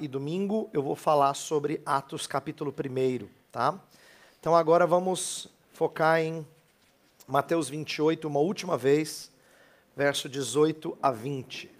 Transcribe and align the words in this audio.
e 0.00 0.08
domingo 0.08 0.70
eu 0.72 0.82
vou 0.82 0.96
falar 0.96 1.34
sobre 1.34 1.80
Atos 1.84 2.26
capítulo 2.26 2.72
1, 2.72 3.28
tá? 3.52 3.78
Então 4.40 4.56
agora 4.56 4.86
vamos 4.86 5.48
focar 5.72 6.20
em 6.20 6.46
Mateus 7.28 7.68
28, 7.68 8.26
uma 8.26 8.40
última 8.40 8.76
vez, 8.76 9.30
verso 9.94 10.28
18 10.28 10.96
a 11.02 11.10
20. 11.10 11.70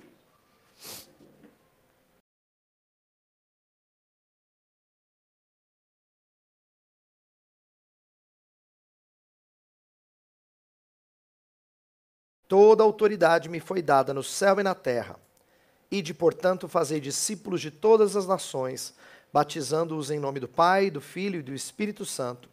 Toda 12.46 12.84
autoridade 12.84 13.48
me 13.48 13.58
foi 13.58 13.82
dada 13.82 14.14
no 14.14 14.22
céu 14.22 14.60
e 14.60 14.62
na 14.62 14.74
terra. 14.74 15.25
Ide, 15.90 16.12
portanto, 16.12 16.68
fazei 16.68 17.00
discípulos 17.00 17.60
de 17.60 17.70
todas 17.70 18.16
as 18.16 18.26
nações, 18.26 18.94
batizando-os 19.32 20.10
em 20.10 20.18
nome 20.18 20.40
do 20.40 20.48
Pai, 20.48 20.90
do 20.90 21.00
Filho 21.00 21.40
e 21.40 21.42
do 21.42 21.54
Espírito 21.54 22.04
Santo, 22.04 22.48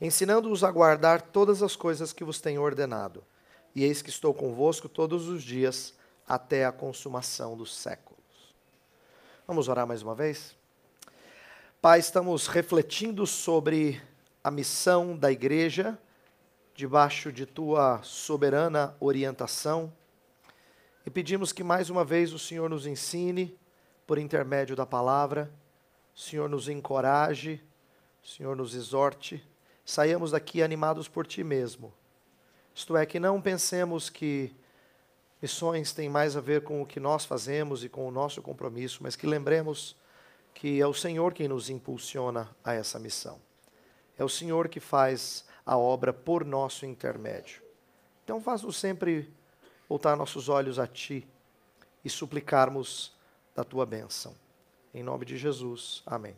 ensinando-os 0.00 0.62
a 0.62 0.70
guardar 0.70 1.22
todas 1.22 1.62
as 1.62 1.74
coisas 1.74 2.12
que 2.12 2.24
vos 2.24 2.40
tenho 2.40 2.62
ordenado. 2.62 3.24
E 3.74 3.84
eis 3.84 4.02
que 4.02 4.10
estou 4.10 4.34
convosco 4.34 4.88
todos 4.88 5.28
os 5.28 5.42
dias, 5.42 5.94
até 6.26 6.64
a 6.64 6.72
consumação 6.72 7.56
dos 7.56 7.74
séculos. 7.74 8.16
Vamos 9.46 9.68
orar 9.68 9.86
mais 9.86 10.02
uma 10.02 10.14
vez? 10.14 10.56
Pai, 11.80 12.00
estamos 12.00 12.48
refletindo 12.48 13.26
sobre 13.26 14.02
a 14.42 14.50
missão 14.50 15.16
da 15.16 15.30
igreja 15.30 15.96
debaixo 16.74 17.30
de 17.30 17.46
tua 17.46 18.00
soberana 18.02 18.94
orientação. 18.98 19.92
E 21.06 21.10
pedimos 21.10 21.52
que 21.52 21.62
mais 21.62 21.88
uma 21.88 22.04
vez 22.04 22.32
o 22.32 22.38
Senhor 22.38 22.68
nos 22.68 22.84
ensine, 22.84 23.56
por 24.04 24.18
intermédio 24.18 24.74
da 24.74 24.84
palavra, 24.84 25.48
o 26.12 26.18
Senhor 26.18 26.48
nos 26.48 26.68
encoraje, 26.68 27.62
o 28.24 28.26
Senhor 28.26 28.56
nos 28.56 28.74
exorte, 28.74 29.40
saiamos 29.84 30.32
daqui 30.32 30.64
animados 30.64 31.06
por 31.06 31.24
Ti 31.24 31.44
mesmo. 31.44 31.94
Isto 32.74 32.96
é, 32.96 33.06
que 33.06 33.20
não 33.20 33.40
pensemos 33.40 34.10
que 34.10 34.52
missões 35.40 35.92
têm 35.92 36.08
mais 36.08 36.36
a 36.36 36.40
ver 36.40 36.64
com 36.64 36.82
o 36.82 36.86
que 36.86 36.98
nós 36.98 37.24
fazemos 37.24 37.84
e 37.84 37.88
com 37.88 38.08
o 38.08 38.10
nosso 38.10 38.42
compromisso, 38.42 38.98
mas 39.00 39.14
que 39.14 39.28
lembremos 39.28 39.96
que 40.52 40.80
é 40.80 40.86
o 40.88 40.94
Senhor 40.94 41.32
quem 41.32 41.46
nos 41.46 41.70
impulsiona 41.70 42.50
a 42.64 42.74
essa 42.74 42.98
missão. 42.98 43.38
É 44.18 44.24
o 44.24 44.28
Senhor 44.28 44.68
que 44.68 44.80
faz 44.80 45.44
a 45.64 45.78
obra 45.78 46.12
por 46.12 46.44
nosso 46.44 46.84
intermédio. 46.84 47.62
Então, 48.24 48.40
faz-nos 48.40 48.76
sempre 48.76 49.32
voltar 49.88 50.16
nossos 50.16 50.48
olhos 50.48 50.78
a 50.78 50.86
Ti 50.86 51.26
e 52.04 52.10
suplicarmos 52.10 53.12
da 53.54 53.64
Tua 53.64 53.86
bênção. 53.86 54.34
Em 54.94 55.02
nome 55.02 55.24
de 55.24 55.36
Jesus. 55.36 56.02
Amém. 56.06 56.36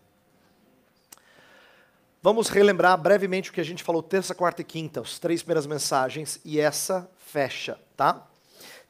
Vamos 2.20 2.48
relembrar 2.48 2.98
brevemente 2.98 3.50
o 3.50 3.52
que 3.52 3.60
a 3.60 3.64
gente 3.64 3.84
falou 3.84 4.02
terça, 4.02 4.34
quarta 4.34 4.62
e 4.62 4.64
quinta, 4.64 5.00
as 5.00 5.18
três 5.18 5.40
primeiras 5.42 5.66
mensagens, 5.66 6.40
e 6.44 6.58
essa 6.58 7.08
fecha, 7.16 7.78
tá? 7.96 8.26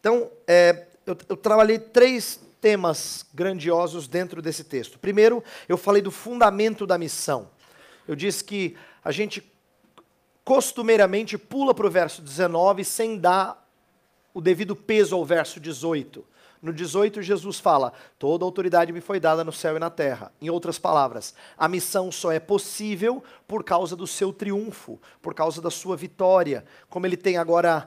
Então, 0.00 0.30
é, 0.46 0.86
eu, 1.04 1.16
eu 1.28 1.36
trabalhei 1.36 1.78
três 1.78 2.40
temas 2.60 3.26
grandiosos 3.34 4.08
dentro 4.08 4.40
desse 4.40 4.64
texto. 4.64 4.98
Primeiro, 4.98 5.44
eu 5.68 5.76
falei 5.76 6.00
do 6.00 6.10
fundamento 6.10 6.86
da 6.86 6.96
missão. 6.96 7.50
Eu 8.06 8.16
disse 8.16 8.42
que 8.42 8.76
a 9.04 9.12
gente 9.12 9.52
costumeiramente 10.42 11.36
pula 11.36 11.74
para 11.74 11.86
o 11.86 11.90
verso 11.90 12.22
19 12.22 12.82
sem 12.82 13.18
dar 13.18 13.67
o 14.32 14.40
devido 14.40 14.76
peso 14.76 15.14
ao 15.14 15.24
verso 15.24 15.58
18. 15.60 16.24
No 16.60 16.72
18, 16.72 17.22
Jesus 17.22 17.60
fala: 17.60 17.92
Toda 18.18 18.44
autoridade 18.44 18.92
me 18.92 19.00
foi 19.00 19.20
dada 19.20 19.44
no 19.44 19.52
céu 19.52 19.76
e 19.76 19.78
na 19.78 19.90
terra. 19.90 20.32
Em 20.40 20.50
outras 20.50 20.78
palavras, 20.78 21.34
a 21.56 21.68
missão 21.68 22.10
só 22.10 22.32
é 22.32 22.40
possível 22.40 23.22
por 23.46 23.62
causa 23.62 23.94
do 23.94 24.06
seu 24.06 24.32
triunfo, 24.32 25.00
por 25.22 25.34
causa 25.34 25.62
da 25.62 25.70
sua 25.70 25.96
vitória. 25.96 26.64
Como 26.90 27.06
ele 27.06 27.16
tem 27.16 27.36
agora, 27.36 27.86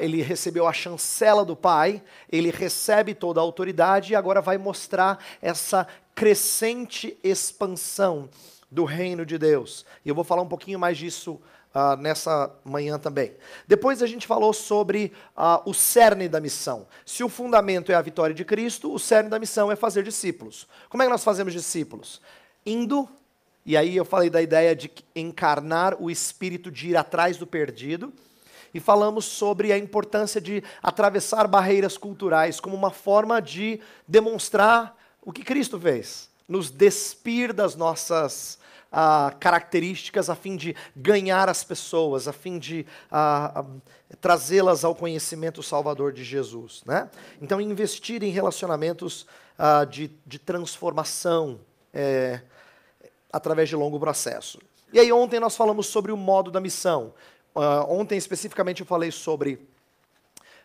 ele 0.00 0.22
recebeu 0.22 0.66
a 0.66 0.72
chancela 0.72 1.44
do 1.44 1.54
Pai, 1.54 2.02
ele 2.30 2.50
recebe 2.50 3.14
toda 3.14 3.38
a 3.38 3.42
autoridade 3.42 4.12
e 4.12 4.16
agora 4.16 4.40
vai 4.40 4.56
mostrar 4.56 5.22
essa 5.42 5.86
crescente 6.14 7.18
expansão 7.22 8.30
do 8.70 8.84
reino 8.84 9.26
de 9.26 9.36
Deus. 9.36 9.84
E 10.04 10.08
eu 10.08 10.14
vou 10.14 10.24
falar 10.24 10.42
um 10.42 10.48
pouquinho 10.48 10.78
mais 10.78 10.96
disso 10.96 11.38
Uh, 11.76 11.94
nessa 12.00 12.50
manhã 12.64 12.98
também. 12.98 13.34
Depois 13.68 14.02
a 14.02 14.06
gente 14.06 14.26
falou 14.26 14.54
sobre 14.54 15.12
uh, 15.36 15.68
o 15.68 15.74
cerne 15.74 16.26
da 16.26 16.40
missão. 16.40 16.86
Se 17.04 17.22
o 17.22 17.28
fundamento 17.28 17.92
é 17.92 17.94
a 17.94 18.00
vitória 18.00 18.34
de 18.34 18.46
Cristo, 18.46 18.90
o 18.90 18.98
cerne 18.98 19.28
da 19.28 19.38
missão 19.38 19.70
é 19.70 19.76
fazer 19.76 20.02
discípulos. 20.02 20.66
Como 20.88 21.02
é 21.02 21.06
que 21.06 21.12
nós 21.12 21.22
fazemos 21.22 21.52
discípulos? 21.52 22.22
Indo, 22.64 23.06
e 23.66 23.76
aí 23.76 23.94
eu 23.94 24.06
falei 24.06 24.30
da 24.30 24.40
ideia 24.40 24.74
de 24.74 24.90
encarnar 25.14 26.00
o 26.00 26.10
espírito 26.10 26.70
de 26.70 26.88
ir 26.88 26.96
atrás 26.96 27.36
do 27.36 27.46
perdido. 27.46 28.10
E 28.72 28.80
falamos 28.80 29.26
sobre 29.26 29.70
a 29.70 29.76
importância 29.76 30.40
de 30.40 30.64
atravessar 30.82 31.46
barreiras 31.46 31.98
culturais 31.98 32.58
como 32.58 32.74
uma 32.74 32.90
forma 32.90 33.38
de 33.42 33.80
demonstrar 34.08 34.96
o 35.20 35.30
que 35.30 35.44
Cristo 35.44 35.78
fez, 35.78 36.30
nos 36.48 36.70
despir 36.70 37.52
das 37.52 37.76
nossas 37.76 38.58
características 39.38 40.30
a 40.30 40.34
fim 40.34 40.56
de 40.56 40.74
ganhar 40.94 41.48
as 41.48 41.62
pessoas, 41.64 42.26
a 42.28 42.32
fim 42.32 42.58
de 42.58 42.86
trazê-las 44.20 44.84
ao 44.84 44.94
conhecimento 44.94 45.62
salvador 45.62 46.12
de 46.12 46.24
Jesus. 46.24 46.82
Né? 46.86 47.10
Então, 47.40 47.60
investir 47.60 48.22
em 48.22 48.30
relacionamentos 48.30 49.26
de, 49.90 50.10
de, 50.26 50.38
transformação 50.38 51.58
é, 51.92 52.40
através 53.32 53.68
de 53.68 53.76
longo 53.76 53.98
processo. 53.98 54.58
E 54.92 55.00
aí, 55.00 55.12
ontem 55.12 55.40
nós 55.40 55.56
falamos 55.56 55.86
sobre 55.86 56.12
o 56.12 56.16
modo 56.16 56.50
da 56.50 56.60
missão. 56.60 57.12
ontem, 57.88 58.16
especificamente, 58.16 58.80
eu 58.80 58.86
falei 58.86 59.10
sobre 59.10 59.66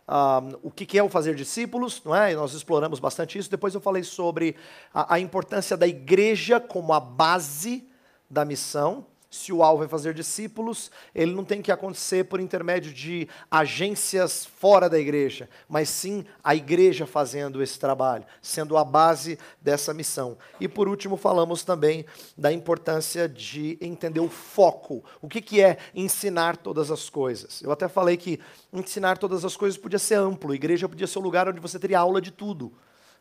Uh, 0.08 0.60
o 0.62 0.70
que, 0.70 0.98
é 0.98 1.04
o 1.04 1.08
fazer 1.08 1.36
discípulos, 1.36 2.02
não 2.04 2.14
é? 2.14 2.34
E 2.34 2.36
nós 2.36 2.54
exploramos 2.54 3.00
bastante 3.00 3.38
isso. 3.38 3.50
Depois 3.50 3.74
eu 3.74 3.80
falei 3.80 4.04
sobre 4.04 4.58
a, 4.94 5.16
a, 5.16 5.20
importância 5.20 5.78
da 5.78 5.88
igreja 5.88 6.60
como 6.60 6.92
a 6.92 7.00
base 7.00 7.88
da 8.32 8.46
missão, 8.46 9.06
se 9.32 9.54
o 9.54 9.64
alvo 9.64 9.86
é 9.86 9.88
fazer 9.88 10.14
discípulos, 10.14 10.92
ele 11.16 11.34
não 11.34 11.46
tem 11.46 11.62
que 11.62 11.72
acontecer 11.72 12.26
por 12.26 12.42
intermédio 12.42 12.94
de 12.94 13.30
agências 13.50 14.46
fora 14.46 14.90
da 14.90 15.00
igreja, 15.00 15.50
mas 15.70 15.88
sim 15.88 16.26
a 16.44 16.54
igreja 16.54 17.06
fazendo 17.06 17.64
esse 17.64 17.80
trabalho, 17.80 18.26
sendo 18.42 18.76
a 18.76 18.84
base 18.84 19.40
dessa 19.62 19.94
missão. 19.94 20.38
E 20.60 20.68
por 20.68 20.90
último, 20.90 21.16
falamos 21.16 21.64
também 21.64 22.06
da 22.38 22.52
importância 22.52 23.30
de 23.30 23.78
entender 23.80 24.20
o 24.20 24.28
foco. 24.28 25.02
O 25.22 25.30
que, 25.30 25.42
que 25.42 25.62
é 25.62 25.78
ensinar 25.96 26.58
todas 26.58 26.92
as 26.92 27.10
coisas? 27.10 27.62
Eu 27.62 27.72
até 27.72 27.88
falei 27.88 28.18
que 28.18 28.38
ensinar 28.74 29.18
todas 29.18 29.46
as 29.46 29.56
coisas 29.56 29.80
podia 29.80 29.98
ser 29.98 30.16
amplo, 30.16 30.52
a 30.52 30.56
igreja 30.56 30.90
podia 30.90 31.08
ser 31.08 31.20
o 31.20 31.22
lugar 31.22 31.48
onde 31.48 31.62
você 31.62 31.80
teria 31.80 32.00
aula 32.00 32.20
de 32.20 32.32
tudo. 32.32 32.74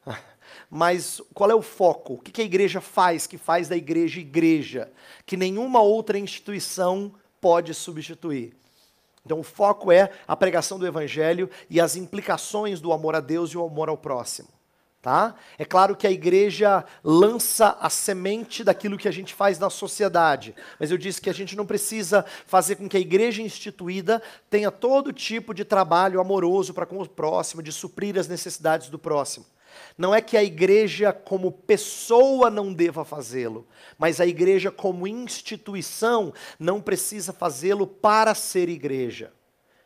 Mas 0.69 1.21
qual 1.35 1.51
é 1.51 1.55
o 1.55 1.63
foco? 1.63 2.15
O 2.15 2.19
que 2.19 2.41
a 2.41 2.45
igreja 2.45 2.81
faz, 2.81 3.27
que 3.27 3.39
faz 3.39 3.69
da 3.69 3.77
igreja 3.77 4.21
igreja, 4.21 4.91
que 5.27 5.37
nenhuma 5.37 5.81
outra 5.81 6.19
instituição 6.19 7.13
pode 7.41 7.75
substituir? 7.75 8.57
Então, 9.25 9.41
o 9.41 9.45
foco 9.45 9.93
é 9.93 10.11
a 10.27 10.35
pregação 10.35 10.79
do 10.79 10.87
evangelho 10.87 11.51
e 11.69 11.81
as 11.81 11.95
implicações 11.97 12.81
do 12.81 12.93
amor 12.93 13.15
a 13.15 13.21
Deus 13.21 13.51
e 13.51 13.59
o 13.59 13.65
amor 13.65 13.89
ao 13.89 13.97
próximo. 13.97 14.49
Tá? 15.03 15.35
É 15.59 15.65
claro 15.65 15.97
que 15.97 16.07
a 16.07 16.11
igreja 16.11 16.85
lança 17.03 17.75
a 17.81 17.89
semente 17.89 18.63
daquilo 18.63 18.99
que 18.99 19.09
a 19.09 19.11
gente 19.11 19.33
faz 19.33 19.59
na 19.59 19.71
sociedade, 19.71 20.55
mas 20.79 20.91
eu 20.91 20.99
disse 20.99 21.23
que 21.23 21.31
a 21.31 21.33
gente 21.33 21.57
não 21.57 21.65
precisa 21.65 22.23
fazer 22.47 22.77
com 22.77 22.87
que 22.87 22.99
a 22.99 23.01
igreja 23.01 23.41
instituída 23.41 24.23
tenha 24.51 24.71
todo 24.71 25.11
tipo 25.11 25.55
de 25.55 25.65
trabalho 25.65 26.21
amoroso 26.21 26.75
para 26.75 26.85
com 26.85 27.01
o 27.01 27.09
próximo, 27.09 27.63
de 27.63 27.73
suprir 27.73 28.19
as 28.19 28.29
necessidades 28.29 28.91
do 28.91 28.99
próximo. 28.99 29.47
Não 30.01 30.15
é 30.15 30.23
que 30.23 30.35
a 30.35 30.43
igreja, 30.43 31.13
como 31.13 31.53
pessoa, 31.53 32.49
não 32.49 32.73
deva 32.73 33.05
fazê-lo, 33.05 33.69
mas 33.99 34.19
a 34.19 34.25
igreja, 34.25 34.71
como 34.71 35.07
instituição, 35.07 36.33
não 36.59 36.81
precisa 36.81 37.35
fazê-lo 37.35 37.87
para 37.87 38.35
ser 38.35 38.71
igreja. 38.71 39.31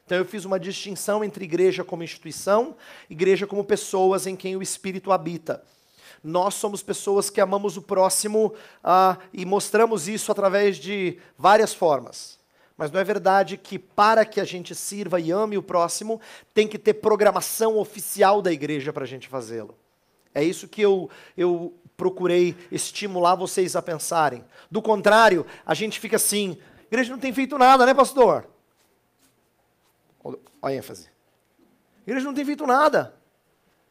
Então 0.07 0.17
eu 0.17 0.25
fiz 0.25 0.45
uma 0.45 0.61
distinção 0.61 1.25
entre 1.25 1.45
igreja 1.45 1.83
como 1.83 2.05
instituição, 2.05 2.77
igreja 3.11 3.45
como 3.45 3.65
pessoas 3.65 4.25
em 4.25 4.37
quem 4.37 4.55
o 4.55 4.63
Espírito 4.63 5.11
habita. 5.11 5.65
Nós 6.23 6.55
somos 6.55 6.81
pessoas 6.81 7.29
que 7.29 7.41
amamos 7.41 7.77
o 7.77 7.83
próximo 7.83 8.55
ah, 8.85 9.19
e 9.33 9.45
mostramos 9.45 10.07
isso 10.07 10.31
através 10.31 10.77
de 10.77 11.19
várias 11.37 11.75
formas. 11.75 12.39
Mas 12.77 12.93
não 12.93 13.01
é 13.01 13.05
verdade 13.05 13.57
que 13.57 13.81
para 13.81 14.25
que 14.25 14.41
a 14.41 14.45
gente 14.45 14.77
sirva 14.77 15.19
e 15.19 15.33
ame 15.33 15.59
o 15.59 15.63
próximo, 15.63 16.21
tem 16.55 16.69
que 16.69 16.79
ter 16.79 16.95
programação 16.95 17.77
oficial 17.79 18.41
da 18.41 18.53
igreja 18.53 18.93
para 18.93 19.03
a 19.03 19.09
gente 19.09 19.27
fazê-lo. 19.27 19.77
É 20.35 20.43
isso 20.43 20.67
que 20.67 20.83
eu, 20.83 21.09
eu 21.37 21.73
procurei 21.97 22.57
estimular 22.71 23.37
vocês 23.37 23.77
a 23.77 23.83
pensarem. 23.83 24.45
Do 24.71 24.83
contrário, 24.83 25.47
a 25.65 25.75
gente 25.75 26.01
fica 26.01 26.17
assim: 26.17 26.59
a 26.81 26.85
igreja 26.87 27.13
não 27.13 27.19
tem 27.19 27.33
feito 27.33 27.57
nada, 27.57 27.87
né, 27.87 27.95
pastor? 27.95 28.49
Olha 30.23 30.39
a 30.61 30.73
ênfase. 30.73 31.09
A 32.07 32.11
igreja 32.11 32.27
não 32.27 32.35
tem 32.35 32.45
feito 32.45 32.67
nada. 32.67 33.15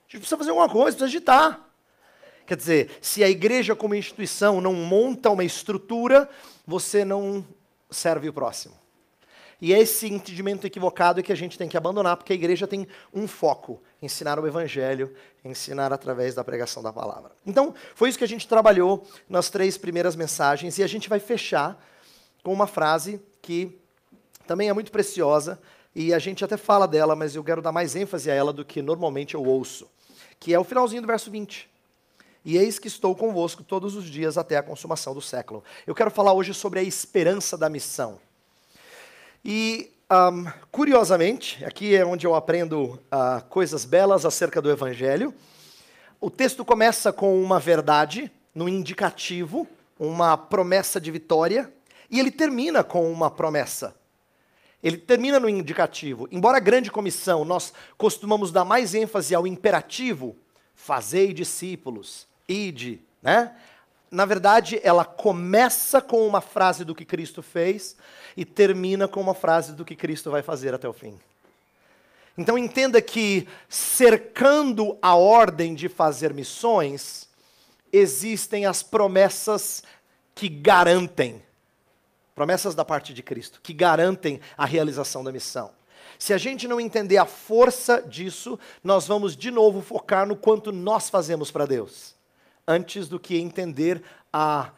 A 0.02 0.12
gente 0.12 0.20
precisa 0.20 0.38
fazer 0.38 0.50
alguma 0.50 0.70
coisa, 0.70 0.98
precisa 0.98 1.06
agitar. 1.06 1.70
Quer 2.46 2.58
dizer, 2.58 2.98
se 3.02 3.24
a 3.24 3.30
igreja 3.30 3.76
como 3.76 3.96
instituição 3.96 4.60
não 4.60 4.74
monta 4.74 5.30
uma 5.30 5.44
estrutura, 5.44 6.30
você 6.68 7.06
não 7.06 7.46
serve 7.90 8.28
o 8.28 8.34
próximo. 8.34 8.83
E 9.64 9.72
esse 9.72 10.08
entendimento 10.08 10.68
equivocado 10.68 11.22
é 11.22 11.24
que 11.24 11.32
a 11.32 11.36
gente 11.38 11.58
tem 11.58 11.70
que 11.70 11.78
abandonar, 11.78 12.18
porque 12.18 12.34
a 12.34 12.36
igreja 12.36 12.68
tem 12.68 12.86
um 13.14 13.26
foco: 13.26 13.82
ensinar 14.02 14.38
o 14.38 14.46
evangelho, 14.46 15.16
ensinar 15.42 15.94
através 15.94 16.36
da 16.36 16.44
pregação 16.44 16.84
da 16.84 16.92
palavra. 16.92 17.32
Então, 17.46 17.74
foi 17.96 18.10
isso 18.10 18.18
que 18.18 18.26
a 18.26 18.28
gente 18.28 18.46
trabalhou 18.46 19.08
nas 19.30 19.50
três 19.50 19.78
primeiras 19.78 20.18
mensagens, 20.18 20.78
e 20.78 20.84
a 20.84 20.88
gente 20.88 21.08
vai 21.08 21.18
fechar 21.18 21.82
com 22.44 22.52
uma 22.52 22.68
frase 22.68 23.22
que 23.42 23.80
também 24.46 24.68
é 24.68 24.74
muito 24.74 24.92
preciosa, 24.92 25.58
e 25.96 26.14
a 26.14 26.20
gente 26.20 26.44
até 26.44 26.58
fala 26.58 26.86
dela, 26.86 27.16
mas 27.16 27.34
eu 27.34 27.42
quero 27.42 27.62
dar 27.62 27.72
mais 27.72 27.96
ênfase 27.96 28.30
a 28.30 28.34
ela 28.34 28.52
do 28.52 28.66
que 28.66 28.82
normalmente 28.82 29.34
eu 29.34 29.46
ouço, 29.46 29.90
que 30.42 30.54
é 30.54 30.60
o 30.60 30.66
finalzinho 30.66 31.04
do 31.04 31.08
verso 31.08 31.32
20. 31.32 31.70
E 32.44 32.58
eis 32.58 32.80
que 32.80 32.90
estou 32.90 33.16
convosco 33.16 33.64
todos 33.64 33.96
os 33.96 34.04
dias 34.04 34.38
até 34.38 34.58
a 34.58 34.64
consumação 34.64 35.14
do 35.14 35.22
século. 35.22 35.64
Eu 35.88 35.96
quero 35.96 36.12
falar 36.12 36.34
hoje 36.34 36.54
sobre 36.54 36.82
a 36.82 36.84
esperança 36.84 37.58
da 37.58 37.70
missão. 37.70 38.20
E, 39.46 39.92
um, 40.10 40.46
curiosamente, 40.72 41.64
aqui 41.66 41.94
é 41.94 42.06
onde 42.06 42.26
eu 42.26 42.34
aprendo 42.34 42.84
uh, 42.84 43.44
coisas 43.50 43.84
belas 43.84 44.26
acerca 44.26 44.62
do 44.62 44.72
Evangelho. 44.72 45.34
O 46.22 46.30
texto 46.30 46.64
começa 46.64 47.12
com 47.12 47.44
uma 47.44 47.60
verdade, 47.60 48.32
no 48.56 48.70
indicativo, 48.70 49.68
uma 50.00 50.38
promessa 50.38 51.00
de 51.02 51.12
vitória, 51.12 51.70
e 52.10 52.22
ele 52.22 52.32
termina 52.32 52.86
com 52.86 53.12
uma 53.12 53.30
promessa. 53.30 53.94
Ele 54.82 54.96
termina 54.96 55.42
no 55.42 55.50
indicativo. 55.50 56.26
Embora 56.32 56.56
a 56.56 56.62
grande 56.62 56.90
comissão 56.90 57.44
nós 57.44 57.74
costumamos 57.98 58.50
dar 58.50 58.64
mais 58.64 58.96
ênfase 58.96 59.36
ao 59.36 59.46
imperativo, 59.46 60.38
fazei 60.74 61.34
discípulos, 61.34 62.28
ide, 62.48 63.02
né? 63.22 63.54
Na 64.14 64.26
verdade, 64.26 64.80
ela 64.84 65.04
começa 65.04 66.00
com 66.00 66.28
uma 66.28 66.40
frase 66.40 66.86
do 66.86 66.94
que 66.94 67.04
Cristo 67.04 67.42
fez 67.42 67.96
e 68.38 68.46
termina 68.46 69.08
com 69.08 69.20
uma 69.20 69.34
frase 69.34 69.74
do 69.74 69.84
que 69.84 69.96
Cristo 69.96 70.30
vai 70.30 70.44
fazer 70.44 70.72
até 70.72 70.88
o 70.88 70.94
fim. 70.94 71.20
Então 72.38 72.56
entenda 72.56 73.02
que 73.02 73.48
cercando 73.68 74.96
a 75.02 75.16
ordem 75.16 75.74
de 75.74 75.90
fazer 75.90 76.32
missões, 76.32 77.28
existem 77.92 78.68
as 78.68 78.84
promessas 78.84 79.82
que 80.36 80.48
garantem 80.48 81.42
promessas 82.36 82.76
da 82.76 82.86
parte 82.86 83.16
de 83.16 83.24
Cristo, 83.24 83.60
que 83.64 83.74
garantem 83.74 84.40
a 84.56 84.66
realização 84.68 85.24
da 85.24 85.32
missão. 85.32 85.72
Se 86.20 86.36
a 86.36 86.38
gente 86.38 86.68
não 86.68 86.80
entender 86.80 87.18
a 87.18 87.26
força 87.26 88.00
disso, 88.00 88.60
nós 88.84 89.08
vamos 89.08 89.36
de 89.36 89.50
novo 89.50 89.82
focar 89.82 90.28
no 90.28 90.36
quanto 90.36 90.72
nós 90.72 91.10
fazemos 91.10 91.50
para 91.50 91.66
Deus 91.66 92.14
antes 92.68 93.08
do 93.08 93.20
que 93.20 93.38
entender 93.38 94.02
a 94.32 94.72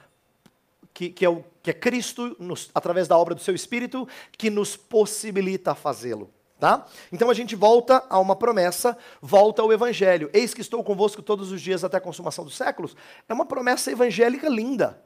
que, 0.94 1.10
que, 1.10 1.26
é, 1.26 1.30
o, 1.30 1.44
que 1.62 1.72
é 1.72 1.74
Cristo, 1.74 2.36
nos, 2.40 2.72
através 2.74 3.08
da 3.08 3.18
obra 3.18 3.36
do 3.36 3.42
seu 3.42 3.54
Espírito, 3.54 4.08
que 4.38 4.50
nos 4.50 4.78
possibilita 4.78 5.76
fazê-lo. 5.76 6.32
Tá? 6.58 6.86
Então 7.12 7.30
a 7.30 7.34
gente 7.34 7.54
volta 7.54 8.06
a 8.10 8.18
uma 8.18 8.36
promessa, 8.36 8.98
volta 9.22 9.62
ao 9.62 9.74
Evangelho. 9.74 10.30
Eis 10.34 10.54
que 10.54 10.62
estou 10.62 10.82
convosco 10.84 11.22
todos 11.22 11.52
os 11.52 11.62
dias 11.62 11.84
até 11.84 11.98
a 11.98 12.02
consumação 12.02 12.46
dos 12.46 12.56
séculos. 12.56 12.96
É 13.28 13.34
uma 13.34 13.46
promessa 13.46 13.92
evangélica 13.92 14.48
linda. 14.48 15.02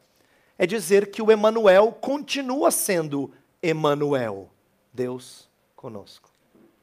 É 0.59 0.67
dizer 0.67 1.09
que 1.09 1.21
o 1.23 1.31
Emanuel 1.31 1.91
continua 1.91 2.69
sendo 2.69 3.33
Emanuel, 3.63 4.49
Deus 4.93 5.49
conosco. 5.75 6.29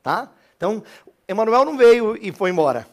Tá? 0.03 0.33
Então, 0.57 0.83
Emanuel 1.29 1.65
não 1.65 1.77
veio 1.77 2.17
e 2.17 2.33
foi 2.33 2.51
embora. 2.51 2.89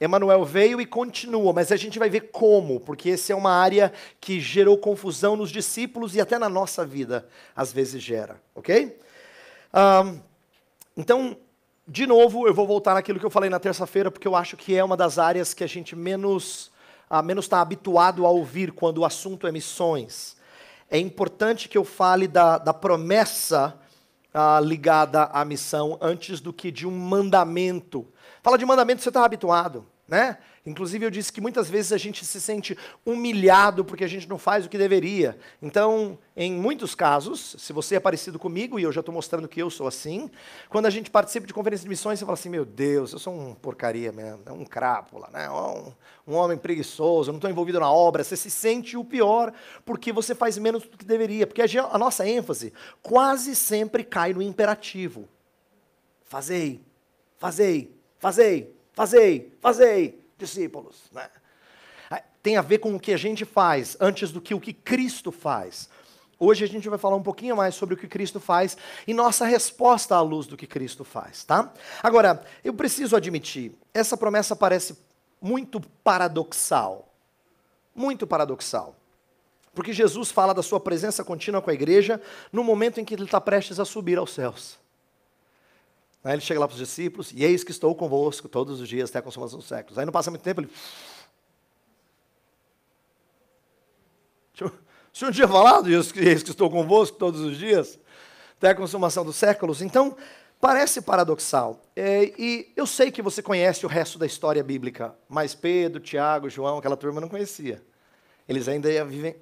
Emanuel 0.00 0.44
veio 0.44 0.80
e 0.80 0.86
continua, 0.86 1.52
mas 1.52 1.70
a 1.70 1.76
gente 1.76 1.98
vai 1.98 2.10
ver 2.10 2.30
como, 2.32 2.80
porque 2.80 3.10
essa 3.10 3.32
é 3.32 3.36
uma 3.36 3.52
área 3.52 3.92
que 4.20 4.40
gerou 4.40 4.76
confusão 4.76 5.36
nos 5.36 5.50
discípulos 5.50 6.14
e 6.14 6.20
até 6.20 6.38
na 6.38 6.48
nossa 6.48 6.84
vida, 6.84 7.28
às 7.54 7.72
vezes 7.72 8.02
gera, 8.02 8.40
ok? 8.54 8.98
Um, 9.72 10.20
então, 10.96 11.36
de 11.86 12.06
novo, 12.06 12.46
eu 12.46 12.54
vou 12.54 12.66
voltar 12.66 12.94
naquilo 12.94 13.20
que 13.20 13.26
eu 13.26 13.30
falei 13.30 13.48
na 13.48 13.60
terça-feira, 13.60 14.10
porque 14.10 14.26
eu 14.26 14.34
acho 14.34 14.56
que 14.56 14.76
é 14.76 14.82
uma 14.82 14.96
das 14.96 15.18
áreas 15.18 15.54
que 15.54 15.62
a 15.62 15.66
gente 15.66 15.94
menos 15.94 16.72
uh, 17.10 17.22
menos 17.22 17.44
está 17.44 17.60
habituado 17.60 18.26
a 18.26 18.30
ouvir 18.30 18.72
quando 18.72 18.98
o 18.98 19.04
assunto 19.04 19.46
é 19.46 19.52
missões. 19.52 20.36
É 20.90 20.98
importante 20.98 21.68
que 21.68 21.78
eu 21.78 21.84
fale 21.84 22.28
da, 22.28 22.58
da 22.58 22.74
promessa 22.74 23.78
uh, 24.34 24.64
ligada 24.64 25.24
à 25.24 25.44
missão 25.44 25.98
antes 26.00 26.40
do 26.40 26.52
que 26.52 26.70
de 26.70 26.86
um 26.86 26.90
mandamento 26.90 28.06
Fala 28.44 28.58
de 28.58 28.66
mandamento, 28.66 29.00
você 29.00 29.08
está 29.08 29.24
habituado, 29.24 29.86
né? 30.06 30.36
Inclusive 30.66 31.06
eu 31.06 31.10
disse 31.10 31.32
que 31.32 31.40
muitas 31.40 31.70
vezes 31.70 31.92
a 31.92 31.96
gente 31.96 32.26
se 32.26 32.38
sente 32.38 32.76
humilhado 33.02 33.86
porque 33.86 34.04
a 34.04 34.06
gente 34.06 34.28
não 34.28 34.36
faz 34.36 34.66
o 34.66 34.68
que 34.68 34.76
deveria. 34.76 35.38
Então, 35.62 36.18
em 36.36 36.52
muitos 36.52 36.94
casos, 36.94 37.56
se 37.58 37.72
você 37.72 37.94
é 37.94 38.00
parecido 38.00 38.38
comigo, 38.38 38.78
e 38.78 38.82
eu 38.82 38.92
já 38.92 39.00
estou 39.00 39.14
mostrando 39.14 39.48
que 39.48 39.62
eu 39.62 39.70
sou 39.70 39.86
assim, 39.86 40.30
quando 40.68 40.84
a 40.84 40.90
gente 40.90 41.10
participa 41.10 41.46
de 41.46 41.54
conferência 41.54 41.84
de 41.84 41.88
missões, 41.88 42.18
você 42.18 42.26
fala 42.26 42.34
assim, 42.34 42.50
meu 42.50 42.66
Deus, 42.66 43.14
eu 43.14 43.18
sou 43.18 43.32
um 43.32 43.54
porcaria 43.54 44.12
mesmo, 44.12 44.42
é 44.44 44.52
um 44.52 44.66
crápula, 44.66 45.30
né? 45.32 45.48
um, 45.48 45.94
um 46.26 46.34
homem 46.36 46.58
preguiçoso, 46.58 47.32
não 47.32 47.38
estou 47.38 47.48
envolvido 47.48 47.80
na 47.80 47.90
obra. 47.90 48.22
Você 48.22 48.36
se 48.36 48.50
sente 48.50 48.94
o 48.94 49.06
pior 49.06 49.54
porque 49.86 50.12
você 50.12 50.34
faz 50.34 50.58
menos 50.58 50.82
do 50.82 50.98
que 50.98 51.04
deveria. 51.06 51.46
Porque 51.46 51.62
a 51.62 51.98
nossa 51.98 52.28
ênfase 52.28 52.74
quase 53.02 53.56
sempre 53.56 54.04
cai 54.04 54.34
no 54.34 54.42
imperativo. 54.42 55.26
Fazei, 56.26 56.82
fazei, 57.38 58.03
Fazei, 58.24 58.74
fazei, 58.94 59.52
fazei, 59.60 60.26
discípulos. 60.38 60.96
Né? 61.12 61.28
Tem 62.42 62.56
a 62.56 62.62
ver 62.62 62.78
com 62.78 62.94
o 62.94 62.98
que 62.98 63.12
a 63.12 63.18
gente 63.18 63.44
faz 63.44 63.98
antes 64.00 64.32
do 64.32 64.40
que 64.40 64.54
o 64.54 64.60
que 64.60 64.72
Cristo 64.72 65.30
faz. 65.30 65.90
Hoje 66.40 66.64
a 66.64 66.66
gente 66.66 66.88
vai 66.88 66.98
falar 66.98 67.16
um 67.16 67.22
pouquinho 67.22 67.54
mais 67.54 67.74
sobre 67.74 67.94
o 67.94 67.98
que 67.98 68.08
Cristo 68.08 68.40
faz 68.40 68.78
e 69.06 69.12
nossa 69.12 69.44
resposta 69.44 70.14
à 70.16 70.22
luz 70.22 70.46
do 70.46 70.56
que 70.56 70.66
Cristo 70.66 71.04
faz, 71.04 71.44
tá? 71.44 71.70
Agora, 72.02 72.42
eu 72.64 72.72
preciso 72.72 73.14
admitir, 73.14 73.72
essa 73.92 74.16
promessa 74.16 74.56
parece 74.56 74.96
muito 75.38 75.78
paradoxal. 76.02 77.12
Muito 77.94 78.26
paradoxal. 78.26 78.96
Porque 79.74 79.92
Jesus 79.92 80.30
fala 80.30 80.54
da 80.54 80.62
sua 80.62 80.80
presença 80.80 81.22
contínua 81.22 81.60
com 81.60 81.68
a 81.68 81.74
igreja 81.74 82.18
no 82.50 82.64
momento 82.64 82.98
em 82.98 83.04
que 83.04 83.12
ele 83.12 83.24
está 83.24 83.38
prestes 83.38 83.78
a 83.78 83.84
subir 83.84 84.16
aos 84.16 84.32
céus. 84.32 84.82
Aí 86.24 86.32
ele 86.32 86.40
chega 86.40 86.58
lá 86.58 86.66
para 86.66 86.72
os 86.72 86.80
discípulos, 86.80 87.30
e 87.32 87.44
eis 87.44 87.62
que 87.62 87.70
estou 87.70 87.94
convosco 87.94 88.48
todos 88.48 88.80
os 88.80 88.88
dias 88.88 89.10
até 89.10 89.18
a 89.18 89.22
consumação 89.22 89.58
dos 89.58 89.68
séculos. 89.68 89.98
Aí 89.98 90.06
não 90.06 90.12
passa 90.12 90.30
muito 90.30 90.42
tempo, 90.42 90.62
ele. 90.62 90.70
O 94.62 94.72
senhor 95.12 95.32
tinha 95.32 95.46
falado, 95.46 95.90
eis 95.90 96.10
que 96.42 96.50
estou 96.50 96.70
convosco 96.70 97.18
todos 97.18 97.42
os 97.42 97.58
dias 97.58 97.98
até 98.56 98.70
a 98.70 98.74
consumação 98.74 99.22
dos 99.22 99.36
séculos? 99.36 99.82
Então, 99.82 100.16
parece 100.58 101.02
paradoxal. 101.02 101.82
É, 101.94 102.32
e 102.38 102.72
eu 102.74 102.86
sei 102.86 103.10
que 103.10 103.20
você 103.20 103.42
conhece 103.42 103.84
o 103.84 103.88
resto 103.88 104.18
da 104.18 104.24
história 104.24 104.64
bíblica, 104.64 105.14
mas 105.28 105.54
Pedro, 105.54 106.00
Tiago, 106.00 106.48
João, 106.48 106.78
aquela 106.78 106.96
turma 106.96 107.20
não 107.20 107.28
conhecia. 107.28 107.82
Eles 108.48 108.66
ainda 108.66 108.88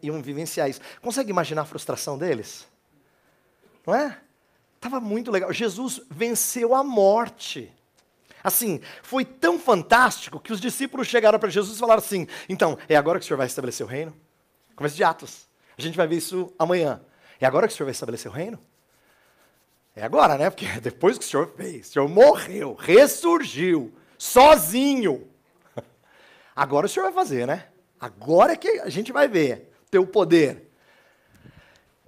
iam 0.02 0.20
vivenciar 0.20 0.68
isso. 0.68 0.80
Consegue 1.00 1.30
imaginar 1.30 1.62
a 1.62 1.64
frustração 1.64 2.18
deles? 2.18 2.66
Não 3.86 3.94
é? 3.94 4.18
Estava 4.82 4.98
muito 4.98 5.30
legal. 5.30 5.52
Jesus 5.52 6.00
venceu 6.10 6.74
a 6.74 6.82
morte. 6.82 7.72
Assim, 8.42 8.80
foi 9.00 9.24
tão 9.24 9.56
fantástico 9.56 10.40
que 10.40 10.52
os 10.52 10.60
discípulos 10.60 11.06
chegaram 11.06 11.38
para 11.38 11.48
Jesus 11.48 11.76
e 11.76 11.78
falaram 11.78 12.02
assim: 12.02 12.26
então, 12.48 12.76
é 12.88 12.96
agora 12.96 13.20
que 13.20 13.24
o 13.24 13.28
senhor 13.28 13.36
vai 13.36 13.46
estabelecer 13.46 13.86
o 13.86 13.88
reino? 13.88 14.12
Começo 14.74 14.96
de 14.96 15.04
Atos. 15.04 15.46
A 15.78 15.80
gente 15.80 15.96
vai 15.96 16.08
ver 16.08 16.16
isso 16.16 16.52
amanhã. 16.58 17.00
É 17.40 17.46
agora 17.46 17.68
que 17.68 17.74
o 17.74 17.76
senhor 17.76 17.86
vai 17.86 17.92
estabelecer 17.92 18.28
o 18.28 18.34
reino? 18.34 18.58
É 19.94 20.02
agora, 20.02 20.36
né? 20.36 20.50
Porque 20.50 20.66
depois 20.82 21.16
que 21.16 21.24
o 21.24 21.28
senhor 21.28 21.52
fez, 21.56 21.88
o 21.88 21.92
senhor 21.92 22.08
morreu, 22.08 22.74
ressurgiu, 22.74 23.94
sozinho. 24.18 25.28
Agora 26.56 26.86
o 26.86 26.88
senhor 26.88 27.04
vai 27.04 27.12
fazer, 27.12 27.46
né? 27.46 27.68
Agora 28.00 28.54
é 28.54 28.56
que 28.56 28.80
a 28.80 28.88
gente 28.88 29.12
vai 29.12 29.28
ver 29.28 29.72
teu 29.92 30.04
poder. 30.04 30.71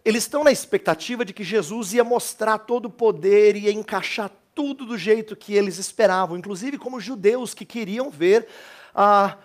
Eles 0.04 0.24
estão 0.24 0.44
na 0.44 0.52
expectativa 0.52 1.24
de 1.24 1.32
que 1.32 1.42
Jesus 1.42 1.94
ia 1.94 2.04
mostrar 2.04 2.58
todo 2.58 2.86
o 2.86 2.90
poder, 2.90 3.56
ia 3.56 3.72
encaixar 3.72 4.30
tudo 4.54 4.84
do 4.84 4.98
jeito 4.98 5.34
que 5.34 5.54
eles 5.54 5.78
esperavam, 5.78 6.36
inclusive 6.36 6.78
como 6.78 7.00
judeus 7.00 7.54
que 7.54 7.64
queriam 7.64 8.10
ver 8.10 8.46
a 8.94 9.36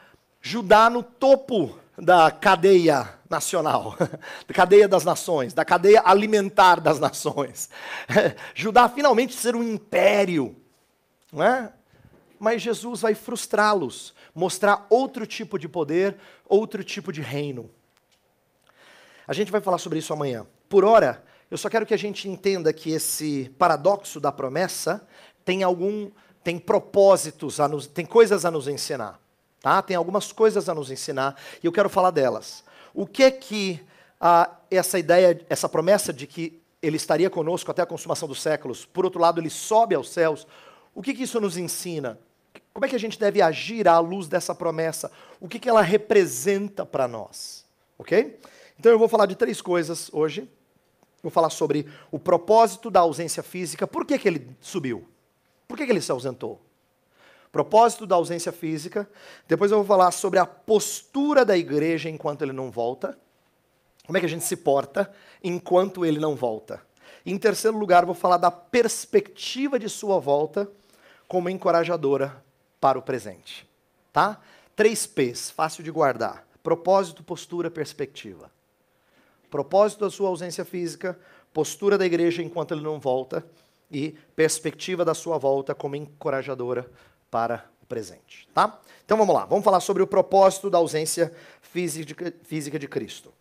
Judá 0.41 0.89
no 0.89 1.03
topo 1.03 1.77
da 1.97 2.31
cadeia 2.31 3.09
nacional, 3.29 3.95
da 4.47 4.53
cadeia 4.53 4.87
das 4.87 5.03
nações, 5.03 5.53
da 5.53 5.65
cadeia 5.65 6.01
alimentar 6.05 6.79
das 6.79 6.99
nações. 6.99 7.69
Judá 8.55 8.87
finalmente 8.87 9.33
ser 9.33 9.55
um 9.55 9.63
império, 9.63 10.55
não 11.31 11.43
é? 11.43 11.73
Mas 12.39 12.61
Jesus 12.61 13.01
vai 13.01 13.15
frustrá-los, 13.15 14.13
mostrar 14.33 14.87
outro 14.89 15.27
tipo 15.27 15.59
de 15.59 15.67
poder, 15.67 16.15
outro 16.47 16.83
tipo 16.83 17.11
de 17.11 17.21
reino. 17.21 17.69
A 19.29 19.33
gente 19.33 19.51
vai 19.51 19.61
falar 19.61 19.77
sobre 19.77 19.99
isso 19.99 20.11
amanhã. 20.11 20.43
Por 20.67 20.83
hora, 20.83 21.23
eu 21.51 21.57
só 21.57 21.69
quero 21.69 21.85
que 21.85 21.93
a 21.93 21.97
gente 21.97 22.27
entenda 22.27 22.73
que 22.73 22.89
esse 22.89 23.53
paradoxo 23.59 24.19
da 24.19 24.31
promessa 24.31 25.07
tem 25.45 25.61
algum 25.61 26.09
tem 26.43 26.57
propósitos, 26.57 27.59
nos, 27.59 27.85
tem 27.85 28.07
coisas 28.07 28.43
a 28.43 28.49
nos 28.49 28.67
ensinar. 28.67 29.19
Tá? 29.61 29.83
Tem 29.83 29.95
algumas 29.95 30.31
coisas 30.31 30.67
a 30.67 30.73
nos 30.73 30.89
ensinar 30.89 31.39
e 31.61 31.67
eu 31.67 31.71
quero 31.71 31.89
falar 31.89 32.09
delas. 32.09 32.63
O 32.91 33.05
que 33.05 33.21
é 33.21 33.29
que 33.29 33.79
ah, 34.19 34.49
essa 34.71 34.97
ideia, 34.97 35.39
essa 35.47 35.69
promessa 35.69 36.11
de 36.11 36.25
que 36.25 36.59
ele 36.81 36.97
estaria 36.97 37.29
conosco 37.29 37.69
até 37.69 37.83
a 37.83 37.85
consumação 37.85 38.27
dos 38.27 38.41
séculos, 38.41 38.83
por 38.83 39.05
outro 39.05 39.21
lado, 39.21 39.39
ele 39.39 39.51
sobe 39.51 39.93
aos 39.93 40.09
céus, 40.09 40.47
o 40.95 41.03
que, 41.03 41.13
que 41.13 41.21
isso 41.21 41.39
nos 41.39 41.55
ensina? 41.55 42.17
Como 42.73 42.83
é 42.83 42.89
que 42.89 42.95
a 42.95 42.99
gente 42.99 43.19
deve 43.19 43.43
agir 43.43 43.87
à 43.87 43.99
luz 43.99 44.27
dessa 44.27 44.55
promessa? 44.55 45.11
O 45.39 45.47
que, 45.47 45.59
que 45.59 45.69
ela 45.69 45.83
representa 45.83 46.83
para 46.83 47.07
nós? 47.07 47.63
Ok? 47.95 48.39
Então 48.79 48.91
eu 48.91 48.97
vou 48.97 49.09
falar 49.09 49.25
de 49.25 49.35
três 49.35 49.61
coisas 49.61 50.09
hoje. 50.13 50.49
Vou 51.21 51.29
falar 51.29 51.49
sobre 51.49 51.85
o 52.09 52.17
propósito 52.17 52.89
da 52.89 53.01
ausência 53.01 53.43
física. 53.43 53.85
Por 53.85 54.05
que, 54.05 54.17
que 54.17 54.27
ele 54.27 54.55
subiu? 54.61 55.05
Por 55.67 55.77
que, 55.77 55.85
que 55.85 55.91
ele 55.91 56.01
se 56.01 56.11
ausentou? 56.11 56.61
Propósito 57.51 58.07
da 58.07 58.15
ausência 58.15 58.53
física. 58.53 59.09
Depois 59.47 59.69
eu 59.69 59.77
vou 59.79 59.85
falar 59.85 60.11
sobre 60.11 60.39
a 60.39 60.45
postura 60.45 61.43
da 61.43 61.57
igreja 61.57 62.09
enquanto 62.09 62.43
ele 62.43 62.53
não 62.53 62.71
volta. 62.71 63.17
Como 64.05 64.17
é 64.17 64.21
que 64.21 64.25
a 64.25 64.29
gente 64.29 64.45
se 64.45 64.55
porta 64.55 65.11
enquanto 65.43 66.05
ele 66.05 66.19
não 66.19 66.35
volta. 66.35 66.81
em 67.25 67.37
terceiro 67.37 67.77
lugar, 67.77 68.05
vou 68.05 68.15
falar 68.15 68.37
da 68.37 68.49
perspectiva 68.49 69.77
de 69.77 69.89
sua 69.89 70.19
volta 70.19 70.71
como 71.27 71.49
encorajadora 71.49 72.43
para 72.79 72.97
o 72.97 73.01
presente. 73.01 73.69
Tá? 74.11 74.39
Três 74.75 75.05
P's, 75.05 75.51
fácil 75.51 75.83
de 75.83 75.91
guardar: 75.91 76.47
propósito, 76.63 77.23
postura, 77.23 77.69
perspectiva. 77.69 78.49
Propósito 79.49 80.01
da 80.01 80.09
sua 80.09 80.29
ausência 80.29 80.63
física, 80.63 81.19
postura 81.53 81.97
da 81.97 82.05
igreja 82.05 82.41
enquanto 82.41 82.73
ele 82.73 82.81
não 82.81 82.99
volta 82.99 83.45
e 83.91 84.15
perspectiva 84.35 85.03
da 85.03 85.13
sua 85.13 85.37
volta 85.37 85.73
como 85.73 85.95
encorajadora 85.95 86.89
para 87.31 87.65
o 87.81 87.85
presente, 87.85 88.47
tá? 88.53 88.79
Então 89.03 89.17
vamos 89.17 89.33
lá, 89.33 89.45
vamos 89.45 89.63
falar 89.63 89.79
sobre 89.79 90.03
o 90.03 90.07
propósito 90.07 90.69
da 90.69 90.77
ausência 90.77 91.33
física 91.61 92.79
de 92.79 92.87
Cristo. 92.87 93.33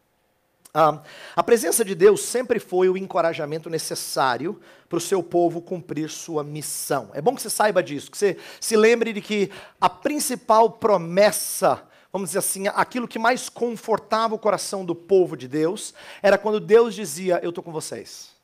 Ah, 0.73 1.03
a 1.35 1.43
presença 1.43 1.85
de 1.85 1.95
Deus 1.95 2.23
sempre 2.23 2.59
foi 2.59 2.89
o 2.89 2.97
encorajamento 2.97 3.71
necessário 3.71 4.61
para 4.89 4.99
o 4.99 5.01
seu 5.01 5.23
povo 5.23 5.61
cumprir 5.61 6.11
sua 6.11 6.45
missão. 6.45 7.11
É 7.15 7.23
bom 7.23 7.35
que 7.35 7.43
você 7.43 7.51
saiba 7.51 7.83
disso, 7.83 8.11
que 8.11 8.19
você 8.19 8.37
se 8.61 8.77
lembre 8.77 9.13
de 9.13 9.21
que 9.21 9.51
a 9.81 9.89
principal 9.89 10.71
promessa 10.71 11.83
vamos 12.13 12.31
dizer 12.31 12.39
assim, 12.39 12.69
aquilo 12.69 13.09
que 13.09 13.19
mais 13.19 13.49
confortava 13.49 14.35
o 14.35 14.39
coração 14.39 14.85
do 14.85 14.95
povo 14.95 15.37
de 15.37 15.47
Deus 15.47 15.95
era 16.23 16.39
quando 16.39 16.61
Deus 16.61 16.95
dizia: 16.95 17.41
Eu 17.43 17.51
estou 17.51 17.63
com 17.63 17.73
vocês. 17.73 18.37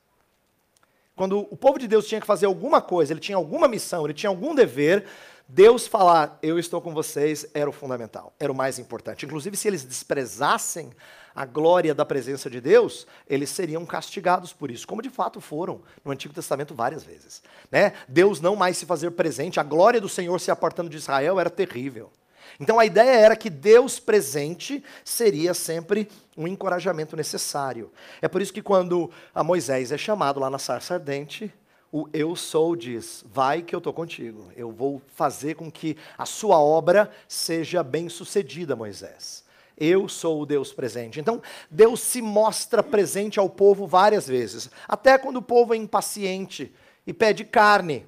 Quando 1.17 1.47
o 1.51 1.57
povo 1.57 1.79
de 1.79 1.87
Deus 1.87 2.07
tinha 2.07 2.21
que 2.21 2.27
fazer 2.27 2.47
alguma 2.47 2.83
coisa, 2.83 3.13
ele 3.13 3.21
tinha 3.21 3.37
alguma 3.37 3.69
missão, 3.69 4.05
ele 4.05 4.15
tinha 4.15 4.29
algum 4.29 4.55
dever, 4.55 5.07
Deus 5.49 5.87
falar: 5.87 6.39
Eu 6.43 6.59
estou 6.59 6.81
com 6.81 6.93
vocês 6.93 7.47
era 7.55 7.69
o 7.69 7.73
fundamental, 7.73 8.33
era 8.39 8.51
o 8.51 8.55
mais 8.55 8.79
importante. 8.79 9.25
Inclusive, 9.25 9.57
se 9.57 9.69
eles 9.69 9.85
desprezassem 9.85 10.91
a 11.35 11.45
glória 11.45 11.95
da 11.95 12.05
presença 12.05 12.49
de 12.49 12.61
Deus, 12.61 13.07
eles 13.29 13.51
seriam 13.51 13.85
castigados 13.85 14.53
por 14.53 14.71
isso, 14.71 14.87
como 14.87 15.03
de 15.03 15.11
fato 15.11 15.41
foram 15.41 15.83
no 16.05 16.13
Antigo 16.13 16.33
Testamento 16.33 16.75
várias 16.75 17.03
vezes. 17.03 17.43
Né? 17.71 17.93
Deus 18.07 18.41
não 18.41 18.55
mais 18.55 18.77
se 18.77 18.87
fazer 18.87 19.11
presente, 19.13 19.59
a 19.59 19.65
glória 19.65 20.01
do 20.01 20.09
Senhor 20.09 20.41
se 20.41 20.51
apartando 20.51 20.89
de 20.89 20.97
Israel 20.97 21.41
era 21.41 21.51
terrível. 21.51 22.11
Então 22.59 22.79
a 22.79 22.87
ideia 22.87 23.11
era 23.11 23.37
que 23.37 23.51
Deus 23.51 23.99
presente 23.99 24.83
seria 25.05 25.55
sempre 25.55 26.09
um 26.37 26.47
encorajamento 26.47 27.17
necessário. 27.17 27.91
É 28.21 28.29
por 28.29 28.41
isso 28.41 28.53
que 28.53 28.63
quando 28.63 29.11
Moisés 29.45 29.93
é 29.93 29.99
chamado 29.99 30.41
lá 30.41 30.49
na 30.49 30.59
sarça 30.59 30.95
ardente, 30.95 31.53
o 31.93 32.09
eu 32.13 32.35
sou 32.35 32.75
diz: 32.75 33.25
vai 33.31 33.63
que 33.63 33.73
eu 33.73 33.79
estou 33.79 33.93
contigo. 33.93 34.51
Eu 34.57 34.73
vou 34.73 35.01
fazer 35.15 35.55
com 35.55 35.71
que 35.71 35.97
a 36.19 36.27
sua 36.27 36.59
obra 36.59 37.09
seja 37.29 37.85
bem 37.85 38.09
sucedida, 38.09 38.75
Moisés. 38.75 39.45
Eu 39.77 40.09
sou 40.09 40.43
o 40.43 40.47
Deus 40.47 40.73
presente. 40.73 41.21
Então, 41.21 41.43
Deus 41.71 42.01
se 42.01 42.21
mostra 42.21 42.83
presente 42.83 43.39
ao 43.39 43.49
povo 43.49 43.87
várias 43.87 44.27
vezes. 44.27 44.71
Até 44.89 45.19
quando 45.19 45.37
o 45.37 45.43
povo 45.43 45.75
é 45.75 45.77
impaciente 45.77 46.73
e 47.07 47.13
pede 47.13 47.45
carne, 47.45 48.07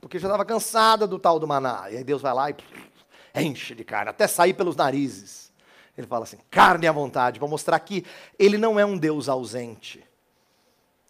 porque 0.00 0.18
já 0.18 0.28
estava 0.28 0.44
cansada 0.44 1.06
do 1.06 1.18
tal 1.18 1.38
do 1.38 1.46
maná. 1.48 1.90
E 1.90 1.96
aí 1.96 2.04
Deus 2.04 2.22
vai 2.22 2.34
lá 2.34 2.50
e 2.50 2.56
enche 3.42 3.74
de 3.74 3.84
carne, 3.84 4.10
até 4.10 4.26
sair 4.26 4.54
pelos 4.54 4.76
narizes. 4.76 5.52
Ele 5.96 6.06
fala 6.06 6.24
assim: 6.24 6.38
carne 6.50 6.86
à 6.86 6.92
vontade, 6.92 7.38
para 7.38 7.48
mostrar 7.48 7.78
que 7.80 8.04
ele 8.38 8.58
não 8.58 8.78
é 8.78 8.84
um 8.84 8.96
Deus 8.96 9.28
ausente. 9.28 10.04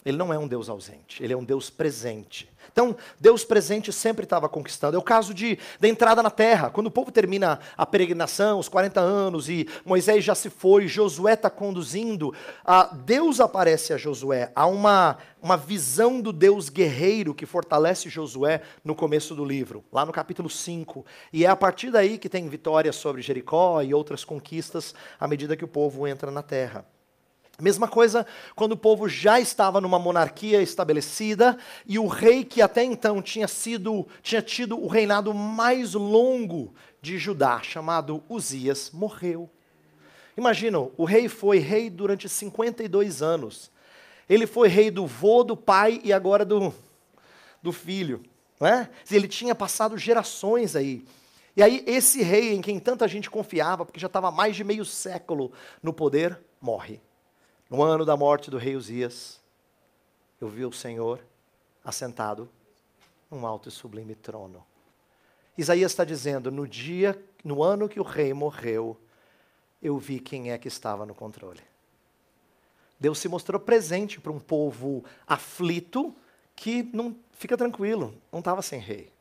Ele 0.06 0.16
não 0.16 0.32
é 0.32 0.38
um 0.38 0.46
Deus 0.46 0.68
ausente, 0.68 1.20
ele 1.20 1.32
é 1.32 1.36
um 1.36 1.42
Deus 1.42 1.68
presente. 1.68 2.48
Então, 2.70 2.96
Deus 3.18 3.44
presente 3.44 3.92
sempre 3.92 4.22
estava 4.22 4.48
conquistando. 4.48 4.96
É 4.96 5.00
o 5.00 5.02
caso 5.02 5.34
de, 5.34 5.58
da 5.80 5.88
entrada 5.88 6.22
na 6.22 6.30
terra. 6.30 6.70
Quando 6.70 6.86
o 6.86 6.90
povo 6.92 7.10
termina 7.10 7.58
a 7.76 7.84
peregrinação, 7.84 8.60
os 8.60 8.68
40 8.68 9.00
anos, 9.00 9.48
e 9.48 9.68
Moisés 9.84 10.22
já 10.22 10.34
se 10.34 10.48
foi, 10.48 10.86
Josué 10.86 11.32
está 11.32 11.50
conduzindo, 11.50 12.32
Deus 13.04 13.40
aparece 13.40 13.92
a 13.92 13.96
Josué. 13.96 14.52
Há 14.54 14.66
uma, 14.66 15.18
uma 15.42 15.56
visão 15.56 16.20
do 16.20 16.32
Deus 16.32 16.68
guerreiro 16.68 17.34
que 17.34 17.44
fortalece 17.44 18.08
Josué 18.08 18.62
no 18.84 18.94
começo 18.94 19.34
do 19.34 19.44
livro, 19.44 19.84
lá 19.90 20.06
no 20.06 20.12
capítulo 20.12 20.48
5. 20.48 21.04
E 21.32 21.44
é 21.44 21.48
a 21.48 21.56
partir 21.56 21.90
daí 21.90 22.16
que 22.16 22.28
tem 22.28 22.48
vitórias 22.48 22.94
sobre 22.94 23.22
Jericó 23.22 23.82
e 23.82 23.92
outras 23.92 24.24
conquistas 24.24 24.94
à 25.18 25.26
medida 25.26 25.56
que 25.56 25.64
o 25.64 25.68
povo 25.68 26.06
entra 26.06 26.30
na 26.30 26.42
terra. 26.42 26.84
Mesma 27.58 27.88
coisa 27.88 28.26
quando 28.54 28.72
o 28.72 28.76
povo 28.76 29.08
já 29.08 29.40
estava 29.40 29.80
numa 29.80 29.98
monarquia 29.98 30.60
estabelecida 30.60 31.56
e 31.86 31.98
o 31.98 32.06
rei 32.06 32.44
que 32.44 32.60
até 32.60 32.84
então 32.84 33.22
tinha 33.22 33.48
sido 33.48 34.06
tinha 34.22 34.42
tido 34.42 34.78
o 34.78 34.86
reinado 34.86 35.32
mais 35.32 35.94
longo 35.94 36.74
de 37.00 37.18
Judá, 37.18 37.60
chamado 37.62 38.22
Uzias, 38.28 38.90
morreu. 38.92 39.48
Imagina, 40.36 40.78
o 40.78 41.04
rei 41.04 41.28
foi 41.28 41.58
rei 41.58 41.88
durante 41.88 42.28
52 42.28 43.22
anos. 43.22 43.70
Ele 44.28 44.46
foi 44.46 44.68
rei 44.68 44.90
do 44.90 45.06
vô, 45.06 45.42
do 45.42 45.56
pai 45.56 46.00
e 46.04 46.12
agora 46.12 46.44
do, 46.44 46.74
do 47.62 47.72
filho. 47.72 48.22
Não 48.60 48.66
é? 48.66 48.90
Ele 49.10 49.28
tinha 49.28 49.54
passado 49.54 49.96
gerações 49.96 50.76
aí. 50.76 51.04
E 51.56 51.62
aí, 51.62 51.82
esse 51.86 52.22
rei 52.22 52.52
em 52.52 52.60
quem 52.60 52.78
tanta 52.78 53.08
gente 53.08 53.30
confiava, 53.30 53.86
porque 53.86 54.00
já 54.00 54.08
estava 54.08 54.30
mais 54.30 54.54
de 54.54 54.62
meio 54.62 54.84
século 54.84 55.52
no 55.82 55.92
poder, 55.92 56.38
morre. 56.60 57.00
No 57.68 57.82
ano 57.82 58.04
da 58.04 58.16
morte 58.16 58.48
do 58.48 58.58
rei 58.58 58.76
Uzias, 58.76 59.40
eu 60.40 60.48
vi 60.48 60.64
o 60.64 60.70
Senhor 60.70 61.20
assentado 61.84 62.48
num 63.28 63.44
alto 63.44 63.68
e 63.68 63.72
sublime 63.72 64.14
trono. 64.14 64.64
Isaías 65.58 65.90
está 65.90 66.04
dizendo: 66.04 66.50
no 66.52 66.66
dia, 66.66 67.20
no 67.42 67.64
ano 67.64 67.88
que 67.88 67.98
o 67.98 68.04
rei 68.04 68.32
morreu, 68.32 68.96
eu 69.82 69.98
vi 69.98 70.20
quem 70.20 70.52
é 70.52 70.58
que 70.58 70.68
estava 70.68 71.04
no 71.04 71.14
controle. 71.14 71.62
Deus 73.00 73.18
se 73.18 73.28
mostrou 73.28 73.60
presente 73.60 74.20
para 74.20 74.32
um 74.32 74.38
povo 74.38 75.04
aflito 75.26 76.14
que 76.54 76.84
não 76.94 77.16
fica 77.32 77.56
tranquilo, 77.56 78.14
não 78.30 78.38
estava 78.38 78.62
sem 78.62 78.78
rei. 78.78 79.12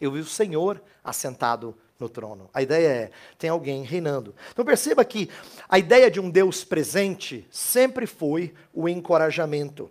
Eu 0.00 0.10
vi 0.10 0.20
o 0.20 0.26
Senhor 0.26 0.82
assentado 1.04 1.76
no 1.98 2.08
trono. 2.08 2.48
A 2.52 2.62
ideia 2.62 2.88
é, 2.88 3.10
tem 3.38 3.50
alguém 3.50 3.82
reinando. 3.82 4.34
Então 4.50 4.64
perceba 4.64 5.04
que 5.04 5.30
a 5.68 5.78
ideia 5.78 6.10
de 6.10 6.20
um 6.20 6.30
Deus 6.30 6.64
presente 6.64 7.46
sempre 7.50 8.06
foi 8.06 8.52
o 8.72 8.88
encorajamento. 8.88 9.90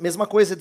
Mesma 0.00 0.26
coisa 0.26 0.54
é 0.54 0.56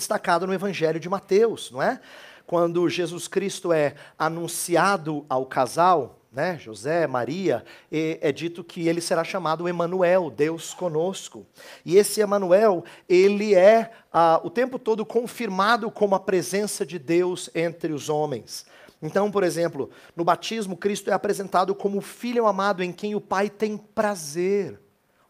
no 0.45 0.53
Evangelho 0.53 0.99
de 0.99 1.09
Mateus, 1.09 1.71
não 1.71 1.81
é? 1.81 1.99
Quando 2.45 2.89
Jesus 2.89 3.27
Cristo 3.27 3.71
é 3.71 3.95
anunciado 4.17 5.25
ao 5.29 5.45
casal, 5.45 6.19
né, 6.31 6.57
José, 6.59 7.07
Maria, 7.07 7.63
é 7.91 8.31
dito 8.31 8.63
que 8.63 8.87
ele 8.87 9.01
será 9.01 9.23
chamado 9.23 9.67
Emanuel, 9.67 10.29
Deus 10.29 10.73
conosco. 10.73 11.45
E 11.83 11.97
esse 11.97 12.21
Emanuel, 12.21 12.83
ele 13.07 13.55
é 13.55 13.91
ah, 14.13 14.39
o 14.43 14.49
tempo 14.49 14.77
todo 14.77 15.05
confirmado 15.05 15.89
como 15.89 16.15
a 16.15 16.19
presença 16.19 16.85
de 16.85 16.99
Deus 16.99 17.49
entre 17.55 17.93
os 17.93 18.09
homens. 18.09 18.65
Então, 19.01 19.31
por 19.31 19.43
exemplo, 19.43 19.89
no 20.15 20.25
batismo, 20.25 20.75
Cristo 20.75 21.09
é 21.09 21.13
apresentado 21.13 21.73
como 21.73 21.97
o 21.97 22.01
Filho 22.01 22.45
amado 22.45 22.83
em 22.83 22.91
quem 22.91 23.15
o 23.15 23.21
Pai 23.21 23.49
tem 23.49 23.77
prazer. 23.77 24.79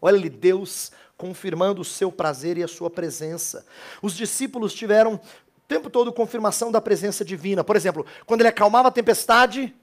Olha 0.02 0.18
ali, 0.18 0.30
Deus 0.30 0.92
confirmando 1.18 1.82
o 1.82 1.86
seu 1.86 2.12
prazer 2.12 2.58
e 2.58 2.64
a 2.64 2.68
sua 2.68 2.90
presença. 2.90 3.66
Os 4.02 4.16
discípulos 4.16 4.74
tiveram 4.74 5.16
o 5.16 5.20
tempo 5.68 5.90
todo 5.90 6.14
confirmação 6.14 6.72
da 6.72 6.80
presença 6.80 7.26
divina. 7.26 7.64
Por 7.64 7.76
exemplo, 7.76 8.06
quando 8.26 8.42
ele 8.42 8.50
acalmava 8.50 8.88
a 8.88 8.92
tempestade, 8.92 9.76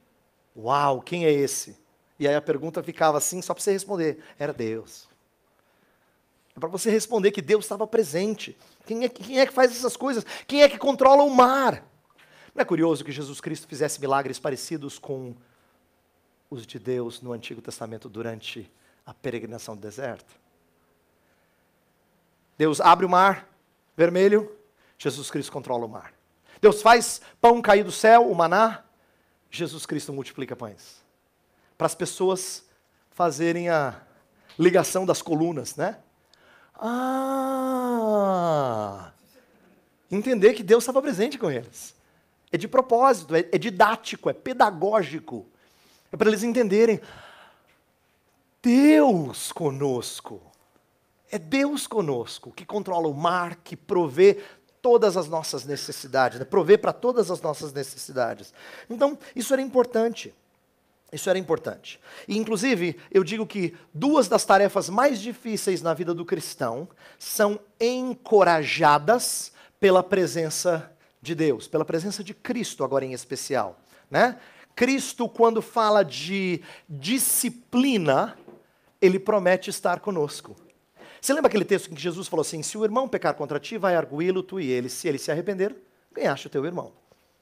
uau, 0.56 1.02
quem 1.02 1.26
é 1.26 1.30
esse? 1.30 1.76
E 2.18 2.26
aí 2.26 2.34
a 2.34 2.40
pergunta 2.40 2.82
ficava 2.82 3.18
assim, 3.18 3.42
só 3.42 3.52
para 3.52 3.62
você 3.62 3.72
responder: 3.72 4.18
era 4.38 4.52
Deus. 4.52 5.06
É 6.56 6.58
para 6.58 6.70
você 6.70 6.90
responder 6.90 7.30
que 7.30 7.42
Deus 7.42 7.66
estava 7.66 7.86
presente. 7.86 8.56
Quem 8.86 9.04
é, 9.04 9.08
quem 9.10 9.38
é 9.38 9.46
que 9.46 9.52
faz 9.52 9.70
essas 9.70 9.94
coisas? 9.94 10.24
Quem 10.46 10.62
é 10.62 10.68
que 10.68 10.78
controla 10.78 11.22
o 11.22 11.30
mar? 11.30 11.84
Não 12.56 12.62
é 12.62 12.64
curioso 12.64 13.04
que 13.04 13.12
Jesus 13.12 13.38
Cristo 13.38 13.68
fizesse 13.68 14.00
milagres 14.00 14.38
parecidos 14.38 14.98
com 14.98 15.36
os 16.48 16.66
de 16.66 16.78
Deus 16.78 17.20
no 17.20 17.34
Antigo 17.34 17.60
Testamento 17.60 18.08
durante 18.08 18.72
a 19.04 19.12
peregrinação 19.12 19.76
do 19.76 19.82
deserto? 19.82 20.34
Deus 22.56 22.80
abre 22.80 23.04
o 23.04 23.10
mar 23.10 23.46
vermelho, 23.94 24.50
Jesus 24.96 25.30
Cristo 25.30 25.52
controla 25.52 25.84
o 25.84 25.88
mar. 25.88 26.14
Deus 26.58 26.80
faz 26.80 27.20
pão 27.42 27.60
cair 27.60 27.84
do 27.84 27.92
céu, 27.92 28.26
o 28.30 28.34
maná, 28.34 28.82
Jesus 29.50 29.84
Cristo 29.84 30.14
multiplica 30.14 30.56
pães. 30.56 31.04
para 31.76 31.86
as 31.86 31.94
pessoas 31.94 32.64
fazerem 33.10 33.68
a 33.68 34.00
ligação 34.58 35.04
das 35.04 35.20
colunas, 35.20 35.76
né? 35.76 35.98
Ah! 36.74 37.92
Entender 40.10 40.54
que 40.54 40.62
Deus 40.62 40.84
estava 40.84 41.02
presente 41.02 41.36
com 41.36 41.50
eles. 41.50 41.94
É 42.52 42.56
de 42.56 42.68
propósito, 42.68 43.34
é, 43.34 43.40
é 43.52 43.58
didático, 43.58 44.30
é 44.30 44.32
pedagógico. 44.32 45.46
É 46.12 46.16
para 46.16 46.28
eles 46.28 46.42
entenderem. 46.42 47.00
Deus 48.62 49.52
conosco. 49.52 50.40
É 51.30 51.38
Deus 51.38 51.86
conosco 51.86 52.52
que 52.52 52.64
controla 52.64 53.08
o 53.08 53.14
mar, 53.14 53.56
que 53.56 53.76
provê 53.76 54.42
todas 54.80 55.16
as 55.16 55.28
nossas 55.28 55.64
necessidades, 55.64 56.38
né? 56.38 56.44
provê 56.44 56.78
para 56.78 56.92
todas 56.92 57.30
as 57.30 57.40
nossas 57.40 57.72
necessidades. 57.72 58.54
Então, 58.88 59.18
isso 59.34 59.52
era 59.52 59.60
importante. 59.60 60.32
Isso 61.12 61.28
era 61.30 61.38
importante. 61.38 62.00
E, 62.26 62.36
inclusive, 62.36 62.96
eu 63.10 63.22
digo 63.22 63.46
que 63.46 63.76
duas 63.92 64.28
das 64.28 64.44
tarefas 64.44 64.88
mais 64.88 65.20
difíceis 65.20 65.82
na 65.82 65.94
vida 65.94 66.12
do 66.12 66.24
cristão 66.24 66.88
são 67.18 67.58
encorajadas 67.80 69.52
pela 69.78 70.02
presença 70.02 70.90
de 71.26 71.34
Deus, 71.34 71.68
pela 71.68 71.84
presença 71.84 72.24
de 72.24 72.32
Cristo, 72.32 72.84
agora 72.84 73.04
em 73.04 73.12
especial. 73.12 73.78
Né? 74.10 74.38
Cristo, 74.74 75.28
quando 75.28 75.60
fala 75.60 76.02
de 76.02 76.62
disciplina, 76.88 78.36
ele 79.00 79.18
promete 79.18 79.70
estar 79.70 80.00
conosco. 80.00 80.56
Você 81.20 81.32
lembra 81.32 81.48
aquele 81.48 81.64
texto 81.64 81.90
em 81.90 81.94
que 81.94 82.00
Jesus 82.00 82.28
falou 82.28 82.42
assim: 82.42 82.62
se 82.62 82.78
o 82.78 82.84
irmão 82.84 83.08
pecar 83.08 83.34
contra 83.34 83.58
ti, 83.58 83.76
vai 83.76 83.96
arguí-lo 83.96 84.42
tu 84.42 84.60
e 84.60 84.70
ele. 84.70 84.88
Se 84.88 85.08
ele 85.08 85.18
se 85.18 85.30
arrepender, 85.30 85.74
ganhaste 86.12 86.46
o 86.46 86.50
teu 86.50 86.64
irmão. 86.64 86.92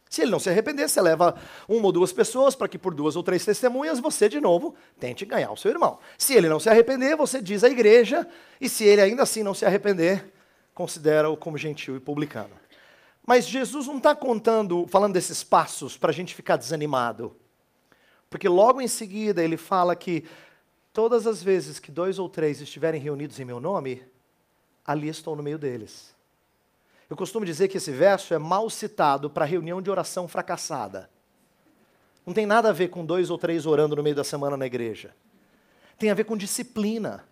Se 0.08 0.22
ele 0.22 0.30
não 0.30 0.38
se 0.38 0.48
arrepender, 0.48 0.88
você 0.88 1.00
leva 1.00 1.34
uma 1.68 1.86
ou 1.86 1.92
duas 1.92 2.12
pessoas 2.12 2.54
para 2.54 2.68
que 2.68 2.78
por 2.78 2.94
duas 2.94 3.16
ou 3.16 3.22
três 3.22 3.44
testemunhas 3.44 3.98
você 3.98 4.28
de 4.28 4.40
novo 4.40 4.76
tente 4.98 5.24
ganhar 5.24 5.50
o 5.50 5.56
seu 5.56 5.72
irmão. 5.72 5.98
Se 6.16 6.34
ele 6.34 6.48
não 6.48 6.60
se 6.60 6.70
arrepender, 6.70 7.16
você 7.16 7.42
diz 7.42 7.64
à 7.64 7.68
igreja, 7.68 8.24
e 8.60 8.68
se 8.68 8.84
ele 8.84 9.00
ainda 9.00 9.24
assim 9.24 9.42
não 9.42 9.54
se 9.54 9.66
arrepender, 9.66 10.32
considera-o 10.72 11.36
como 11.36 11.58
gentil 11.58 11.96
e 11.96 12.00
publicano. 12.00 12.50
Mas 13.26 13.46
Jesus 13.46 13.86
não 13.86 13.96
está 13.96 14.14
contando, 14.14 14.86
falando 14.88 15.14
desses 15.14 15.42
passos 15.42 15.96
para 15.96 16.10
a 16.10 16.14
gente 16.14 16.34
ficar 16.34 16.56
desanimado. 16.56 17.36
Porque 18.28 18.48
logo 18.48 18.80
em 18.80 18.88
seguida 18.88 19.42
ele 19.42 19.56
fala 19.56 19.96
que 19.96 20.24
todas 20.92 21.26
as 21.26 21.42
vezes 21.42 21.78
que 21.78 21.90
dois 21.90 22.18
ou 22.18 22.28
três 22.28 22.60
estiverem 22.60 23.00
reunidos 23.00 23.40
em 23.40 23.44
meu 23.44 23.60
nome, 23.60 24.02
ali 24.84 25.08
estou 25.08 25.34
no 25.34 25.42
meio 25.42 25.58
deles. 25.58 26.14
Eu 27.08 27.16
costumo 27.16 27.46
dizer 27.46 27.68
que 27.68 27.76
esse 27.76 27.90
verso 27.90 28.34
é 28.34 28.38
mal 28.38 28.68
citado 28.68 29.30
para 29.30 29.44
reunião 29.44 29.80
de 29.80 29.90
oração 29.90 30.26
fracassada. 30.26 31.10
Não 32.26 32.32
tem 32.32 32.46
nada 32.46 32.70
a 32.70 32.72
ver 32.72 32.88
com 32.88 33.04
dois 33.04 33.30
ou 33.30 33.38
três 33.38 33.66
orando 33.66 33.96
no 33.96 34.02
meio 34.02 34.16
da 34.16 34.24
semana 34.24 34.56
na 34.56 34.66
igreja. 34.66 35.14
Tem 35.98 36.10
a 36.10 36.14
ver 36.14 36.24
com 36.24 36.36
disciplina. 36.36 37.24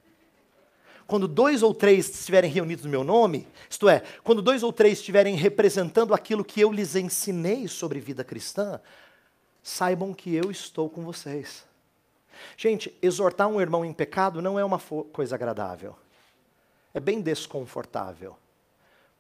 Quando 1.13 1.29
dois 1.29 1.63
ou 1.63 1.75
três 1.75 2.09
estiverem 2.09 2.51
reunidos 2.51 2.87
no 2.87 2.91
meu 2.91 3.05
nome, 3.05 3.47
isto 3.69 3.87
é, 3.87 4.03
quando 4.25 4.41
dois 4.41 4.63
ou 4.63 4.73
três 4.73 4.97
estiverem 4.97 5.35
representando 5.35 6.15
aquilo 6.15 6.43
que 6.43 6.59
eu 6.59 6.73
lhes 6.73 6.97
ensinei 6.97 7.69
sobre 7.69 8.01
vida 8.01 8.25
cristã, 8.25 8.81
saibam 9.63 10.15
que 10.15 10.35
eu 10.35 10.51
estou 10.51 10.89
com 10.89 11.05
vocês. 11.05 11.67
Gente, 12.57 12.97
exortar 13.03 13.47
um 13.47 13.61
irmão 13.61 13.85
em 13.85 13.93
pecado 13.93 14.41
não 14.41 14.59
é 14.59 14.65
uma 14.65 14.79
coisa 15.13 15.35
agradável. 15.35 15.95
É 16.95 16.99
bem 16.99 17.21
desconfortável. 17.21 18.35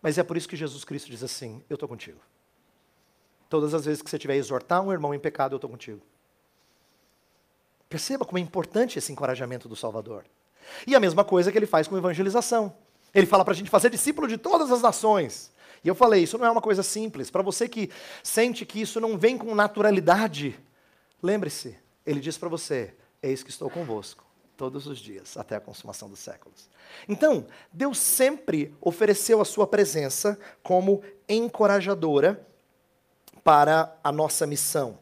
Mas 0.01 0.17
é 0.17 0.23
por 0.23 0.39
isso 0.39 0.49
que 0.49 0.57
Jesus 0.57 0.85
Cristo 0.85 1.11
diz 1.11 1.23
assim: 1.23 1.63
Eu 1.69 1.75
estou 1.75 1.87
contigo. 1.87 2.21
Todas 3.51 3.75
as 3.75 3.85
vezes 3.85 4.01
que 4.01 4.09
você 4.09 4.19
tiver 4.19 4.37
exortar 4.37 4.81
um 4.81 4.91
irmão 4.91 5.13
em 5.13 5.19
pecado, 5.19 5.53
eu 5.53 5.57
estou 5.57 5.69
contigo. 5.69 6.01
Perceba 7.87 8.25
como 8.25 8.39
é 8.39 8.41
importante 8.41 8.99
esse 8.99 9.13
encorajamento 9.13 9.69
do 9.69 9.77
Salvador. 9.77 10.25
E 10.87 10.95
a 10.95 11.00
mesma 11.00 11.25
coisa 11.25 11.50
que 11.50 11.59
ele 11.59 11.66
faz 11.66 11.88
com 11.88 11.97
evangelização. 11.97 12.75
Ele 13.14 13.26
fala 13.26 13.45
para 13.45 13.52
a 13.52 13.57
gente 13.57 13.71
fazer 13.71 13.91
discípulo 13.91 14.26
de 14.26 14.39
todas 14.39 14.71
as 14.71 14.82
nações. 14.82 15.52
E 15.84 15.89
eu 15.89 15.95
falei, 15.95 16.23
isso 16.23 16.39
não 16.39 16.47
é 16.47 16.50
uma 16.50 16.60
coisa 16.60 16.82
simples. 16.82 17.30
Para 17.30 17.43
você 17.43 17.69
que 17.69 17.91
sente 18.23 18.65
que 18.65 18.80
isso 18.80 19.00
não 19.00 19.19
vem 19.19 19.37
com 19.37 19.54
naturalidade, 19.54 20.58
lembre-se, 21.23 21.76
ele 22.06 22.21
diz 22.21 22.39
para 22.39 22.49
você: 22.49 22.95
Eis 23.23 23.43
que 23.43 23.50
estou 23.50 23.69
convosco 23.69 24.25
todos 24.56 24.87
os 24.87 24.99
dias, 24.99 25.37
até 25.37 25.56
a 25.56 25.60
consumação 25.60 26.08
dos 26.08 26.21
séculos. 26.21 26.71
Então, 27.08 27.47
Deus 27.73 27.99
sempre 27.99 28.75
ofereceu 28.80 29.41
a 29.41 29.45
sua 29.45 29.67
presença 29.67 30.39
como 30.63 31.02
encorajadora 31.28 32.47
para 33.43 33.97
a 34.04 34.13
nossa 34.13 34.47
missão. 34.47 34.99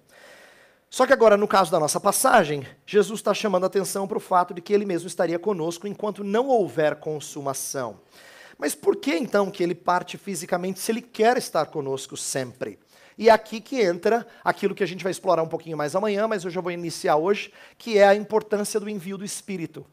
Só 0.90 1.06
que 1.06 1.12
agora, 1.12 1.36
no 1.36 1.46
caso 1.46 1.70
da 1.70 1.78
nossa 1.78 2.00
passagem, 2.00 2.66
Jesus 2.84 3.20
está 3.20 3.32
chamando 3.32 3.62
a 3.62 3.68
atenção 3.68 4.08
para 4.08 4.18
o 4.18 4.20
fato 4.20 4.52
de 4.52 4.60
que 4.60 4.72
ele 4.72 4.84
mesmo 4.84 5.06
estaria 5.06 5.38
conosco 5.38 5.86
enquanto 5.86 6.24
não 6.24 6.48
houver 6.48 6.96
consumação. 6.96 8.00
Mas 8.58 8.74
por 8.74 8.96
que 8.96 9.14
então 9.14 9.52
que 9.52 9.62
ele 9.62 9.74
parte 9.74 10.18
fisicamente 10.18 10.80
se 10.80 10.90
ele 10.90 11.00
quer 11.00 11.36
estar 11.36 11.66
conosco 11.66 12.16
sempre? 12.16 12.76
E 13.16 13.28
é 13.28 13.32
aqui 13.32 13.60
que 13.60 13.80
entra 13.80 14.26
aquilo 14.42 14.74
que 14.74 14.82
a 14.82 14.86
gente 14.86 15.04
vai 15.04 15.12
explorar 15.12 15.44
um 15.44 15.48
pouquinho 15.48 15.76
mais 15.76 15.94
amanhã, 15.94 16.26
mas 16.26 16.42
eu 16.42 16.50
já 16.50 16.60
vou 16.60 16.72
iniciar 16.72 17.14
hoje, 17.14 17.52
que 17.78 17.96
é 17.96 18.08
a 18.08 18.16
importância 18.16 18.80
do 18.80 18.90
envio 18.90 19.16
do 19.16 19.24
Espírito. 19.24 19.86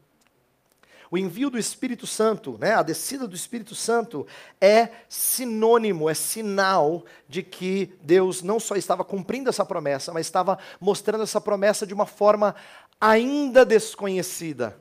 O 1.10 1.16
envio 1.16 1.48
do 1.48 1.58
Espírito 1.58 2.06
Santo, 2.06 2.58
né, 2.60 2.74
a 2.74 2.82
descida 2.82 3.26
do 3.26 3.34
Espírito 3.34 3.74
Santo, 3.74 4.26
é 4.60 4.90
sinônimo, 5.08 6.08
é 6.08 6.14
sinal 6.14 7.04
de 7.28 7.42
que 7.42 7.94
Deus 8.02 8.42
não 8.42 8.60
só 8.60 8.76
estava 8.76 9.04
cumprindo 9.04 9.48
essa 9.48 9.64
promessa, 9.64 10.12
mas 10.12 10.26
estava 10.26 10.58
mostrando 10.80 11.24
essa 11.24 11.40
promessa 11.40 11.86
de 11.86 11.94
uma 11.94 12.06
forma 12.06 12.54
ainda 13.00 13.64
desconhecida. 13.64 14.78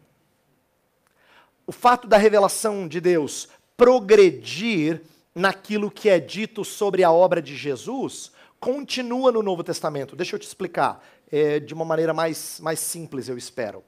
O 1.66 1.72
fato 1.72 2.08
da 2.08 2.18
revelação 2.18 2.88
de 2.88 3.00
Deus 3.00 3.48
progredir 3.76 5.02
naquilo 5.34 5.92
que 5.92 6.10
é 6.10 6.20
dito 6.20 6.66
sobre 6.66 7.04
a 7.04 7.12
obra 7.12 7.42
de 7.42 7.56
Jesus 7.56 8.32
continua 8.60 9.32
no 9.32 9.44
Novo 9.44 9.64
Testamento. 9.64 10.16
Deixa 10.16 10.36
eu 10.36 10.40
te 10.40 10.48
explicar 10.48 11.06
é, 11.32 11.60
de 11.60 11.74
uma 11.74 11.86
maneira 11.86 12.14
mais, 12.14 12.60
mais 12.60 12.80
simples, 12.80 13.30
eu 13.30 13.38
espero. 13.38 13.84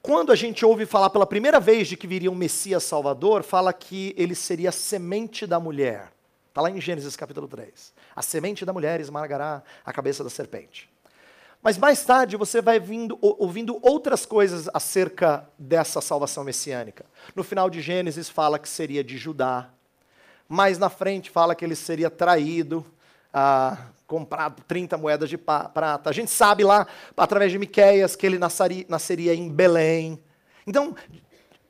Quando 0.00 0.32
a 0.32 0.36
gente 0.36 0.64
ouve 0.64 0.86
falar 0.86 1.10
pela 1.10 1.26
primeira 1.26 1.58
vez 1.58 1.88
de 1.88 1.96
que 1.96 2.06
viria 2.06 2.30
um 2.30 2.34
Messias 2.34 2.84
Salvador, 2.84 3.42
fala 3.42 3.72
que 3.72 4.14
ele 4.16 4.34
seria 4.34 4.68
a 4.68 4.72
semente 4.72 5.46
da 5.46 5.58
mulher. 5.58 6.12
Está 6.48 6.62
lá 6.62 6.70
em 6.70 6.80
Gênesis 6.80 7.16
capítulo 7.16 7.46
3. 7.46 7.92
A 8.14 8.22
semente 8.22 8.64
da 8.64 8.72
mulher 8.72 9.00
esmagará 9.00 9.62
a 9.84 9.92
cabeça 9.92 10.24
da 10.24 10.30
serpente. 10.30 10.90
Mas 11.62 11.76
mais 11.76 12.04
tarde 12.04 12.36
você 12.36 12.62
vai 12.62 12.78
vindo, 12.78 13.18
ouvindo 13.20 13.78
outras 13.82 14.24
coisas 14.24 14.68
acerca 14.72 15.48
dessa 15.58 16.00
salvação 16.00 16.44
messiânica. 16.44 17.04
No 17.34 17.42
final 17.42 17.68
de 17.68 17.80
Gênesis 17.80 18.28
fala 18.28 18.58
que 18.58 18.68
seria 18.68 19.02
de 19.02 19.18
Judá. 19.18 19.70
Mais 20.48 20.78
na 20.78 20.88
frente 20.88 21.30
fala 21.30 21.54
que 21.54 21.64
ele 21.64 21.74
seria 21.74 22.08
traído, 22.08 22.86
ah, 23.32 23.76
comprado 24.08 24.62
30 24.66 24.96
moedas 24.96 25.28
de 25.28 25.36
prata. 25.36 26.08
A 26.08 26.12
gente 26.12 26.30
sabe 26.30 26.64
lá, 26.64 26.86
através 27.14 27.52
de 27.52 27.58
Miqueias, 27.58 28.16
que 28.16 28.24
ele 28.24 28.38
nasceria, 28.38 28.86
nasceria 28.88 29.34
em 29.34 29.50
Belém. 29.50 30.18
Então, 30.66 30.96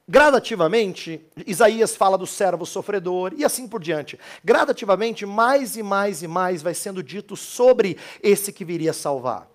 gradativamente, 0.09 1.21
Isaías 1.45 1.97
fala 1.97 2.17
do 2.17 2.29
servo 2.29 2.65
sofredor 2.65 3.35
e 3.37 3.45
assim 3.45 3.67
por 3.67 3.83
diante. 3.83 4.17
Gradativamente, 4.45 5.27
mais 5.27 5.77
e 5.77 5.83
mais 5.83 6.23
e 6.23 6.29
mais 6.29 6.63
vai 6.63 6.75
sendo 6.75 7.03
dito 7.03 7.37
sobre 7.37 7.99
esse 8.23 8.53
que 8.53 8.65
viria 8.65 8.93
salvar. 8.93 9.49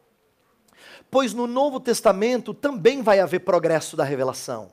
Pois 1.09 1.33
no 1.33 1.47
Novo 1.47 1.79
Testamento 1.79 2.53
também 2.53 3.01
vai 3.01 3.21
haver 3.21 3.39
progresso 3.39 3.95
da 3.95 4.03
revelação 4.03 4.71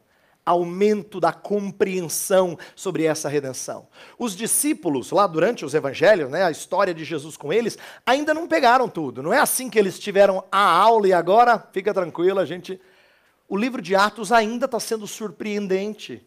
aumento 0.51 1.19
da 1.21 1.33
compreensão 1.33 2.59
sobre 2.77 3.05
essa 3.05 3.29
redenção. 3.29 3.89
Os 4.19 4.37
discípulos, 4.37 5.11
lá 5.11 5.27
durante 5.27 5.65
os 5.65 5.75
evangelhos, 5.75 6.31
né, 6.31 6.45
a 6.45 6.51
história 6.51 6.93
de 6.93 7.05
Jesus 7.05 7.37
com 7.37 7.53
eles, 7.53 7.79
ainda 8.05 8.35
não 8.35 8.47
pegaram 8.47 8.89
tudo. 8.89 9.23
Não 9.23 9.33
é 9.33 9.39
assim 9.39 9.71
que 9.71 9.79
eles 9.79 9.99
tiveram 9.99 10.45
a 10.51 10.71
aula 10.71 11.09
e 11.09 11.13
agora, 11.13 11.59
fica 11.73 11.95
tranquilo, 11.95 12.41
a 12.41 12.45
gente. 12.45 12.81
O 13.49 13.57
livro 13.57 13.83
de 13.83 13.95
Atos 13.95 14.31
ainda 14.31 14.67
está 14.67 14.79
sendo 14.79 15.07
surpreendente. 15.07 16.25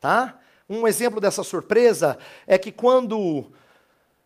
Tá? 0.00 0.38
Um 0.68 0.86
exemplo 0.86 1.20
dessa 1.20 1.44
surpresa 1.44 2.18
é 2.46 2.58
que 2.58 2.72
quando 2.72 3.46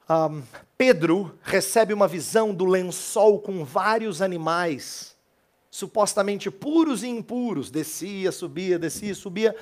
um, 0.09 0.43
Pedro 0.77 1.39
recebe 1.43 1.93
uma 1.93 2.09
visão 2.09 2.55
do 2.55 2.65
lençol 2.65 3.39
com 3.41 3.65
vários 3.65 4.23
animais 4.23 5.15
supostamente 5.71 6.51
puros 6.51 7.03
e 7.03 7.09
impuros, 7.09 7.71
descia, 7.71 8.33
subia, 8.33 8.79
descia, 8.79 9.15
subia. 9.15 9.57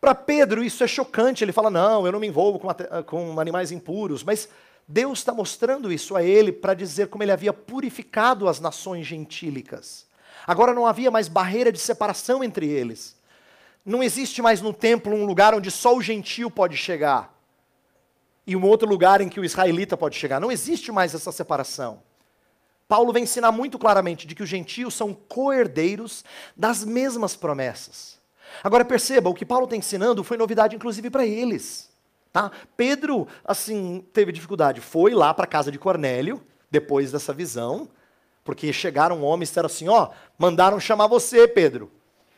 Para 0.00 0.14
Pedro 0.14 0.62
isso 0.62 0.84
é 0.84 0.86
chocante, 0.86 1.42
ele 1.42 1.52
fala: 1.52 1.70
Não, 1.70 2.06
eu 2.06 2.12
não 2.12 2.20
me 2.20 2.28
envolvo 2.28 2.58
com, 2.58 2.68
com 3.04 3.40
animais 3.40 3.72
impuros, 3.72 4.22
mas 4.22 4.48
Deus 4.86 5.18
está 5.18 5.34
mostrando 5.34 5.92
isso 5.92 6.16
a 6.16 6.22
ele 6.22 6.52
para 6.52 6.74
dizer 6.74 7.08
como 7.08 7.22
ele 7.22 7.32
havia 7.32 7.52
purificado 7.52 8.48
as 8.48 8.60
nações 8.60 9.06
gentílicas. 9.06 10.06
Agora 10.46 10.72
não 10.72 10.86
havia 10.86 11.10
mais 11.10 11.28
barreira 11.28 11.72
de 11.72 11.78
separação 11.78 12.42
entre 12.42 12.66
eles. 12.66 13.16
Não 13.84 14.02
existe 14.02 14.40
mais 14.40 14.62
no 14.62 14.72
templo 14.72 15.14
um 15.14 15.26
lugar 15.26 15.54
onde 15.54 15.70
só 15.70 15.94
o 15.94 16.00
gentio 16.00 16.50
pode 16.50 16.76
chegar 16.76 17.34
e 18.46 18.56
um 18.56 18.64
outro 18.64 18.88
lugar 18.88 19.20
em 19.20 19.28
que 19.28 19.38
o 19.38 19.44
israelita 19.44 19.94
pode 19.94 20.16
chegar. 20.16 20.40
Não 20.40 20.50
existe 20.50 20.90
mais 20.90 21.14
essa 21.14 21.30
separação. 21.30 22.02
Paulo 22.88 23.12
vai 23.12 23.20
ensinar 23.20 23.52
muito 23.52 23.78
claramente 23.78 24.26
de 24.26 24.34
que 24.34 24.42
os 24.42 24.48
gentios 24.48 24.94
são 24.94 25.12
coerdeiros 25.12 26.24
das 26.56 26.84
mesmas 26.84 27.36
promessas. 27.36 28.18
Agora 28.64 28.84
perceba, 28.84 29.28
o 29.28 29.34
que 29.34 29.44
Paulo 29.44 29.64
está 29.64 29.76
ensinando 29.76 30.24
foi 30.24 30.38
novidade 30.38 30.74
inclusive 30.74 31.10
para 31.10 31.26
eles. 31.26 31.90
Tá? 32.32 32.50
Pedro, 32.76 33.28
assim, 33.44 34.04
teve 34.12 34.32
dificuldade, 34.32 34.80
foi 34.80 35.12
lá 35.12 35.34
para 35.34 35.44
a 35.44 35.48
casa 35.48 35.70
de 35.70 35.78
Cornélio, 35.78 36.42
depois 36.70 37.12
dessa 37.12 37.32
visão, 37.32 37.88
porque 38.42 38.72
chegaram 38.72 39.22
homens 39.22 39.48
e 39.48 39.50
disseram 39.50 39.66
assim, 39.66 39.88
ó, 39.88 40.10
mandaram 40.38 40.80
chamar 40.80 41.06
você, 41.06 41.46
Pedro. 41.46 41.90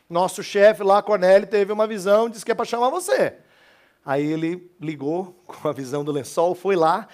Nosso 0.09 0.43
chefe 0.43 0.83
lá, 0.83 1.01
Cornélio, 1.01 1.47
teve 1.47 1.71
uma 1.71 1.87
visão, 1.87 2.29
disse 2.29 2.43
que 2.43 2.51
é 2.51 2.55
para 2.55 2.65
chamar 2.65 2.89
você. 2.89 3.35
Aí 4.05 4.25
ele 4.25 4.69
ligou 4.79 5.41
com 5.47 5.67
a 5.67 5.71
visão 5.71 6.03
do 6.03 6.11
lençol, 6.11 6.55
foi 6.55 6.75
lá, 6.75 7.07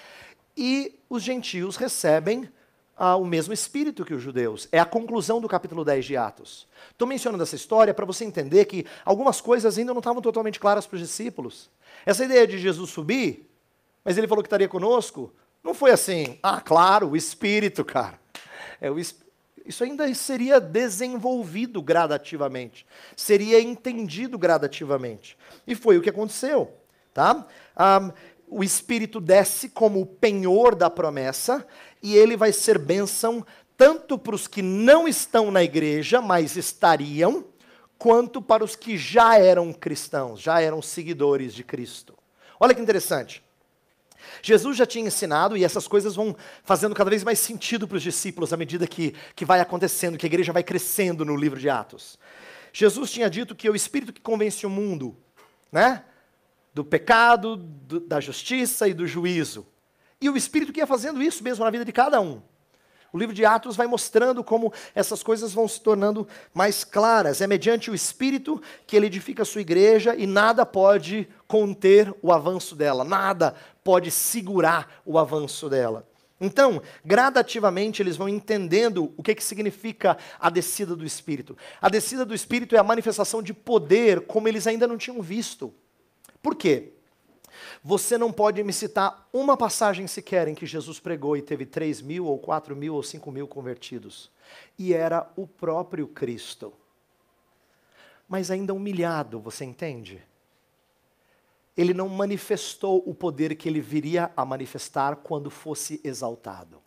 e 0.55 0.99
os 1.07 1.21
gentios 1.21 1.75
recebem 1.75 2.49
ah, 2.97 3.15
o 3.15 3.25
mesmo 3.25 3.53
espírito 3.53 4.03
que 4.03 4.13
os 4.13 4.21
judeus. 4.21 4.67
É 4.71 4.79
a 4.79 4.85
conclusão 4.85 5.39
do 5.39 5.47
capítulo 5.47 5.85
10 5.85 6.05
de 6.05 6.17
Atos. 6.17 6.67
Estou 6.91 7.07
mencionando 7.07 7.43
essa 7.43 7.55
história 7.55 7.93
para 7.93 8.05
você 8.05 8.25
entender 8.25 8.65
que 8.65 8.85
algumas 9.05 9.39
coisas 9.39 9.77
ainda 9.77 9.93
não 9.93 9.99
estavam 9.99 10.21
totalmente 10.21 10.59
claras 10.59 10.87
para 10.87 10.95
os 10.95 11.01
discípulos. 11.01 11.69
Essa 12.05 12.25
ideia 12.25 12.47
de 12.47 12.57
Jesus 12.57 12.89
subir, 12.89 13.49
mas 14.03 14.17
ele 14.17 14.27
falou 14.27 14.43
que 14.43 14.47
estaria 14.47 14.67
conosco, 14.67 15.31
não 15.63 15.73
foi 15.73 15.91
assim, 15.91 16.39
ah, 16.41 16.59
claro, 16.59 17.09
o 17.09 17.15
espírito, 17.15 17.85
cara. 17.85 18.19
É 18.81 18.89
o 18.89 18.97
isso 19.67 19.83
ainda 19.83 20.11
seria 20.15 20.61
desenvolvido 20.61 21.81
gradativamente, 21.81 22.85
seria 23.17 23.59
entendido 23.59 24.37
gradativamente. 24.37 25.37
E 25.67 25.75
foi 25.75 25.97
o 25.97 26.01
que 26.01 26.09
aconteceu. 26.09 26.73
Tá? 27.13 27.45
O 28.47 28.63
Espírito 28.63 29.19
desce 29.19 29.67
como 29.69 29.99
o 29.99 30.05
penhor 30.05 30.73
da 30.73 30.89
promessa, 30.89 31.67
e 32.01 32.15
ele 32.15 32.37
vai 32.37 32.51
ser 32.51 32.77
bênção 32.77 33.45
tanto 33.77 34.17
para 34.17 34.35
os 34.35 34.47
que 34.47 34.61
não 34.61 35.07
estão 35.07 35.51
na 35.51 35.63
igreja, 35.63 36.19
mas 36.19 36.57
estariam, 36.57 37.45
quanto 37.97 38.41
para 38.41 38.63
os 38.63 38.75
que 38.75 38.97
já 38.97 39.37
eram 39.37 39.71
cristãos, 39.71 40.41
já 40.41 40.59
eram 40.59 40.81
seguidores 40.81 41.53
de 41.53 41.63
Cristo. 41.63 42.13
Olha 42.59 42.73
que 42.73 42.81
interessante. 42.81 43.43
Jesus 44.41 44.77
já 44.77 44.85
tinha 44.85 45.07
ensinado, 45.07 45.55
e 45.55 45.63
essas 45.63 45.87
coisas 45.87 46.15
vão 46.15 46.35
fazendo 46.63 46.95
cada 46.95 47.09
vez 47.09 47.23
mais 47.23 47.39
sentido 47.39 47.87
para 47.87 47.97
os 47.97 48.03
discípulos 48.03 48.51
à 48.51 48.57
medida 48.57 48.87
que, 48.87 49.13
que 49.35 49.45
vai 49.45 49.59
acontecendo, 49.59 50.17
que 50.17 50.25
a 50.25 50.27
igreja 50.27 50.51
vai 50.51 50.63
crescendo 50.63 51.23
no 51.23 51.35
livro 51.35 51.59
de 51.59 51.69
Atos. 51.69 52.17
Jesus 52.73 53.11
tinha 53.11 53.29
dito 53.29 53.55
que 53.55 53.67
é 53.67 53.71
o 53.71 53.75
Espírito 53.75 54.13
que 54.13 54.21
convence 54.21 54.65
o 54.65 54.69
mundo, 54.69 55.15
né? 55.71 56.03
Do 56.73 56.83
pecado, 56.83 57.55
do, 57.55 57.99
da 57.99 58.19
justiça 58.19 58.87
e 58.87 58.93
do 58.93 59.07
juízo. 59.07 59.65
E 60.21 60.29
o 60.29 60.37
Espírito 60.37 60.73
que 60.73 60.79
ia 60.79 60.87
fazendo 60.87 61.21
isso 61.21 61.43
mesmo 61.43 61.63
na 61.63 61.71
vida 61.71 61.85
de 61.85 61.91
cada 61.91 62.19
um. 62.19 62.41
O 63.13 63.17
livro 63.17 63.33
de 63.33 63.45
Atos 63.45 63.75
vai 63.75 63.87
mostrando 63.87 64.43
como 64.43 64.73
essas 64.93 65.23
coisas 65.23 65.53
vão 65.53 65.67
se 65.67 65.81
tornando 65.81 66.27
mais 66.53 66.83
claras. 66.83 67.39
É 67.39 67.47
mediante 67.47 67.89
o 67.89 67.95
Espírito 67.95 68.61
que 68.85 68.95
ele 68.95 69.05
edifica 69.05 69.43
a 69.43 69.45
sua 69.45 69.61
igreja 69.61 70.15
e 70.15 70.27
nada 70.27 70.65
pode 70.65 71.27
conter 71.47 72.13
o 72.21 72.31
avanço 72.31 72.75
dela, 72.75 73.03
nada 73.03 73.55
pode 73.83 74.11
segurar 74.11 75.01
o 75.05 75.17
avanço 75.17 75.69
dela. 75.69 76.07
Então, 76.39 76.81
gradativamente, 77.03 78.01
eles 78.01 78.15
vão 78.15 78.29
entendendo 78.29 79.11
o 79.17 79.23
que, 79.23 79.33
que 79.33 79.43
significa 79.43 80.17
a 80.39 80.49
descida 80.49 80.95
do 80.95 81.05
Espírito. 81.05 81.57
A 81.81 81.89
descida 81.89 82.23
do 82.23 82.35
Espírito 82.35 82.75
é 82.75 82.79
a 82.79 82.83
manifestação 82.83 83.41
de 83.41 83.53
poder 83.53 84.21
como 84.21 84.47
eles 84.47 84.67
ainda 84.67 84.85
não 84.85 84.97
tinham 84.97 85.21
visto. 85.21 85.73
Por 86.41 86.53
quê? 86.53 86.93
Você 87.83 88.17
não 88.17 88.31
pode 88.31 88.63
me 88.63 88.73
citar 88.73 89.27
uma 89.31 89.55
passagem 89.55 90.07
sequer 90.07 90.47
em 90.47 90.55
que 90.55 90.65
Jesus 90.65 90.99
pregou 90.99 91.37
e 91.37 91.41
teve 91.41 91.65
3 91.65 92.01
mil, 92.01 92.25
ou 92.25 92.37
4 92.37 92.75
mil, 92.75 92.95
ou 92.95 93.03
5 93.03 93.31
mil 93.31 93.47
convertidos. 93.47 94.31
E 94.77 94.93
era 94.93 95.31
o 95.35 95.47
próprio 95.47 96.07
Cristo. 96.07 96.73
Mas 98.27 98.51
ainda 98.51 98.73
humilhado, 98.73 99.39
você 99.39 99.63
entende? 99.63 100.21
Ele 101.75 101.93
não 101.93 102.09
manifestou 102.09 103.03
o 103.05 103.13
poder 103.13 103.55
que 103.55 103.69
ele 103.69 103.79
viria 103.79 104.31
a 104.35 104.43
manifestar 104.43 105.17
quando 105.17 105.49
fosse 105.49 106.01
exaltado. 106.03 106.81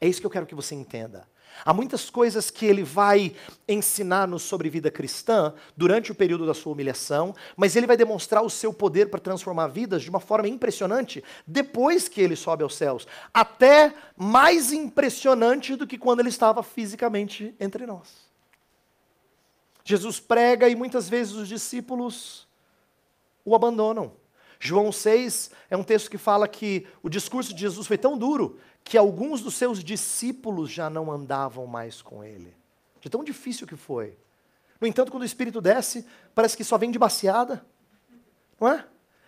É 0.00 0.06
isso 0.06 0.20
que 0.20 0.26
eu 0.26 0.30
quero 0.30 0.46
que 0.46 0.54
você 0.54 0.74
entenda. 0.74 1.28
Há 1.64 1.74
muitas 1.74 2.08
coisas 2.08 2.50
que 2.50 2.64
ele 2.64 2.82
vai 2.82 3.34
ensinar-nos 3.68 4.42
sobre 4.42 4.70
vida 4.70 4.90
cristã 4.90 5.52
durante 5.76 6.10
o 6.10 6.14
período 6.14 6.46
da 6.46 6.54
sua 6.54 6.72
humilhação, 6.72 7.34
mas 7.56 7.76
ele 7.76 7.86
vai 7.86 7.96
demonstrar 7.96 8.42
o 8.42 8.50
seu 8.50 8.72
poder 8.72 9.10
para 9.10 9.20
transformar 9.20 9.68
vidas 9.68 10.02
de 10.02 10.10
uma 10.10 10.20
forma 10.20 10.48
impressionante 10.48 11.22
depois 11.46 12.08
que 12.08 12.20
ele 12.20 12.36
sobe 12.36 12.62
aos 12.62 12.74
céus. 12.74 13.06
Até 13.32 13.94
mais 14.16 14.72
impressionante 14.72 15.76
do 15.76 15.86
que 15.86 15.98
quando 15.98 16.20
ele 16.20 16.28
estava 16.30 16.62
fisicamente 16.62 17.54
entre 17.60 17.86
nós. 17.86 18.24
Jesus 19.84 20.18
prega 20.18 20.68
e 20.68 20.74
muitas 20.74 21.08
vezes 21.08 21.34
os 21.34 21.46
discípulos 21.46 22.48
o 23.44 23.54
abandonam. 23.54 24.12
João 24.58 24.90
6 24.90 25.50
é 25.68 25.76
um 25.76 25.84
texto 25.84 26.10
que 26.10 26.16
fala 26.16 26.48
que 26.48 26.86
o 27.02 27.10
discurso 27.10 27.52
de 27.52 27.60
Jesus 27.60 27.86
foi 27.86 27.98
tão 27.98 28.16
duro 28.16 28.58
que 28.84 28.98
alguns 28.98 29.40
dos 29.40 29.54
seus 29.54 29.82
discípulos 29.82 30.70
já 30.70 30.90
não 30.90 31.10
andavam 31.10 31.66
mais 31.66 32.02
com 32.02 32.22
ele. 32.22 32.54
De 33.00 33.08
tão 33.08 33.24
difícil 33.24 33.66
que 33.66 33.76
foi. 33.76 34.16
No 34.80 34.86
entanto, 34.86 35.10
quando 35.10 35.22
o 35.22 35.26
Espírito 35.26 35.60
desce, 35.60 36.06
parece 36.34 36.56
que 36.56 36.62
só 36.62 36.76
vem 36.76 36.90
de 36.90 36.98
baseada. 36.98 37.64
Não 38.60 38.68
é? 38.68 38.84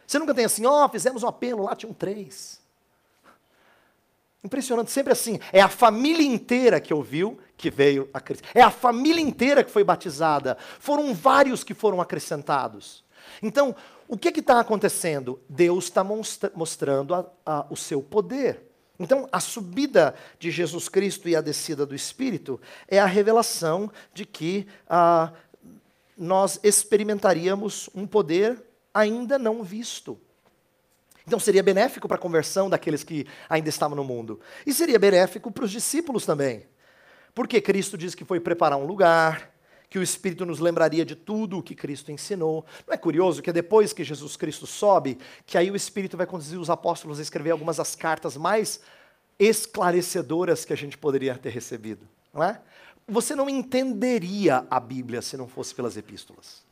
Você 0.06 0.18
nunca 0.18 0.34
tem 0.34 0.44
assim, 0.44 0.66
ó, 0.66 0.84
oh, 0.84 0.88
fizemos 0.88 1.22
um 1.22 1.28
apelo, 1.28 1.64
lá 1.64 1.74
tinham 1.74 1.94
três. 1.94 2.60
Impressionante, 4.44 4.92
sempre 4.92 5.12
assim. 5.12 5.40
É 5.52 5.60
a 5.60 5.68
família 5.68 6.24
inteira 6.24 6.80
que 6.80 6.94
ouviu 6.94 7.40
que 7.56 7.70
veio 7.70 8.08
a 8.12 8.20
Cristo. 8.20 8.46
É 8.54 8.62
a 8.62 8.70
família 8.70 9.20
inteira 9.20 9.64
que 9.64 9.70
foi 9.70 9.82
batizada. 9.82 10.56
Foram 10.78 11.12
vários 11.14 11.64
que 11.64 11.74
foram 11.74 12.00
acrescentados. 12.00 13.02
Então, 13.42 13.74
o 14.06 14.16
que 14.16 14.28
está 14.28 14.60
acontecendo? 14.60 15.40
Deus 15.48 15.84
está 15.84 16.04
mostrando 16.54 17.14
a, 17.14 17.26
a, 17.44 17.66
o 17.68 17.76
seu 17.76 18.02
poder. 18.02 18.65
Então, 18.98 19.28
a 19.30 19.40
subida 19.40 20.14
de 20.38 20.50
Jesus 20.50 20.88
Cristo 20.88 21.28
e 21.28 21.36
a 21.36 21.40
descida 21.40 21.84
do 21.84 21.94
Espírito 21.94 22.60
é 22.88 22.98
a 22.98 23.06
revelação 23.06 23.90
de 24.14 24.24
que 24.24 24.66
ah, 24.88 25.32
nós 26.16 26.58
experimentaríamos 26.62 27.90
um 27.94 28.06
poder 28.06 28.62
ainda 28.94 29.38
não 29.38 29.62
visto. 29.62 30.18
Então, 31.26 31.38
seria 31.38 31.62
benéfico 31.62 32.06
para 32.06 32.16
a 32.16 32.20
conversão 32.20 32.70
daqueles 32.70 33.02
que 33.02 33.26
ainda 33.48 33.68
estavam 33.68 33.96
no 33.96 34.04
mundo. 34.04 34.40
E 34.64 34.72
seria 34.72 34.98
benéfico 34.98 35.50
para 35.50 35.64
os 35.64 35.70
discípulos 35.70 36.24
também. 36.24 36.66
Porque 37.34 37.60
Cristo 37.60 37.98
diz 37.98 38.14
que 38.14 38.24
foi 38.24 38.40
preparar 38.40 38.78
um 38.78 38.86
lugar, 38.86 39.50
que 39.88 39.98
o 39.98 40.02
Espírito 40.02 40.44
nos 40.44 40.58
lembraria 40.58 41.04
de 41.04 41.14
tudo 41.14 41.58
o 41.58 41.62
que 41.62 41.74
Cristo 41.74 42.10
ensinou. 42.10 42.64
Não 42.86 42.94
é 42.94 42.96
curioso 42.96 43.42
que 43.42 43.52
depois 43.52 43.92
que 43.92 44.04
Jesus 44.04 44.36
Cristo 44.36 44.66
sobe, 44.66 45.18
que 45.44 45.56
aí 45.56 45.70
o 45.70 45.76
Espírito 45.76 46.16
vai 46.16 46.26
conduzir 46.26 46.58
os 46.58 46.70
apóstolos 46.70 47.18
a 47.18 47.22
escrever 47.22 47.50
algumas 47.50 47.76
das 47.76 47.94
cartas 47.94 48.36
mais 48.36 48.80
esclarecedoras 49.38 50.64
que 50.64 50.72
a 50.72 50.76
gente 50.76 50.96
poderia 50.96 51.36
ter 51.36 51.50
recebido, 51.50 52.08
não 52.32 52.42
é? 52.42 52.60
Você 53.08 53.36
não 53.36 53.48
entenderia 53.48 54.66
a 54.68 54.80
Bíblia 54.80 55.22
se 55.22 55.36
não 55.36 55.46
fosse 55.46 55.74
pelas 55.74 55.96
epístolas. 55.96 56.64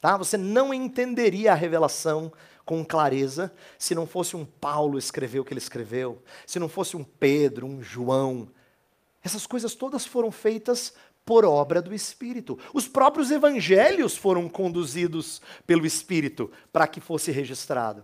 Tá? 0.00 0.16
Você 0.16 0.38
não 0.38 0.72
entenderia 0.72 1.52
a 1.52 1.54
revelação 1.54 2.32
com 2.64 2.84
clareza 2.84 3.52
se 3.78 3.94
não 3.94 4.06
fosse 4.06 4.34
um 4.36 4.46
Paulo 4.46 4.96
escrever 4.96 5.40
o 5.40 5.44
que 5.44 5.52
ele 5.52 5.58
escreveu, 5.58 6.22
se 6.46 6.58
não 6.58 6.68
fosse 6.68 6.96
um 6.96 7.04
Pedro, 7.04 7.66
um 7.66 7.82
João. 7.82 8.48
Essas 9.22 9.46
coisas 9.46 9.74
todas 9.74 10.06
foram 10.06 10.30
feitas 10.30 10.94
por 11.30 11.44
obra 11.44 11.80
do 11.80 11.94
Espírito. 11.94 12.58
Os 12.74 12.88
próprios 12.88 13.30
evangelhos 13.30 14.16
foram 14.16 14.48
conduzidos 14.48 15.40
pelo 15.64 15.86
Espírito 15.86 16.50
para 16.72 16.88
que 16.88 17.00
fosse 17.00 17.30
registrado. 17.30 18.02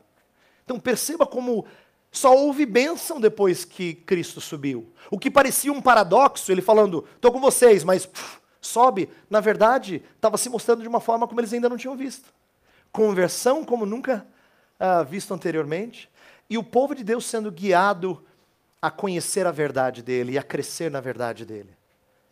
Então 0.65 0.79
perceba 0.79 1.27
como 1.27 1.67
só 2.13 2.33
houve 2.33 2.65
bênção 2.65 3.21
depois 3.21 3.65
que 3.65 3.95
Cristo 3.95 4.41
subiu. 4.41 4.93
O 5.11 5.19
que 5.19 5.29
parecia 5.29 5.73
um 5.73 5.83
paradoxo, 5.83 6.53
ele 6.53 6.63
falando, 6.63 7.05
estou 7.17 7.33
com 7.33 7.41
vocês, 7.41 7.83
mas 7.83 8.07
pff, 8.07 8.39
sobe, 8.61 9.11
na 9.29 9.41
verdade, 9.41 10.05
estava 10.15 10.39
se 10.39 10.49
mostrando 10.49 10.83
de 10.83 10.89
uma 10.89 11.01
forma 11.01 11.27
como 11.27 11.41
eles 11.41 11.53
ainda 11.53 11.69
não 11.69 11.77
tinham 11.77 11.97
visto. 11.97 12.33
Conversão 12.93 13.65
como 13.65 13.85
nunca 13.85 14.25
ah, 14.79 15.03
visto 15.03 15.35
anteriormente. 15.35 16.09
E 16.49 16.57
o 16.57 16.63
povo 16.63 16.95
de 16.95 17.03
Deus 17.03 17.27
sendo 17.27 17.51
guiado 17.51 18.25
a 18.81 18.89
conhecer 18.89 19.49
a 19.49 19.51
verdade 19.51 20.01
dele 20.01 20.35
e 20.35 20.39
a 20.39 20.45
crescer 20.45 20.93
na 20.93 21.01
verdade 21.01 21.45
dele. 21.45 21.76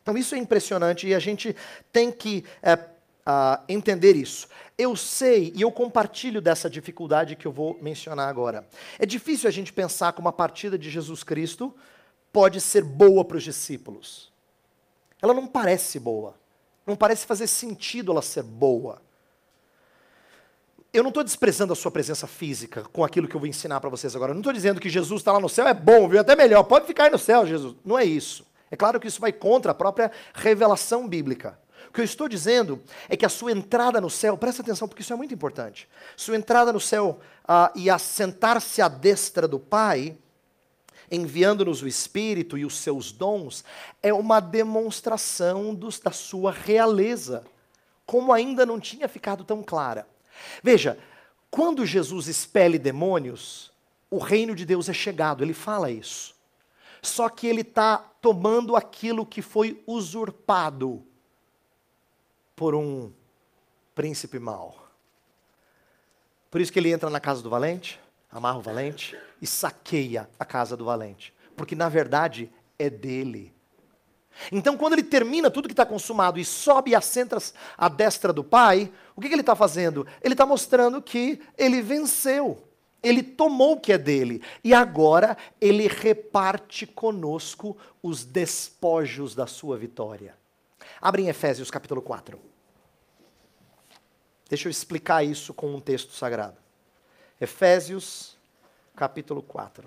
Então 0.04 0.18
isso 0.18 0.34
é 0.34 0.38
impressionante 0.38 1.08
e 1.08 1.14
a 1.14 1.18
gente 1.18 1.56
tem 1.90 2.12
que 2.12 2.44
é, 2.62 2.74
uh, 2.74 3.64
entender 3.66 4.14
isso. 4.14 4.46
Eu 4.76 4.94
sei 4.94 5.50
e 5.56 5.62
eu 5.62 5.72
compartilho 5.72 6.42
dessa 6.42 6.68
dificuldade 6.68 7.36
que 7.36 7.46
eu 7.46 7.52
vou 7.52 7.78
mencionar 7.80 8.28
agora. 8.28 8.68
É 8.98 9.06
difícil 9.06 9.48
a 9.48 9.50
gente 9.50 9.72
pensar 9.72 10.12
como 10.12 10.28
a 10.28 10.32
partida 10.32 10.76
de 10.78 10.90
Jesus 10.90 11.24
Cristo 11.24 11.74
pode 12.30 12.60
ser 12.60 12.84
boa 12.84 13.24
para 13.24 13.38
os 13.38 13.42
discípulos. 13.42 14.30
Ela 15.22 15.32
não 15.32 15.46
parece 15.46 15.98
boa. 15.98 16.34
Não 16.86 16.94
parece 16.94 17.24
fazer 17.24 17.46
sentido 17.46 18.12
ela 18.12 18.20
ser 18.20 18.42
boa. 18.42 19.00
eu 20.92 21.02
não 21.02 21.08
estou 21.08 21.24
desprezando 21.24 21.72
a 21.72 21.76
sua 21.76 21.90
presença 21.90 22.26
física 22.26 22.84
com 22.92 23.02
aquilo 23.02 23.26
que 23.26 23.34
eu 23.34 23.40
vou 23.40 23.48
ensinar 23.48 23.80
para 23.80 23.88
vocês 23.88 24.14
agora. 24.14 24.32
Eu 24.32 24.34
não 24.34 24.42
estou 24.42 24.52
dizendo 24.52 24.80
que 24.82 24.90
Jesus 24.90 25.22
está 25.22 25.32
lá 25.32 25.40
no 25.40 25.48
céu, 25.48 25.66
é 25.66 25.72
bom, 25.72 26.06
viu? 26.10 26.20
Até 26.20 26.36
melhor, 26.36 26.62
pode 26.64 26.86
ficar 26.86 27.04
aí 27.04 27.10
no 27.10 27.18
céu, 27.18 27.46
Jesus. 27.46 27.74
Não 27.82 27.98
é 27.98 28.04
isso. 28.04 28.44
É 28.74 28.76
claro 28.76 28.98
que 28.98 29.06
isso 29.06 29.20
vai 29.20 29.32
contra 29.32 29.70
a 29.70 29.74
própria 29.74 30.10
revelação 30.34 31.06
bíblica. 31.06 31.56
O 31.88 31.92
que 31.92 32.00
eu 32.00 32.04
estou 32.04 32.28
dizendo 32.28 32.82
é 33.08 33.16
que 33.16 33.24
a 33.24 33.28
sua 33.28 33.52
entrada 33.52 34.00
no 34.00 34.10
céu, 34.10 34.37
presta 34.37 34.62
atenção 34.62 34.88
porque 34.88 35.00
isso 35.00 35.12
é 35.12 35.16
muito 35.16 35.32
importante. 35.32 35.88
Sua 36.16 36.34
entrada 36.34 36.72
no 36.72 36.80
céu 36.80 37.20
uh, 37.44 37.78
e 37.78 37.88
assentar-se 37.88 38.82
à 38.82 38.88
destra 38.88 39.46
do 39.46 39.60
Pai, 39.60 40.18
enviando-nos 41.08 41.82
o 41.82 41.87
Espírito 41.87 42.58
e 42.58 42.64
os 42.64 42.78
seus 42.78 43.12
dons, 43.12 43.64
é 44.02 44.12
uma 44.12 44.40
demonstração 44.40 45.72
dos, 45.72 46.00
da 46.00 46.10
sua 46.10 46.50
realeza, 46.50 47.44
como 48.04 48.32
ainda 48.32 48.66
não 48.66 48.80
tinha 48.80 49.06
ficado 49.06 49.44
tão 49.44 49.62
clara. 49.62 50.04
Veja, 50.64 50.98
quando 51.48 51.87
Jesus 51.87 52.26
expele 52.26 52.76
demônios, 52.76 53.70
o 54.10 54.18
reino 54.18 54.52
de 54.52 54.66
Deus 54.66 54.88
é 54.88 54.92
chegado, 54.92 55.44
ele 55.44 55.54
fala 55.54 55.92
isso. 55.92 56.33
Só 57.04 57.28
que 57.28 57.46
ele 57.46 57.60
está 57.60 57.98
tomando 57.98 58.74
aquilo 58.74 59.26
que 59.26 59.42
foi 59.42 59.82
usurpado 59.86 61.06
por 62.56 62.74
um 62.74 63.12
príncipe 63.94 64.38
mau. 64.38 64.88
Por 66.50 66.62
isso 66.62 66.72
que 66.72 66.78
ele 66.78 66.90
entra 66.90 67.10
na 67.10 67.20
casa 67.20 67.42
do 67.42 67.50
valente, 67.50 68.00
amarra 68.30 68.58
o 68.58 68.62
valente 68.62 69.18
e 69.42 69.46
saqueia 69.46 70.30
a 70.38 70.44
casa 70.46 70.76
do 70.76 70.86
valente. 70.86 71.34
Porque 71.54 71.74
na 71.74 71.90
verdade 71.90 72.50
é 72.78 72.88
dele. 72.88 73.52
Então, 74.50 74.76
quando 74.76 74.94
ele 74.94 75.02
termina 75.02 75.50
tudo 75.50 75.68
que 75.68 75.74
está 75.74 75.84
consumado 75.84 76.40
e 76.40 76.44
sobe 76.44 76.92
e 76.92 76.94
assenta 76.94 77.36
à 77.76 77.88
destra 77.88 78.32
do 78.32 78.42
Pai, 78.42 78.90
o 79.14 79.20
que, 79.20 79.28
que 79.28 79.34
ele 79.34 79.42
está 79.42 79.54
fazendo? 79.54 80.06
Ele 80.22 80.34
está 80.34 80.46
mostrando 80.46 81.02
que 81.02 81.40
ele 81.56 81.82
venceu. 81.82 82.66
Ele 83.04 83.22
tomou 83.22 83.72
o 83.72 83.80
que 83.80 83.92
é 83.92 83.98
dele. 83.98 84.42
E 84.64 84.72
agora 84.72 85.36
ele 85.60 85.86
reparte 85.86 86.86
conosco 86.86 87.76
os 88.02 88.24
despojos 88.24 89.34
da 89.34 89.46
sua 89.46 89.76
vitória. 89.76 90.34
Abre 91.00 91.22
em 91.22 91.28
Efésios 91.28 91.70
capítulo 91.70 92.00
4. 92.00 92.40
Deixa 94.48 94.68
eu 94.68 94.70
explicar 94.70 95.22
isso 95.22 95.52
com 95.52 95.74
um 95.74 95.80
texto 95.80 96.12
sagrado. 96.12 96.56
Efésios 97.40 98.38
capítulo 98.96 99.42
4. 99.42 99.86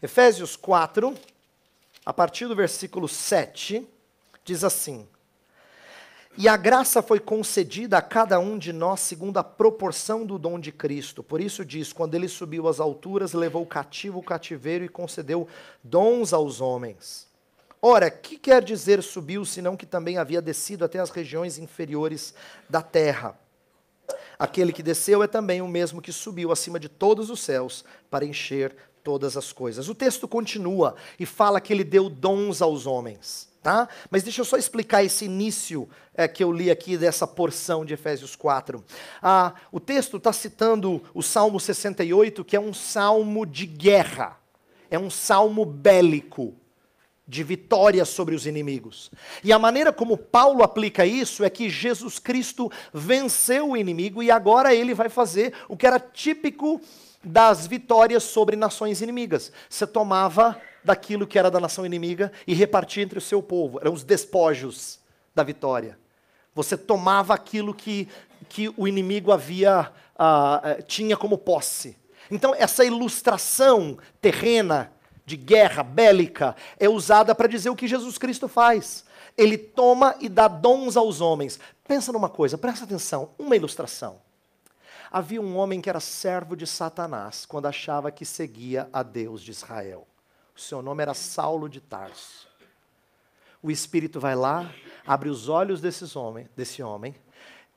Efésios 0.00 0.54
4, 0.54 1.14
a 2.04 2.12
partir 2.12 2.46
do 2.46 2.54
versículo 2.54 3.08
7, 3.08 3.86
diz 4.44 4.62
assim: 4.62 5.08
E 6.36 6.48
a 6.48 6.56
graça 6.56 7.00
foi 7.00 7.20
concedida 7.20 7.96
a 7.96 8.02
cada 8.02 8.40
um 8.40 8.58
de 8.58 8.72
nós 8.72 8.98
segundo 9.00 9.38
a 9.38 9.44
proporção 9.44 10.26
do 10.26 10.36
dom 10.36 10.58
de 10.58 10.72
Cristo. 10.72 11.22
Por 11.22 11.40
isso 11.40 11.64
diz: 11.64 11.92
quando 11.92 12.16
ele 12.16 12.26
subiu 12.26 12.66
às 12.66 12.80
alturas, 12.80 13.32
levou 13.32 13.64
cativo 13.64 14.18
o 14.18 14.22
cativeiro 14.22 14.84
e 14.84 14.88
concedeu 14.88 15.46
dons 15.82 16.32
aos 16.32 16.60
homens. 16.60 17.28
Ora, 17.80 18.10
que 18.10 18.36
quer 18.36 18.62
dizer 18.62 19.00
subiu, 19.02 19.44
senão 19.44 19.76
que 19.76 19.86
também 19.86 20.18
havia 20.18 20.42
descido 20.42 20.84
até 20.84 20.98
as 20.98 21.10
regiões 21.10 21.56
inferiores 21.56 22.34
da 22.68 22.82
terra? 22.82 23.38
Aquele 24.36 24.72
que 24.72 24.82
desceu 24.82 25.22
é 25.22 25.28
também 25.28 25.62
o 25.62 25.68
mesmo 25.68 26.02
que 26.02 26.10
subiu 26.10 26.50
acima 26.50 26.80
de 26.80 26.88
todos 26.88 27.30
os 27.30 27.40
céus 27.40 27.84
para 28.10 28.24
encher 28.24 28.74
todas 29.04 29.36
as 29.36 29.52
coisas. 29.52 29.88
O 29.88 29.94
texto 29.94 30.26
continua 30.26 30.96
e 31.20 31.24
fala 31.24 31.60
que 31.60 31.72
ele 31.72 31.84
deu 31.84 32.08
dons 32.08 32.60
aos 32.60 32.86
homens. 32.86 33.53
Tá? 33.64 33.88
Mas 34.10 34.22
deixa 34.22 34.42
eu 34.42 34.44
só 34.44 34.58
explicar 34.58 35.02
esse 35.02 35.24
início 35.24 35.88
é, 36.14 36.28
que 36.28 36.44
eu 36.44 36.52
li 36.52 36.70
aqui 36.70 36.98
dessa 36.98 37.26
porção 37.26 37.82
de 37.82 37.94
Efésios 37.94 38.36
4. 38.36 38.84
Ah, 39.22 39.54
o 39.72 39.80
texto 39.80 40.18
está 40.18 40.34
citando 40.34 41.02
o 41.14 41.22
Salmo 41.22 41.58
68, 41.58 42.44
que 42.44 42.56
é 42.56 42.60
um 42.60 42.74
salmo 42.74 43.46
de 43.46 43.64
guerra, 43.64 44.38
é 44.90 44.98
um 44.98 45.08
salmo 45.08 45.64
bélico, 45.64 46.54
de 47.26 47.42
vitória 47.42 48.04
sobre 48.04 48.34
os 48.34 48.46
inimigos. 48.46 49.10
E 49.42 49.50
a 49.50 49.58
maneira 49.58 49.94
como 49.94 50.18
Paulo 50.18 50.62
aplica 50.62 51.06
isso 51.06 51.42
é 51.42 51.48
que 51.48 51.70
Jesus 51.70 52.18
Cristo 52.18 52.70
venceu 52.92 53.70
o 53.70 53.76
inimigo 53.78 54.22
e 54.22 54.30
agora 54.30 54.74
ele 54.74 54.92
vai 54.92 55.08
fazer 55.08 55.54
o 55.70 55.74
que 55.74 55.86
era 55.86 55.98
típico 55.98 56.78
das 57.24 57.66
vitórias 57.66 58.24
sobre 58.24 58.56
nações 58.56 59.00
inimigas. 59.00 59.50
Você 59.70 59.86
tomava 59.86 60.60
daquilo 60.84 61.26
que 61.26 61.38
era 61.38 61.50
da 61.50 61.58
nação 61.58 61.86
inimiga 61.86 62.30
e 62.46 62.54
repartia 62.54 63.02
entre 63.02 63.18
o 63.18 63.22
seu 63.22 63.42
povo. 63.42 63.80
Eram 63.80 63.92
os 63.92 64.04
despojos 64.04 65.00
da 65.34 65.42
vitória. 65.42 65.98
Você 66.54 66.76
tomava 66.76 67.34
aquilo 67.34 67.74
que, 67.74 68.08
que 68.48 68.72
o 68.76 68.86
inimigo 68.86 69.32
havia 69.32 69.90
uh, 70.14 70.82
tinha 70.84 71.16
como 71.16 71.38
posse. 71.38 71.96
Então 72.30 72.54
essa 72.54 72.84
ilustração 72.84 73.98
terrena 74.20 74.92
de 75.26 75.36
guerra 75.36 75.82
bélica 75.82 76.54
é 76.78 76.88
usada 76.88 77.34
para 77.34 77.48
dizer 77.48 77.70
o 77.70 77.76
que 77.76 77.88
Jesus 77.88 78.18
Cristo 78.18 78.46
faz. 78.46 79.04
Ele 79.36 79.58
toma 79.58 80.14
e 80.20 80.28
dá 80.28 80.46
dons 80.46 80.96
aos 80.96 81.20
homens. 81.20 81.58
Pensa 81.86 82.12
numa 82.12 82.28
coisa, 82.28 82.56
presta 82.56 82.84
atenção, 82.84 83.30
uma 83.38 83.56
ilustração. 83.56 84.22
Havia 85.10 85.40
um 85.40 85.56
homem 85.56 85.80
que 85.80 85.88
era 85.88 86.00
servo 86.00 86.56
de 86.56 86.66
Satanás 86.66 87.46
quando 87.46 87.66
achava 87.66 88.10
que 88.10 88.24
seguia 88.24 88.88
a 88.92 89.02
Deus 89.02 89.42
de 89.42 89.50
Israel. 89.50 90.06
O 90.54 90.60
seu 90.60 90.80
nome 90.80 91.02
era 91.02 91.14
Saulo 91.14 91.68
de 91.68 91.80
Tarso. 91.80 92.48
O 93.62 93.70
Espírito 93.70 94.20
vai 94.20 94.36
lá, 94.36 94.72
abre 95.06 95.28
os 95.28 95.48
olhos 95.48 95.80
desses 95.80 96.16
homem, 96.16 96.48
desse 96.54 96.82
homem 96.82 97.14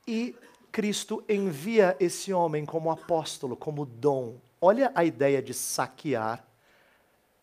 e 0.07 0.35
Cristo 0.71 1.23
envia 1.27 1.97
esse 1.99 2.31
homem 2.31 2.65
como 2.65 2.89
apóstolo, 2.89 3.57
como 3.57 3.85
dom. 3.85 4.37
Olha 4.61 4.91
a 4.95 5.03
ideia 5.03 5.41
de 5.41 5.53
saquear 5.53 6.45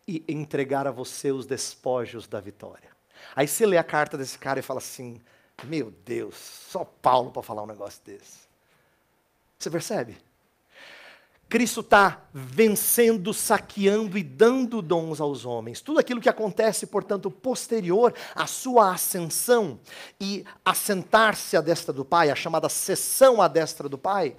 e 0.07 0.23
entregar 0.27 0.87
a 0.87 0.91
você 0.91 1.31
os 1.31 1.45
despojos 1.45 2.27
da 2.27 2.39
vitória. 2.39 2.89
Aí 3.35 3.47
você 3.47 3.65
lê 3.65 3.77
a 3.77 3.83
carta 3.83 4.17
desse 4.17 4.37
cara 4.39 4.59
e 4.59 4.63
fala 4.63 4.79
assim: 4.79 5.21
Meu 5.63 5.91
Deus, 5.91 6.35
só 6.35 6.83
Paulo 6.83 7.31
para 7.31 7.43
falar 7.43 7.63
um 7.63 7.67
negócio 7.67 8.01
desse. 8.03 8.39
Você 9.59 9.69
percebe? 9.69 10.17
Cristo 11.47 11.81
está 11.81 12.21
vencendo, 12.33 13.33
saqueando 13.33 14.17
e 14.17 14.23
dando 14.23 14.81
dons 14.81 15.21
aos 15.21 15.45
homens. 15.45 15.79
Tudo 15.79 15.99
aquilo 15.99 16.19
que 16.19 16.29
acontece, 16.29 16.87
portanto, 16.87 17.29
posterior 17.29 18.13
à 18.35 18.47
sua 18.47 18.93
ascensão 18.93 19.79
e 20.19 20.43
assentar-se 20.63 21.55
à 21.55 21.61
destra 21.61 21.93
do 21.93 22.03
Pai, 22.03 22.31
a 22.31 22.35
chamada 22.35 22.67
sessão 22.67 23.41
à 23.41 23.47
destra 23.47 23.87
do 23.87 23.97
Pai, 23.97 24.35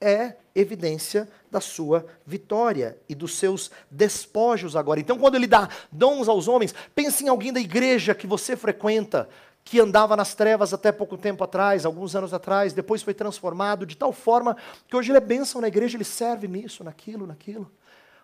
é 0.00 0.34
evidência 0.54 1.28
da 1.50 1.60
sua 1.60 2.06
vitória 2.26 2.98
e 3.08 3.14
dos 3.14 3.36
seus 3.36 3.70
despojos 3.90 4.76
agora. 4.76 5.00
Então, 5.00 5.18
quando 5.18 5.34
ele 5.34 5.46
dá 5.46 5.68
dons 5.90 6.28
aos 6.28 6.48
homens, 6.48 6.74
pense 6.94 7.24
em 7.24 7.28
alguém 7.28 7.52
da 7.52 7.60
igreja 7.60 8.14
que 8.14 8.26
você 8.26 8.56
frequenta, 8.56 9.28
que 9.66 9.80
andava 9.80 10.14
nas 10.14 10.32
trevas 10.32 10.72
até 10.72 10.92
pouco 10.92 11.18
tempo 11.18 11.42
atrás, 11.42 11.84
alguns 11.84 12.14
anos 12.14 12.32
atrás, 12.32 12.72
depois 12.72 13.02
foi 13.02 13.12
transformado 13.12 13.84
de 13.84 13.96
tal 13.96 14.12
forma 14.12 14.56
que 14.86 14.94
hoje 14.94 15.10
ele 15.10 15.18
é 15.18 15.20
bênção 15.20 15.60
na 15.60 15.66
igreja, 15.66 15.96
ele 15.96 16.04
serve 16.04 16.46
nisso, 16.46 16.84
naquilo, 16.84 17.26
naquilo. 17.26 17.68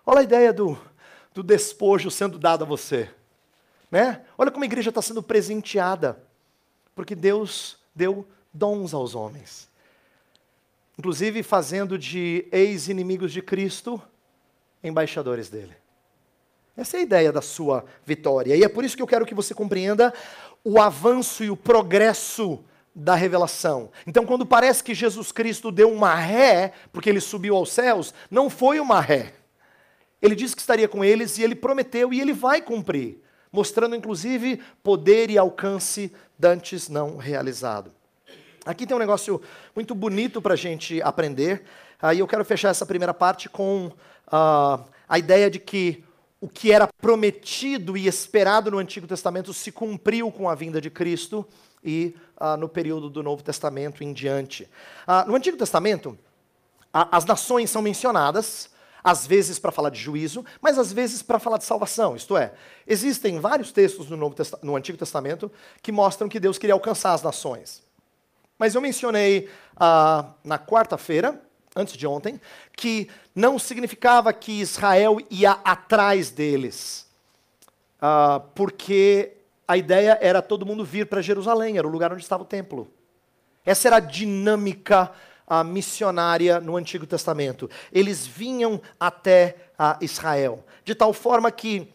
Olha 0.07 0.21
a 0.21 0.23
ideia 0.23 0.53
do, 0.53 0.79
do 1.35 1.43
despojo 1.43 2.13
sendo 2.13 2.39
dado 2.39 2.63
a 2.63 2.67
você. 2.67 3.11
Né? 3.91 4.25
Olha 4.39 4.53
como 4.53 4.63
a 4.63 4.67
igreja 4.67 4.91
está 4.91 5.03
sendo 5.03 5.21
presenteada, 5.21 6.23
porque 6.95 7.17
Deus 7.17 7.77
deu 7.93 8.25
dons 8.55 8.95
aos 8.95 9.17
homens. 9.17 9.69
Inclusive 10.97 11.43
fazendo 11.43 11.99
de 11.99 12.47
ex-inimigos 12.53 13.33
de 13.33 13.43
Cristo 13.43 14.01
embaixadores 14.81 15.51
dele. 15.51 15.75
Essa 16.77 16.97
é 16.97 17.01
a 17.01 17.03
ideia 17.03 17.33
da 17.33 17.43
sua 17.43 17.85
vitória. 18.05 18.57
E 18.57 18.65
é 18.65 18.69
por 18.69 18.85
isso 18.85 18.97
que 18.97 19.03
eu 19.03 19.07
quero 19.07 19.27
que 19.27 19.35
você 19.35 19.55
compreenda 19.55 20.13
o 20.65 20.81
avanço 20.81 21.45
e 21.45 21.51
o 21.51 21.57
progresso 21.57 22.65
da 22.95 23.15
revelação. 23.15 23.91
Então, 24.07 24.25
quando 24.25 24.45
parece 24.45 24.83
que 24.83 24.95
Jesus 24.95 25.33
Cristo 25.33 25.71
deu 25.71 25.91
uma 25.91 26.15
ré, 26.15 26.73
porque 26.93 27.09
ele 27.09 27.21
subiu 27.21 27.57
aos 27.57 27.73
céus, 27.73 28.15
não 28.31 28.49
foi 28.51 28.81
uma 28.81 29.01
ré. 29.01 29.33
Ele 30.21 30.35
disse 30.35 30.55
que 30.55 30.63
estaria 30.63 30.89
com 30.89 31.05
eles 31.05 31.39
e 31.39 31.43
ele 31.43 31.55
prometeu 31.55 32.13
e 32.13 32.21
ele 32.21 32.33
vai 32.33 32.63
cumprir, 32.63 33.19
mostrando 33.51 33.97
inclusive 33.97 34.63
poder 34.83 35.31
e 35.31 35.39
alcance 35.39 36.13
dantes 36.39 36.89
não 36.89 37.17
realizado. 37.17 37.93
Aqui 38.65 38.87
tem 38.87 38.97
um 38.97 39.01
negócio 39.01 39.43
muito 39.75 39.95
bonito 39.95 40.41
para 40.41 40.55
a 40.55 40.57
gente 40.57 41.03
aprender. 41.03 41.65
Aí 42.01 42.21
eu 42.21 42.29
quero 42.29 42.45
fechar 42.45 42.69
essa 42.69 42.87
primeira 42.87 43.13
parte 43.13 43.49
com 43.49 43.87
uh, 43.87 44.85
a 45.09 45.19
ideia 45.19 45.51
de 45.51 45.59
que 45.59 46.05
o 46.43 46.49
que 46.49 46.73
era 46.73 46.89
prometido 47.01 47.97
e 47.97 48.09
esperado 48.09 48.69
no 48.69 48.79
Antigo 48.79 49.07
Testamento 49.07 49.55
se 49.55 49.71
cumpriu 49.71 50.29
com 50.33 50.51
a 50.51 50.57
vinda 50.57 50.81
de 50.81 50.91
Cristo 50.91 51.47
e 51.85 52.17
ah, 52.37 52.57
no 52.57 52.69
período 52.69 53.09
do 53.09 53.23
Novo 53.23 53.45
Testamento 53.45 54.03
em 54.03 54.13
diante. 54.13 54.69
Ah, 55.07 55.25
no 55.25 55.37
Antigo 55.37 55.57
Testamento, 55.57 56.19
as 56.93 57.25
nações 57.25 57.71
são 57.71 57.81
mencionadas, 57.81 58.69
às 59.05 59.25
vezes 59.25 59.61
para 59.61 59.71
falar 59.71 59.91
de 59.91 60.01
juízo, 60.01 60.45
mas 60.61 60.81
às 60.81 60.93
vezes 60.93 61.23
para 61.23 61.39
falar 61.39 61.59
de 61.59 61.65
salvação. 61.65 62.17
Isto 62.17 62.37
é, 62.37 62.53
existem 62.89 63.39
vários 63.39 63.71
textos 63.71 64.11
no, 64.11 64.17
Novo 64.17 64.35
no 64.65 64.75
Antigo 64.75 64.99
Testamento 64.99 65.49
que 65.81 65.93
mostram 65.93 66.29
que 66.29 66.41
Deus 66.41 66.59
queria 66.59 66.75
alcançar 66.75 67.13
as 67.13 67.23
nações. 67.23 67.85
Mas 68.59 68.75
eu 68.75 68.81
mencionei 68.81 69.49
ah, 69.77 70.33
na 70.43 70.59
quarta-feira, 70.59 71.41
antes 71.75 71.97
de 71.97 72.07
ontem, 72.07 72.41
que 72.77 73.09
não 73.35 73.59
significava 73.59 74.33
que 74.33 74.61
Israel 74.61 75.19
ia 75.31 75.53
atrás 75.65 76.31
deles, 76.31 77.07
ah, 78.01 78.43
porque 78.55 79.33
a 79.67 79.77
ideia 79.77 80.19
era 80.21 80.43
todo 80.43 80.67
mundo 80.67 80.85
vir 80.85 81.07
para 81.07 81.23
Jerusalém, 81.23 81.79
era 81.79 81.87
o 81.87 81.91
lugar 81.91 82.13
onde 82.13 82.23
estava 82.23 82.43
o 82.43 82.47
templo. 82.47 82.91
Essa 83.65 83.89
era 83.89 83.97
a 83.97 84.01
dinâmica 84.01 85.11
a 85.47 85.63
missionária 85.63 86.61
no 86.61 86.77
Antigo 86.77 87.07
Testamento. 87.07 87.69
Eles 87.93 88.27
vinham 88.27 88.81
até 88.99 89.57
a 89.79 89.99
Israel, 90.01 90.65
de 90.83 90.95
tal 90.95 91.13
forma 91.13 91.51
que 91.51 91.93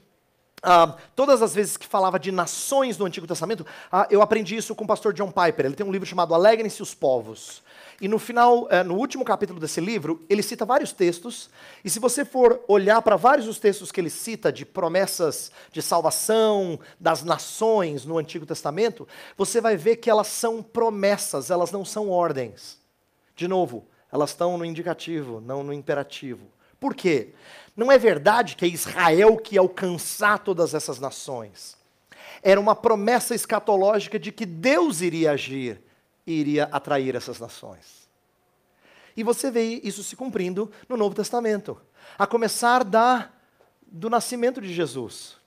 ah, 0.62 0.96
todas 1.16 1.42
as 1.42 1.56
vezes 1.56 1.78
que 1.78 1.88
falava 1.88 2.20
de 2.20 2.32
nações 2.32 2.98
no 2.98 3.06
Antigo 3.06 3.26
Testamento, 3.26 3.66
ah, 3.92 4.08
eu 4.10 4.22
aprendi 4.22 4.56
isso 4.56 4.76
com 4.76 4.84
o 4.84 4.88
pastor 4.88 5.14
John 5.14 5.32
Piper. 5.32 5.66
Ele 5.66 5.76
tem 5.76 5.86
um 5.86 5.92
livro 5.92 6.08
chamado 6.08 6.34
Alegrem-se 6.34 6.82
os 6.82 6.94
Povos. 6.94 7.64
E 8.00 8.08
no 8.08 8.20
final, 8.20 8.68
eh, 8.70 8.84
no 8.84 8.96
último 8.96 9.26
capítulo 9.26 9.60
desse 9.60 9.82
livro, 9.82 10.24
ele 10.30 10.44
cita 10.44 10.66
vários 10.66 10.92
textos. 10.92 11.50
E 11.84 11.90
se 11.90 12.00
você 12.00 12.24
for 12.24 12.64
olhar 12.68 13.02
para 13.02 13.16
vários 13.16 13.48
dos 13.48 13.58
textos 13.58 13.92
que 13.92 14.00
ele 14.00 14.10
cita 14.10 14.52
de 14.52 14.66
promessas 14.66 15.52
de 15.72 15.82
salvação 15.82 16.80
das 17.00 17.24
nações 17.24 18.06
no 18.06 18.20
Antigo 18.20 18.46
Testamento, 18.46 19.08
você 19.36 19.60
vai 19.60 19.76
ver 19.76 19.96
que 19.96 20.12
elas 20.12 20.28
são 20.28 20.62
promessas, 20.62 21.50
elas 21.50 21.72
não 21.72 21.84
são 21.84 22.12
ordens. 22.12 22.78
De 23.36 23.48
novo, 23.48 23.88
elas 24.12 24.30
estão 24.30 24.60
no 24.60 24.66
indicativo, 24.66 25.42
não 25.42 25.64
no 25.64 25.74
imperativo. 25.74 26.46
Por 26.80 26.94
quê? 26.94 27.34
Não 27.76 27.92
é 27.92 27.98
verdade 27.98 28.56
que 28.56 28.64
é 28.64 28.68
Israel 28.68 29.38
que 29.38 29.56
ia 29.56 29.62
alcançar 29.62 30.38
todas 30.40 30.76
essas 30.76 31.00
nações. 31.00 31.76
Era 32.44 32.60
uma 32.60 32.76
promessa 32.76 33.34
escatológica 33.34 34.20
de 34.20 34.32
que 34.32 34.46
Deus 34.46 35.02
iria 35.02 35.32
agir 35.32 35.82
iria 36.34 36.66
atrair 36.72 37.16
essas 37.16 37.40
nações. 37.40 38.08
E 39.16 39.24
você 39.24 39.50
vê 39.50 39.82
isso 39.84 40.04
se 40.04 40.16
cumprindo 40.16 40.72
no 40.88 40.96
Novo 40.96 41.16
Testamento, 41.16 41.80
a 42.20 42.28
começar 42.28 42.84
da, 42.84 43.32
do 43.82 44.10
nascimento 44.10 44.62
de 44.62 44.72
Jesus. 44.74 45.38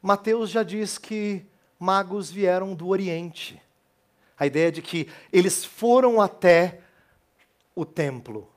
Mateus 0.00 0.48
já 0.48 0.62
diz 0.62 0.96
que 0.96 1.44
magos 1.78 2.30
vieram 2.30 2.74
do 2.74 2.88
Oriente. 2.88 3.60
A 4.38 4.46
ideia 4.46 4.72
de 4.72 4.80
que 4.80 5.08
eles 5.30 5.64
foram 5.64 6.20
até 6.20 6.80
o 7.74 7.84
templo, 7.84 8.50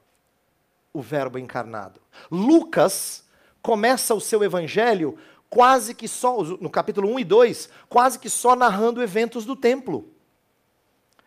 o 0.93 1.01
Verbo 1.01 1.38
encarnado. 1.38 1.99
Lucas 2.31 3.25
começa 3.62 4.13
o 4.13 4.21
seu 4.21 4.43
evangelho 4.43 5.17
quase 5.49 5.93
que 5.93 6.07
só, 6.07 6.41
no 6.41 6.69
capítulo 6.69 7.09
1 7.13 7.19
e 7.19 7.23
2, 7.23 7.69
quase 7.89 8.17
que 8.17 8.29
só 8.29 8.55
narrando 8.55 9.03
eventos 9.03 9.45
do 9.45 9.55
templo, 9.55 10.12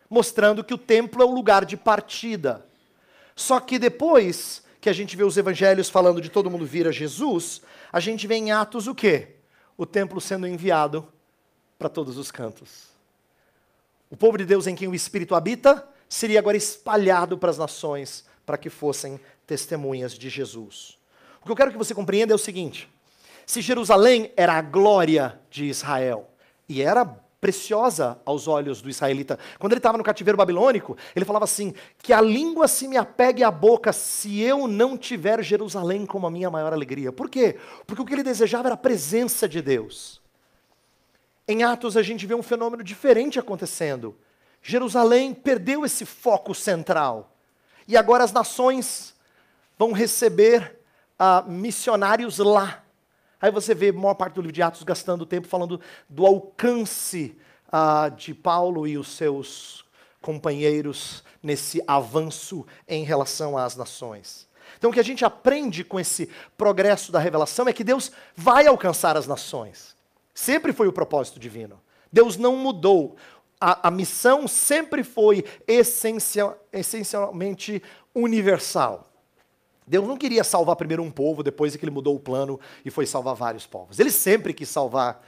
mostrando 0.08 0.64
que 0.64 0.74
o 0.74 0.78
templo 0.78 1.22
é 1.22 1.24
o 1.24 1.34
lugar 1.34 1.64
de 1.64 1.76
partida. 1.76 2.66
Só 3.34 3.60
que 3.60 3.78
depois 3.78 4.62
que 4.80 4.88
a 4.88 4.92
gente 4.92 5.16
vê 5.16 5.24
os 5.24 5.36
evangelhos 5.36 5.90
falando 5.90 6.20
de 6.20 6.30
todo 6.30 6.50
mundo 6.50 6.64
vir 6.64 6.86
a 6.86 6.92
Jesus, 6.92 7.60
a 7.92 8.00
gente 8.00 8.26
vê 8.26 8.36
em 8.36 8.52
Atos 8.52 8.86
o 8.86 8.94
quê? 8.94 9.36
O 9.76 9.84
templo 9.84 10.20
sendo 10.20 10.46
enviado 10.46 11.06
para 11.78 11.88
todos 11.88 12.16
os 12.16 12.30
cantos. 12.30 12.86
O 14.08 14.16
povo 14.16 14.38
de 14.38 14.44
Deus 14.44 14.66
em 14.66 14.74
quem 14.74 14.88
o 14.88 14.94
Espírito 14.94 15.34
habita 15.34 15.86
seria 16.08 16.38
agora 16.38 16.56
espalhado 16.56 17.36
para 17.36 17.50
as 17.50 17.58
nações 17.58 18.24
para 18.44 18.56
que 18.56 18.70
fossem 18.70 19.20
testemunhas 19.46 20.14
de 20.14 20.28
Jesus. 20.28 20.96
O 21.42 21.46
que 21.46 21.50
eu 21.50 21.56
quero 21.56 21.72
que 21.72 21.78
você 21.78 21.94
compreenda 21.94 22.32
é 22.32 22.36
o 22.36 22.38
seguinte: 22.38 22.88
se 23.44 23.60
Jerusalém 23.60 24.32
era 24.36 24.54
a 24.54 24.62
glória 24.62 25.38
de 25.50 25.64
Israel 25.64 26.30
e 26.68 26.80
era 26.80 27.18
preciosa 27.40 28.20
aos 28.24 28.48
olhos 28.48 28.80
do 28.80 28.88
israelita. 28.88 29.38
Quando 29.58 29.72
ele 29.72 29.78
estava 29.78 29.98
no 29.98 30.04
cativeiro 30.04 30.36
babilônico, 30.36 30.96
ele 31.14 31.24
falava 31.24 31.44
assim: 31.44 31.74
que 32.02 32.12
a 32.12 32.20
língua 32.20 32.66
se 32.68 32.88
me 32.88 32.96
apegue 32.96 33.44
à 33.44 33.50
boca 33.50 33.92
se 33.92 34.40
eu 34.40 34.66
não 34.66 34.96
tiver 34.96 35.42
Jerusalém 35.42 36.06
como 36.06 36.26
a 36.26 36.30
minha 36.30 36.50
maior 36.50 36.72
alegria. 36.72 37.12
Por 37.12 37.28
quê? 37.28 37.56
Porque 37.86 38.02
o 38.02 38.04
que 38.04 38.14
ele 38.14 38.22
desejava 38.22 38.68
era 38.68 38.74
a 38.74 38.78
presença 38.78 39.48
de 39.48 39.60
Deus. 39.60 40.20
Em 41.48 41.62
Atos 41.62 41.96
a 41.96 42.02
gente 42.02 42.26
vê 42.26 42.34
um 42.34 42.42
fenômeno 42.42 42.82
diferente 42.82 43.38
acontecendo. 43.38 44.16
Jerusalém 44.60 45.32
perdeu 45.32 45.84
esse 45.84 46.04
foco 46.04 46.52
central. 46.54 47.36
E 47.86 47.96
agora 47.96 48.24
as 48.24 48.32
nações 48.32 49.14
vão 49.78 49.92
receber 49.92 50.80
uh, 51.20 51.48
missionários 51.48 52.38
lá. 52.38 52.82
Aí 53.46 53.52
você 53.52 53.76
vê 53.76 53.90
a 53.90 53.92
maior 53.92 54.14
parte 54.14 54.34
do 54.34 54.40
livro 54.40 54.52
de 54.52 54.60
Atos 54.60 54.82
gastando 54.82 55.24
tempo 55.24 55.46
falando 55.46 55.80
do 56.08 56.26
alcance 56.26 57.38
uh, 57.68 58.10
de 58.10 58.34
Paulo 58.34 58.88
e 58.88 58.98
os 58.98 59.06
seus 59.16 59.84
companheiros 60.20 61.22
nesse 61.40 61.80
avanço 61.86 62.66
em 62.88 63.04
relação 63.04 63.56
às 63.56 63.76
nações. 63.76 64.48
Então, 64.76 64.90
o 64.90 64.92
que 64.92 64.98
a 64.98 65.04
gente 65.04 65.24
aprende 65.24 65.84
com 65.84 66.00
esse 66.00 66.28
progresso 66.58 67.12
da 67.12 67.20
revelação 67.20 67.68
é 67.68 67.72
que 67.72 67.84
Deus 67.84 68.10
vai 68.34 68.66
alcançar 68.66 69.16
as 69.16 69.28
nações. 69.28 69.94
Sempre 70.34 70.72
foi 70.72 70.88
o 70.88 70.92
propósito 70.92 71.38
divino. 71.38 71.80
Deus 72.12 72.36
não 72.36 72.56
mudou 72.56 73.16
a, 73.60 73.88
a 73.88 73.90
missão 73.90 74.46
sempre 74.46 75.02
foi 75.02 75.44
essencial, 75.66 76.58
essencialmente 76.72 77.82
universal. 78.14 79.05
Deus 79.86 80.06
não 80.06 80.16
queria 80.16 80.42
salvar 80.42 80.74
primeiro 80.76 81.02
um 81.02 81.10
povo, 81.10 81.42
depois 81.42 81.74
é 81.74 81.78
que 81.78 81.84
ele 81.84 81.92
mudou 81.92 82.16
o 82.16 82.20
plano 82.20 82.58
e 82.84 82.90
foi 82.90 83.06
salvar 83.06 83.34
vários 83.34 83.66
povos. 83.66 84.00
Ele 84.00 84.10
sempre 84.10 84.52
quis 84.52 84.68
salvar 84.68 85.24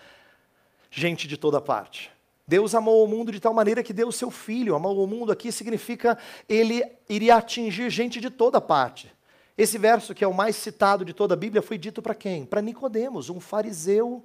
gente 0.90 1.28
de 1.28 1.36
toda 1.36 1.60
parte. 1.60 2.10
Deus 2.46 2.74
amou 2.74 3.04
o 3.04 3.06
mundo 3.06 3.30
de 3.30 3.38
tal 3.38 3.52
maneira 3.52 3.82
que 3.82 3.92
deu 3.92 4.08
o 4.08 4.12
seu 4.12 4.30
filho. 4.30 4.74
Amou 4.74 5.04
o 5.04 5.06
mundo 5.06 5.30
aqui 5.30 5.52
significa 5.52 6.18
ele 6.48 6.82
iria 7.08 7.36
atingir 7.36 7.90
gente 7.90 8.20
de 8.20 8.30
toda 8.30 8.60
parte. 8.60 9.12
Esse 9.56 9.76
verso 9.76 10.14
que 10.14 10.24
é 10.24 10.26
o 10.26 10.32
mais 10.32 10.56
citado 10.56 11.04
de 11.04 11.12
toda 11.12 11.34
a 11.34 11.36
Bíblia 11.36 11.60
foi 11.60 11.76
dito 11.76 12.00
para 12.00 12.14
quem? 12.14 12.46
Para 12.46 12.62
Nicodemos, 12.62 13.28
um 13.28 13.38
fariseu 13.38 14.24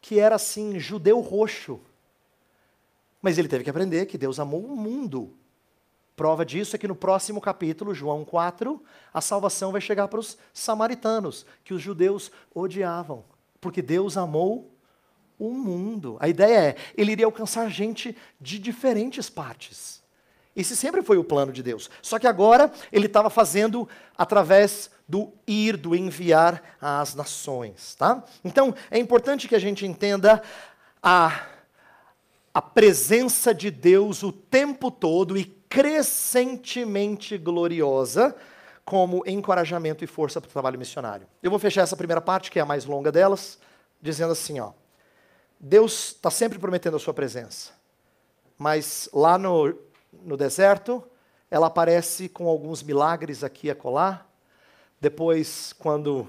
que 0.00 0.18
era 0.20 0.36
assim, 0.36 0.78
judeu 0.78 1.20
roxo. 1.20 1.80
Mas 3.20 3.38
ele 3.38 3.48
teve 3.48 3.64
que 3.64 3.70
aprender 3.70 4.06
que 4.06 4.18
Deus 4.18 4.38
amou 4.38 4.64
o 4.64 4.76
mundo. 4.76 5.34
Prova 6.14 6.44
disso 6.44 6.76
é 6.76 6.78
que 6.78 6.88
no 6.88 6.94
próximo 6.94 7.40
capítulo, 7.40 7.94
João 7.94 8.24
4, 8.24 8.82
a 9.12 9.20
salvação 9.20 9.72
vai 9.72 9.80
chegar 9.80 10.08
para 10.08 10.20
os 10.20 10.36
samaritanos, 10.52 11.46
que 11.64 11.72
os 11.72 11.80
judeus 11.80 12.30
odiavam, 12.54 13.24
porque 13.60 13.80
Deus 13.80 14.16
amou 14.16 14.76
o 15.38 15.50
mundo. 15.50 16.16
A 16.20 16.28
ideia 16.28 16.58
é, 16.58 16.76
ele 16.96 17.12
iria 17.12 17.24
alcançar 17.24 17.68
gente 17.70 18.16
de 18.40 18.58
diferentes 18.58 19.30
partes. 19.30 20.02
Esse 20.54 20.76
sempre 20.76 21.00
foi 21.00 21.16
o 21.16 21.24
plano 21.24 21.50
de 21.50 21.62
Deus. 21.62 21.88
Só 22.02 22.18
que 22.18 22.26
agora 22.26 22.70
ele 22.92 23.06
estava 23.06 23.30
fazendo 23.30 23.88
através 24.16 24.90
do 25.08 25.32
ir, 25.46 25.78
do 25.78 25.96
enviar 25.96 26.62
às 26.78 27.14
nações, 27.14 27.94
tá? 27.94 28.22
Então, 28.44 28.74
é 28.90 28.98
importante 28.98 29.48
que 29.48 29.54
a 29.54 29.58
gente 29.58 29.86
entenda 29.86 30.42
a 31.02 31.46
a 32.54 32.60
presença 32.60 33.54
de 33.54 33.70
Deus 33.70 34.22
o 34.22 34.30
tempo 34.30 34.90
todo 34.90 35.38
e 35.38 35.44
crescentemente 35.72 37.38
gloriosa 37.38 38.36
como 38.84 39.22
encorajamento 39.26 40.04
e 40.04 40.06
força 40.06 40.38
para 40.38 40.48
o 40.48 40.52
trabalho 40.52 40.78
missionário. 40.78 41.26
Eu 41.42 41.48
vou 41.48 41.58
fechar 41.58 41.80
essa 41.80 41.96
primeira 41.96 42.20
parte, 42.20 42.50
que 42.50 42.58
é 42.58 42.62
a 42.62 42.66
mais 42.66 42.84
longa 42.84 43.10
delas, 43.10 43.58
dizendo 43.98 44.32
assim: 44.32 44.60
ó, 44.60 44.72
Deus 45.58 46.08
está 46.08 46.30
sempre 46.30 46.58
prometendo 46.58 46.96
a 46.96 47.00
sua 47.00 47.14
presença, 47.14 47.70
mas 48.58 49.08
lá 49.14 49.38
no, 49.38 49.74
no 50.12 50.36
deserto, 50.36 51.02
ela 51.50 51.68
aparece 51.68 52.28
com 52.28 52.48
alguns 52.48 52.82
milagres 52.82 53.42
aqui 53.42 53.68
e 53.68 53.70
acolá. 53.70 54.26
Depois, 55.00 55.72
quando 55.72 56.28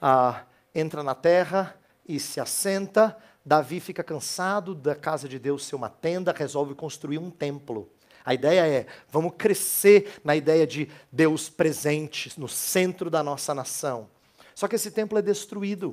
ah, 0.00 0.42
entra 0.74 1.02
na 1.02 1.14
terra 1.14 1.76
e 2.08 2.18
se 2.18 2.40
assenta, 2.40 3.14
Davi 3.44 3.78
fica 3.78 4.02
cansado 4.02 4.74
da 4.74 4.94
casa 4.94 5.28
de 5.28 5.38
Deus 5.38 5.66
ser 5.66 5.76
uma 5.76 5.90
tenda, 5.90 6.32
resolve 6.32 6.74
construir 6.74 7.18
um 7.18 7.30
templo. 7.30 7.90
A 8.30 8.34
ideia 8.34 8.64
é, 8.64 8.86
vamos 9.10 9.32
crescer 9.36 10.20
na 10.22 10.36
ideia 10.36 10.64
de 10.64 10.88
Deus 11.10 11.50
presente 11.50 12.38
no 12.38 12.46
centro 12.46 13.10
da 13.10 13.24
nossa 13.24 13.52
nação. 13.52 14.08
Só 14.54 14.68
que 14.68 14.76
esse 14.76 14.92
templo 14.92 15.18
é 15.18 15.22
destruído. 15.22 15.88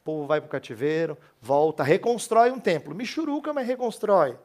O 0.00 0.02
povo 0.02 0.26
vai 0.26 0.40
para 0.40 0.46
o 0.46 0.50
cativeiro, 0.50 1.18
volta, 1.42 1.82
reconstrói 1.82 2.50
um 2.50 2.58
templo. 2.58 2.94
Michuruca, 2.94 3.52
mas 3.52 3.66
reconstrói. 3.66 4.38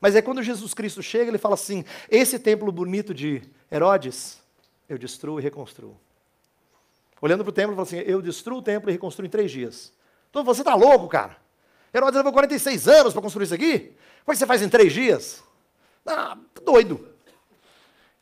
Mas 0.00 0.16
é 0.16 0.22
quando 0.22 0.42
Jesus 0.42 0.72
Cristo 0.72 1.02
chega, 1.02 1.30
ele 1.30 1.36
fala 1.36 1.56
assim: 1.56 1.84
esse 2.08 2.38
templo 2.38 2.72
bonito 2.72 3.12
de 3.12 3.42
Herodes, 3.70 4.42
eu 4.88 4.96
destruo 4.96 5.38
e 5.38 5.42
reconstruo. 5.42 6.00
Olhando 7.20 7.44
para 7.44 7.50
o 7.50 7.52
templo, 7.52 7.72
ele 7.72 7.84
fala 7.84 8.00
assim: 8.00 8.10
eu 8.10 8.22
destruo 8.22 8.60
o 8.60 8.62
templo 8.62 8.88
e 8.88 8.94
reconstruo 8.94 9.26
em 9.26 9.28
três 9.30 9.50
dias. 9.50 9.92
Então 10.30 10.42
você 10.42 10.62
está 10.62 10.74
louco, 10.74 11.06
cara? 11.06 11.36
Herodes 11.92 12.16
levou 12.16 12.32
46 12.32 12.88
anos 12.88 13.12
para 13.12 13.20
construir 13.20 13.44
isso 13.44 13.54
aqui? 13.54 13.78
Como 14.24 14.28
é 14.28 14.32
que 14.32 14.36
você 14.36 14.46
faz 14.46 14.62
em 14.62 14.70
três 14.70 14.90
dias? 14.90 15.44
Ah, 16.06 16.36
doido. 16.64 17.08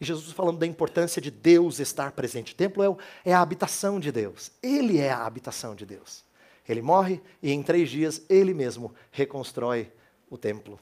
E 0.01 0.05
Jesus 0.05 0.33
falando 0.33 0.59
da 0.59 0.67
importância 0.67 1.21
de 1.21 1.31
Deus 1.31 1.79
estar 1.79 2.13
presente. 2.13 2.53
O 2.53 2.57
templo 2.57 2.83
é, 3.25 3.31
é 3.31 3.35
a 3.35 3.41
habitação 3.41 4.01
de 4.01 4.11
Deus. 4.11 4.51
Ele 4.63 4.99
é 4.99 5.11
a 5.11 5.27
habitação 5.27 5.75
de 5.75 5.85
Deus. 5.85 6.25
Ele 6.67 6.81
morre 6.81 7.21
e 7.43 7.53
em 7.53 7.63
três 7.63 7.91
dias 7.91 8.23
ele 8.29 8.55
mesmo 8.55 8.95
reconstrói 9.11 9.93
o 10.31 10.39
templo. 10.39 10.79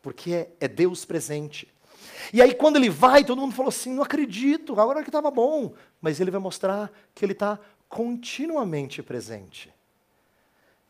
Porque 0.00 0.32
é, 0.32 0.52
é 0.60 0.68
Deus 0.68 1.04
presente. 1.04 1.68
E 2.32 2.40
aí, 2.40 2.54
quando 2.54 2.76
ele 2.76 2.88
vai, 2.88 3.24
todo 3.24 3.40
mundo 3.40 3.54
falou 3.54 3.68
assim: 3.68 3.92
não 3.92 4.02
acredito, 4.02 4.78
agora 4.80 5.02
que 5.02 5.08
estava 5.08 5.30
bom. 5.30 5.74
Mas 6.00 6.20
ele 6.20 6.30
vai 6.30 6.40
mostrar 6.40 6.90
que 7.14 7.24
ele 7.24 7.32
está 7.32 7.58
continuamente 7.88 9.02
presente. 9.02 9.72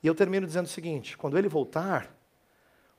E 0.03 0.07
eu 0.07 0.14
termino 0.14 0.47
dizendo 0.47 0.66
o 0.66 0.70
seguinte: 0.70 1.16
quando 1.16 1.39
ele 1.39 1.49
voltar, 1.49 2.14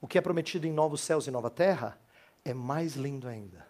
o 0.02 0.08
que 0.08 0.18
é 0.18 0.22
prometido 0.22 0.66
em 0.66 0.74
novos 0.74 1.02
céus 1.02 1.28
e 1.28 1.32
nova 1.32 1.50
terra 1.50 1.98
é 2.44 2.54
mais 2.54 2.96
lindo 2.96 3.28
ainda 3.28 3.68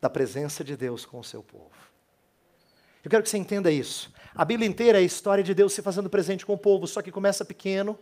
da 0.00 0.08
presença 0.08 0.62
de 0.62 0.76
Deus 0.76 1.04
com 1.04 1.18
o 1.18 1.24
seu 1.24 1.42
povo. 1.42 1.70
Eu 3.04 3.10
quero 3.10 3.22
que 3.22 3.28
você 3.28 3.38
entenda 3.38 3.70
isso. 3.70 4.12
A 4.34 4.44
Bíblia 4.44 4.68
inteira 4.68 4.98
é 4.98 5.00
a 5.00 5.04
história 5.04 5.42
de 5.42 5.54
Deus 5.54 5.72
se 5.72 5.82
fazendo 5.82 6.10
presente 6.10 6.44
com 6.44 6.54
o 6.54 6.58
povo, 6.58 6.86
só 6.86 7.02
que 7.02 7.10
começa 7.10 7.44
pequeno, 7.44 7.98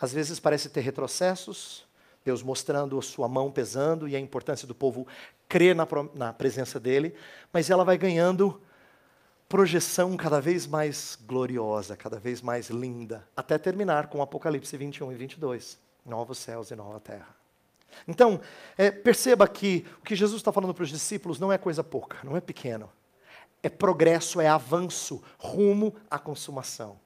às 0.00 0.12
vezes 0.12 0.40
parece 0.40 0.68
ter 0.70 0.80
retrocessos, 0.80 1.86
Deus 2.24 2.42
mostrando 2.42 2.98
a 2.98 3.02
sua 3.02 3.28
mão 3.28 3.50
pesando 3.50 4.06
e 4.06 4.14
a 4.14 4.20
importância 4.20 4.66
do 4.66 4.74
povo 4.74 5.06
crer 5.48 5.74
na, 5.74 5.86
na 6.14 6.32
presença 6.32 6.78
dele, 6.78 7.14
mas 7.52 7.70
ela 7.70 7.84
vai 7.84 7.98
ganhando 7.98 8.60
projeção 9.48 10.16
cada 10.16 10.40
vez 10.40 10.66
mais 10.66 11.18
gloriosa, 11.26 11.96
cada 11.96 12.18
vez 12.18 12.40
mais 12.40 12.70
linda, 12.70 13.26
até 13.36 13.58
terminar 13.58 14.06
com 14.06 14.22
Apocalipse 14.22 14.76
21 14.76 15.10
e 15.12 15.14
22, 15.16 15.78
novos 16.06 16.38
céus 16.38 16.70
e 16.70 16.76
nova 16.76 17.00
terra. 17.00 17.39
Então, 18.06 18.40
é, 18.76 18.90
perceba 18.90 19.46
que 19.46 19.86
o 20.00 20.04
que 20.04 20.16
Jesus 20.16 20.40
está 20.40 20.52
falando 20.52 20.74
para 20.74 20.84
os 20.84 20.90
discípulos 20.90 21.38
não 21.38 21.52
é 21.52 21.58
coisa 21.58 21.84
pouca, 21.84 22.18
não 22.24 22.36
é 22.36 22.40
pequeno. 22.40 22.90
É 23.62 23.68
progresso, 23.68 24.40
é 24.40 24.48
avanço 24.48 25.22
rumo 25.38 25.94
à 26.10 26.18
consumação. 26.18 26.98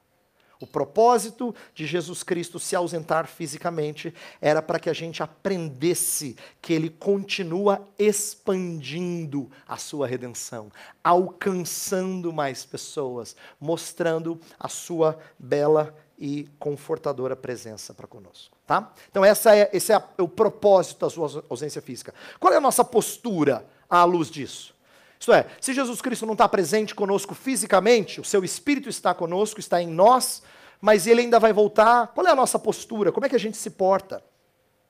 O 0.60 0.66
propósito 0.66 1.54
de 1.74 1.84
Jesus 1.84 2.22
Cristo 2.22 2.58
se 2.58 2.76
ausentar 2.76 3.26
fisicamente 3.26 4.14
era 4.40 4.62
para 4.62 4.78
que 4.78 4.88
a 4.88 4.94
gente 4.94 5.22
aprendesse 5.22 6.36
que 6.62 6.72
ele 6.72 6.88
continua 6.88 7.86
expandindo 7.98 9.50
a 9.66 9.76
sua 9.76 10.06
redenção, 10.06 10.70
alcançando 11.02 12.32
mais 12.32 12.64
pessoas, 12.64 13.36
mostrando 13.60 14.40
a 14.58 14.68
sua 14.68 15.18
bela 15.38 15.94
e 16.18 16.48
confortadora 16.58 17.34
presença 17.34 17.92
para 17.92 18.06
conosco. 18.06 18.56
Tá? 18.66 18.92
Então, 19.10 19.24
essa 19.24 19.54
é, 19.56 19.68
esse 19.72 19.92
é 19.92 20.02
o 20.18 20.28
propósito 20.28 21.00
da 21.00 21.10
sua 21.10 21.44
ausência 21.50 21.82
física. 21.82 22.14
Qual 22.38 22.52
é 22.52 22.56
a 22.56 22.60
nossa 22.60 22.84
postura 22.84 23.66
à 23.88 24.04
luz 24.04 24.30
disso? 24.30 24.74
Isto 25.18 25.32
é, 25.32 25.46
se 25.60 25.72
Jesus 25.72 26.00
Cristo 26.02 26.26
não 26.26 26.34
está 26.34 26.48
presente 26.48 26.94
conosco 26.94 27.34
fisicamente, 27.34 28.20
o 28.20 28.24
seu 28.24 28.44
Espírito 28.44 28.88
está 28.88 29.14
conosco, 29.14 29.58
está 29.58 29.80
em 29.80 29.88
nós, 29.88 30.42
mas 30.80 31.06
ele 31.06 31.22
ainda 31.22 31.40
vai 31.40 31.52
voltar. 31.52 32.08
Qual 32.08 32.26
é 32.26 32.30
a 32.30 32.36
nossa 32.36 32.58
postura? 32.58 33.10
Como 33.10 33.24
é 33.24 33.28
que 33.28 33.36
a 33.36 33.40
gente 33.40 33.56
se 33.56 33.70
porta? 33.70 34.22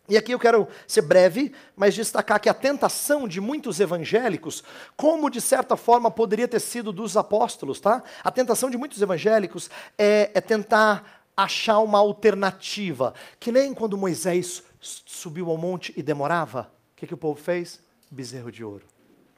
E 0.06 0.18
aqui 0.18 0.32
eu 0.32 0.38
quero 0.38 0.68
ser 0.86 1.02
breve, 1.02 1.54
mas 1.74 1.94
destacar 1.94 2.38
que 2.38 2.48
a 2.48 2.54
tentação 2.54 3.26
de 3.26 3.40
muitos 3.40 3.80
evangélicos, 3.80 4.62
como 4.96 5.30
de 5.30 5.40
certa 5.40 5.76
forma 5.76 6.10
poderia 6.10 6.46
ter 6.46 6.60
sido 6.60 6.92
dos 6.92 7.16
apóstolos, 7.16 7.80
tá? 7.80 8.02
A 8.22 8.30
tentação 8.30 8.68
de 8.68 8.76
muitos 8.76 9.00
evangélicos 9.00 9.70
é, 9.96 10.30
é 10.34 10.40
tentar 10.42 11.24
achar 11.34 11.78
uma 11.78 11.98
alternativa. 11.98 13.14
Que 13.40 13.50
nem 13.50 13.72
quando 13.72 13.96
Moisés 13.96 14.62
subiu 14.78 15.50
ao 15.50 15.56
monte 15.56 15.94
e 15.96 16.02
demorava, 16.02 16.70
o 16.92 16.96
que, 16.96 17.06
que 17.06 17.14
o 17.14 17.18
povo 17.18 17.40
fez? 17.40 17.80
Bezerro 18.10 18.52
de 18.52 18.62
ouro. 18.62 18.84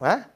Não 0.00 0.08
é? 0.08 0.28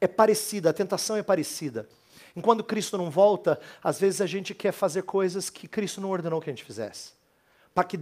É 0.00 0.08
parecida, 0.08 0.70
a 0.70 0.72
tentação 0.72 1.16
é 1.16 1.22
parecida. 1.22 1.88
Enquanto 2.34 2.64
Cristo 2.64 2.98
não 2.98 3.10
volta, 3.10 3.60
às 3.82 4.00
vezes 4.00 4.20
a 4.20 4.26
gente 4.26 4.54
quer 4.54 4.72
fazer 4.72 5.02
coisas 5.02 5.48
que 5.48 5.68
Cristo 5.68 6.00
não 6.00 6.10
ordenou 6.10 6.40
que 6.40 6.50
a 6.50 6.52
gente 6.52 6.64
fizesse. 6.64 7.12
Para 7.74 7.84
que, 7.84 7.98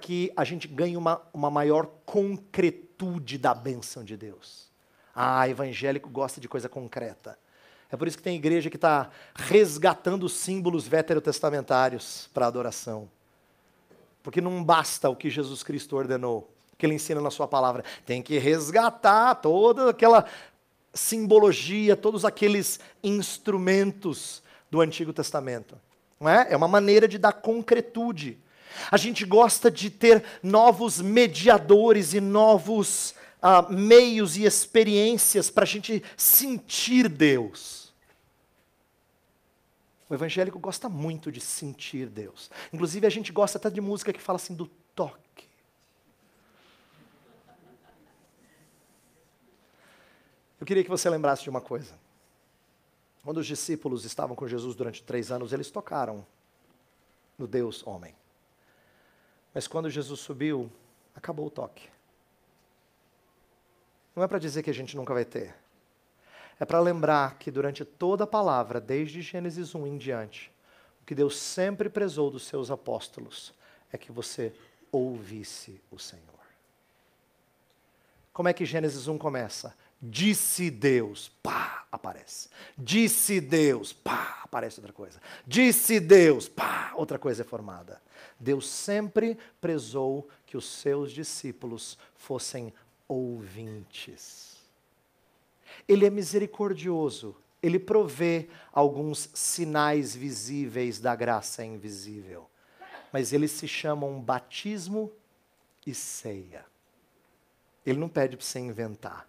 que 0.00 0.32
a 0.36 0.44
gente 0.44 0.68
ganhe 0.68 0.96
uma, 0.96 1.22
uma 1.32 1.50
maior 1.50 1.86
concretude 2.04 3.38
da 3.38 3.54
bênção 3.54 4.04
de 4.04 4.16
Deus. 4.16 4.70
Ah, 5.14 5.48
evangélico 5.48 6.08
gosta 6.10 6.40
de 6.40 6.48
coisa 6.48 6.68
concreta. 6.68 7.38
É 7.90 7.96
por 7.96 8.08
isso 8.08 8.16
que 8.16 8.22
tem 8.22 8.36
igreja 8.36 8.68
que 8.68 8.76
está 8.76 9.10
resgatando 9.34 10.24
os 10.24 10.32
símbolos 10.32 10.86
veterotestamentários 10.86 12.28
para 12.34 12.46
adoração. 12.46 13.08
Porque 14.22 14.40
não 14.40 14.64
basta 14.64 15.08
o 15.08 15.14
que 15.14 15.30
Jesus 15.30 15.62
Cristo 15.62 15.96
ordenou, 15.96 16.50
que 16.76 16.86
ele 16.86 16.94
ensina 16.94 17.20
na 17.20 17.30
sua 17.30 17.46
palavra. 17.46 17.84
Tem 18.04 18.20
que 18.20 18.38
resgatar 18.38 19.36
toda 19.36 19.90
aquela 19.90 20.26
simbologia, 20.92 21.96
todos 21.96 22.24
aqueles 22.24 22.80
instrumentos 23.02 24.42
do 24.70 24.80
Antigo 24.80 25.12
Testamento. 25.12 25.78
Não 26.18 26.28
é? 26.28 26.48
é 26.50 26.56
uma 26.56 26.68
maneira 26.68 27.06
de 27.06 27.18
dar 27.18 27.32
concretude. 27.32 28.38
A 28.90 28.96
gente 28.96 29.24
gosta 29.24 29.70
de 29.70 29.90
ter 29.90 30.24
novos 30.42 31.00
mediadores 31.00 32.14
e 32.14 32.20
novos 32.20 33.14
uh, 33.42 33.72
meios 33.72 34.36
e 34.36 34.44
experiências 34.44 35.50
para 35.50 35.64
a 35.64 35.66
gente 35.66 36.02
sentir 36.16 37.08
Deus. 37.08 37.92
O 40.08 40.14
evangélico 40.14 40.58
gosta 40.58 40.88
muito 40.88 41.32
de 41.32 41.40
sentir 41.40 42.08
Deus. 42.08 42.50
Inclusive, 42.72 43.06
a 43.06 43.10
gente 43.10 43.32
gosta 43.32 43.58
até 43.58 43.70
de 43.70 43.80
música 43.80 44.12
que 44.12 44.20
fala 44.20 44.36
assim 44.36 44.54
do 44.54 44.66
toque. 44.94 45.48
Eu 50.60 50.66
queria 50.66 50.84
que 50.84 50.90
você 50.90 51.10
lembrasse 51.10 51.42
de 51.42 51.50
uma 51.50 51.60
coisa. 51.60 51.92
Quando 53.22 53.38
os 53.38 53.46
discípulos 53.46 54.04
estavam 54.04 54.36
com 54.36 54.46
Jesus 54.46 54.74
durante 54.74 55.02
três 55.02 55.30
anos, 55.30 55.52
eles 55.52 55.70
tocaram 55.70 56.26
no 57.38 57.46
Deus 57.46 57.86
homem. 57.86 58.14
Mas 59.54 59.68
quando 59.68 59.88
Jesus 59.88 60.18
subiu, 60.18 60.70
acabou 61.14 61.46
o 61.46 61.50
toque. 61.50 61.88
Não 64.16 64.22
é 64.22 64.28
para 64.28 64.38
dizer 64.38 64.62
que 64.62 64.70
a 64.70 64.74
gente 64.74 64.96
nunca 64.96 65.14
vai 65.14 65.24
ter. 65.24 65.54
É 66.58 66.64
para 66.64 66.80
lembrar 66.80 67.38
que 67.38 67.50
durante 67.50 67.84
toda 67.84 68.24
a 68.24 68.26
palavra, 68.26 68.80
desde 68.80 69.22
Gênesis 69.22 69.74
1 69.74 69.86
em 69.86 69.96
diante, 69.96 70.52
o 71.02 71.04
que 71.04 71.14
Deus 71.14 71.38
sempre 71.38 71.88
prezou 71.88 72.30
dos 72.30 72.46
seus 72.46 72.70
apóstolos 72.70 73.54
é 73.92 73.98
que 73.98 74.10
você 74.10 74.52
ouvisse 74.90 75.80
o 75.90 75.98
Senhor. 75.98 76.24
Como 78.32 78.48
é 78.48 78.52
que 78.52 78.64
Gênesis 78.64 79.06
1 79.06 79.16
começa? 79.18 79.76
Disse 80.00 80.70
Deus, 80.70 81.30
pá, 81.42 81.83
aparece. 81.94 82.48
Disse 82.76 83.40
Deus, 83.40 83.92
pá, 83.92 84.40
aparece 84.42 84.80
outra 84.80 84.92
coisa. 84.92 85.20
Disse 85.46 86.00
Deus, 86.00 86.48
pá, 86.48 86.92
outra 86.94 87.18
coisa 87.18 87.42
é 87.42 87.44
formada. 87.44 88.00
Deus 88.38 88.68
sempre 88.68 89.38
prezou 89.60 90.28
que 90.46 90.56
os 90.56 90.64
seus 90.64 91.12
discípulos 91.12 91.98
fossem 92.14 92.72
ouvintes. 93.08 94.56
Ele 95.88 96.06
é 96.06 96.10
misericordioso, 96.10 97.36
ele 97.62 97.78
provê 97.78 98.48
alguns 98.72 99.30
sinais 99.34 100.14
visíveis 100.14 100.98
da 100.98 101.14
graça 101.14 101.64
invisível, 101.64 102.48
mas 103.12 103.32
eles 103.32 103.50
se 103.50 103.66
chamam 103.66 104.20
batismo 104.20 105.12
e 105.86 105.94
ceia. 105.94 106.64
Ele 107.84 107.98
não 107.98 108.08
pede 108.08 108.36
para 108.36 108.46
você 108.46 108.58
inventar. 108.58 109.28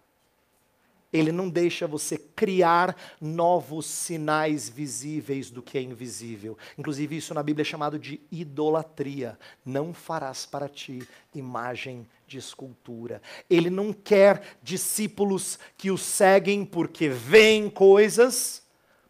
Ele 1.16 1.32
não 1.32 1.48
deixa 1.48 1.86
você 1.86 2.18
criar 2.18 2.96
novos 3.20 3.86
sinais 3.86 4.68
visíveis 4.68 5.50
do 5.50 5.62
que 5.62 5.78
é 5.78 5.82
invisível. 5.82 6.56
Inclusive, 6.76 7.16
isso 7.16 7.34
na 7.34 7.42
Bíblia 7.42 7.62
é 7.62 7.64
chamado 7.64 7.98
de 7.98 8.20
idolatria. 8.30 9.38
Não 9.64 9.92
farás 9.94 10.46
para 10.46 10.68
ti 10.68 11.06
imagem 11.34 12.06
de 12.26 12.38
escultura. 12.38 13.22
Ele 13.48 13.70
não 13.70 13.92
quer 13.92 14.56
discípulos 14.62 15.58
que 15.76 15.90
o 15.90 15.98
seguem 15.98 16.64
porque 16.64 17.08
veem 17.08 17.70
coisas. 17.70 18.62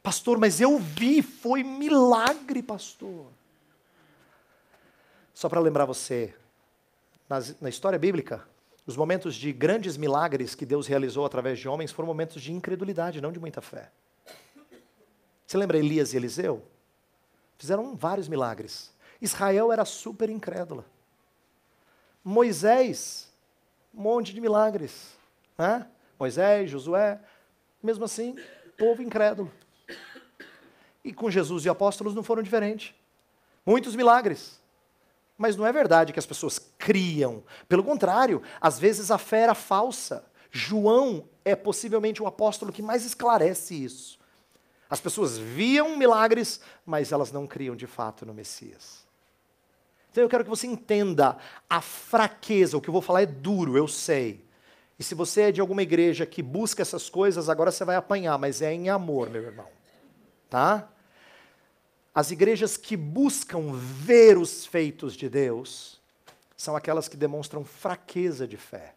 Pastor, 0.02 0.38
mas 0.38 0.60
eu 0.60 0.78
vi, 0.78 1.22
foi 1.22 1.62
milagre, 1.62 2.62
pastor. 2.62 3.26
Só 5.34 5.48
para 5.48 5.60
lembrar 5.60 5.84
você, 5.84 6.34
na 7.60 7.68
história 7.68 7.98
bíblica, 7.98 8.46
os 8.86 8.96
momentos 8.96 9.34
de 9.34 9.52
grandes 9.52 9.96
milagres 9.96 10.54
que 10.54 10.64
Deus 10.64 10.86
realizou 10.86 11.26
através 11.26 11.58
de 11.58 11.68
homens 11.68 11.90
foram 11.90 12.06
momentos 12.06 12.40
de 12.40 12.52
incredulidade, 12.52 13.20
não 13.20 13.32
de 13.32 13.40
muita 13.40 13.60
fé. 13.60 13.90
Você 15.46 15.56
lembra 15.56 15.78
Elias 15.78 16.12
e 16.12 16.16
Eliseu? 16.16 16.62
Fizeram 17.58 17.96
vários 17.96 18.28
milagres. 18.28 18.94
Israel 19.20 19.72
era 19.72 19.84
super 19.84 20.30
incrédula. 20.30 20.84
Moisés, 22.22 23.32
um 23.94 24.02
monte 24.02 24.32
de 24.32 24.40
milagres. 24.40 25.16
Né? 25.58 25.86
Moisés, 26.18 26.70
Josué, 26.70 27.20
mesmo 27.82 28.04
assim, 28.04 28.36
povo 28.78 29.02
incrédulo. 29.02 29.50
E 31.04 31.12
com 31.12 31.30
Jesus 31.30 31.64
e 31.64 31.68
apóstolos 31.68 32.14
não 32.14 32.22
foram 32.22 32.42
diferentes. 32.42 32.94
Muitos 33.64 33.96
milagres. 33.96 34.60
Mas 35.36 35.56
não 35.56 35.66
é 35.66 35.72
verdade 35.72 36.12
que 36.12 36.18
as 36.18 36.26
pessoas 36.26 36.58
criam. 36.78 37.44
Pelo 37.68 37.84
contrário, 37.84 38.42
às 38.60 38.78
vezes 38.78 39.10
a 39.10 39.18
fé 39.18 39.40
era 39.40 39.54
falsa. 39.54 40.24
João 40.50 41.28
é 41.44 41.54
possivelmente 41.54 42.22
o 42.22 42.26
apóstolo 42.26 42.72
que 42.72 42.82
mais 42.82 43.04
esclarece 43.04 43.74
isso. 43.84 44.18
As 44.88 45.00
pessoas 45.00 45.36
viam 45.36 45.96
milagres, 45.96 46.60
mas 46.84 47.12
elas 47.12 47.32
não 47.32 47.46
criam 47.46 47.76
de 47.76 47.86
fato 47.86 48.24
no 48.24 48.32
Messias. 48.32 49.04
Então 50.10 50.22
eu 50.24 50.30
quero 50.30 50.44
que 50.44 50.50
você 50.50 50.66
entenda 50.66 51.36
a 51.68 51.80
fraqueza. 51.80 52.76
O 52.76 52.80
que 52.80 52.88
eu 52.88 52.92
vou 52.92 53.02
falar 53.02 53.22
é 53.22 53.26
duro, 53.26 53.76
eu 53.76 53.86
sei. 53.86 54.46
E 54.98 55.04
se 55.04 55.14
você 55.14 55.42
é 55.42 55.52
de 55.52 55.60
alguma 55.60 55.82
igreja 55.82 56.24
que 56.24 56.42
busca 56.42 56.80
essas 56.80 57.10
coisas, 57.10 57.50
agora 57.50 57.70
você 57.70 57.84
vai 57.84 57.96
apanhar, 57.96 58.38
mas 58.38 58.62
é 58.62 58.72
em 58.72 58.88
amor, 58.88 59.28
meu 59.28 59.42
irmão. 59.42 59.66
Tá? 60.48 60.88
As 62.16 62.30
igrejas 62.30 62.78
que 62.78 62.96
buscam 62.96 63.74
ver 63.74 64.38
os 64.38 64.64
feitos 64.64 65.14
de 65.14 65.28
Deus 65.28 66.00
são 66.56 66.74
aquelas 66.74 67.08
que 67.08 67.16
demonstram 67.16 67.62
fraqueza 67.62 68.48
de 68.48 68.56
fé. 68.56 68.94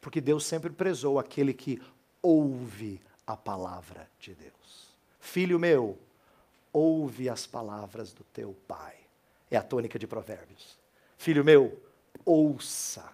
Porque 0.00 0.18
Deus 0.18 0.46
sempre 0.46 0.70
prezou 0.70 1.18
aquele 1.18 1.52
que 1.52 1.82
ouve 2.22 2.98
a 3.26 3.36
palavra 3.36 4.08
de 4.18 4.32
Deus. 4.34 4.88
Filho 5.20 5.58
meu, 5.58 5.98
ouve 6.72 7.28
as 7.28 7.46
palavras 7.46 8.10
do 8.14 8.24
teu 8.24 8.56
pai. 8.66 8.96
É 9.50 9.58
a 9.58 9.62
tônica 9.62 9.98
de 9.98 10.06
Provérbios. 10.06 10.78
Filho 11.18 11.44
meu, 11.44 11.78
ouça. 12.24 13.04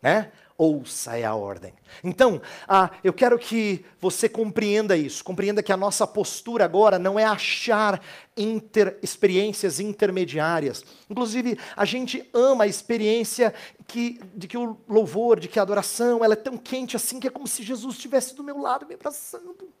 Né? 0.00 0.30
Ouça 0.60 1.16
é 1.16 1.24
a 1.24 1.36
ordem. 1.36 1.72
Então, 2.02 2.42
ah, 2.66 2.90
eu 3.04 3.12
quero 3.12 3.38
que 3.38 3.84
você 4.00 4.28
compreenda 4.28 4.96
isso, 4.96 5.22
compreenda 5.22 5.62
que 5.62 5.72
a 5.72 5.76
nossa 5.76 6.04
postura 6.04 6.64
agora 6.64 6.98
não 6.98 7.16
é 7.16 7.24
achar 7.24 8.02
inter, 8.36 8.98
experiências 9.00 9.78
intermediárias. 9.78 10.84
Inclusive, 11.08 11.56
a 11.76 11.84
gente 11.84 12.28
ama 12.34 12.64
a 12.64 12.66
experiência 12.66 13.54
que, 13.86 14.20
de 14.34 14.48
que 14.48 14.58
o 14.58 14.76
louvor, 14.88 15.38
de 15.38 15.46
que 15.46 15.60
a 15.60 15.62
adoração, 15.62 16.24
ela 16.24 16.34
é 16.34 16.36
tão 16.36 16.58
quente 16.58 16.96
assim 16.96 17.20
que 17.20 17.28
é 17.28 17.30
como 17.30 17.46
se 17.46 17.62
Jesus 17.62 17.94
estivesse 17.94 18.34
do 18.34 18.42
meu 18.42 18.58
lado 18.58 18.84
me 18.84 18.94
abraçando. 18.94 19.72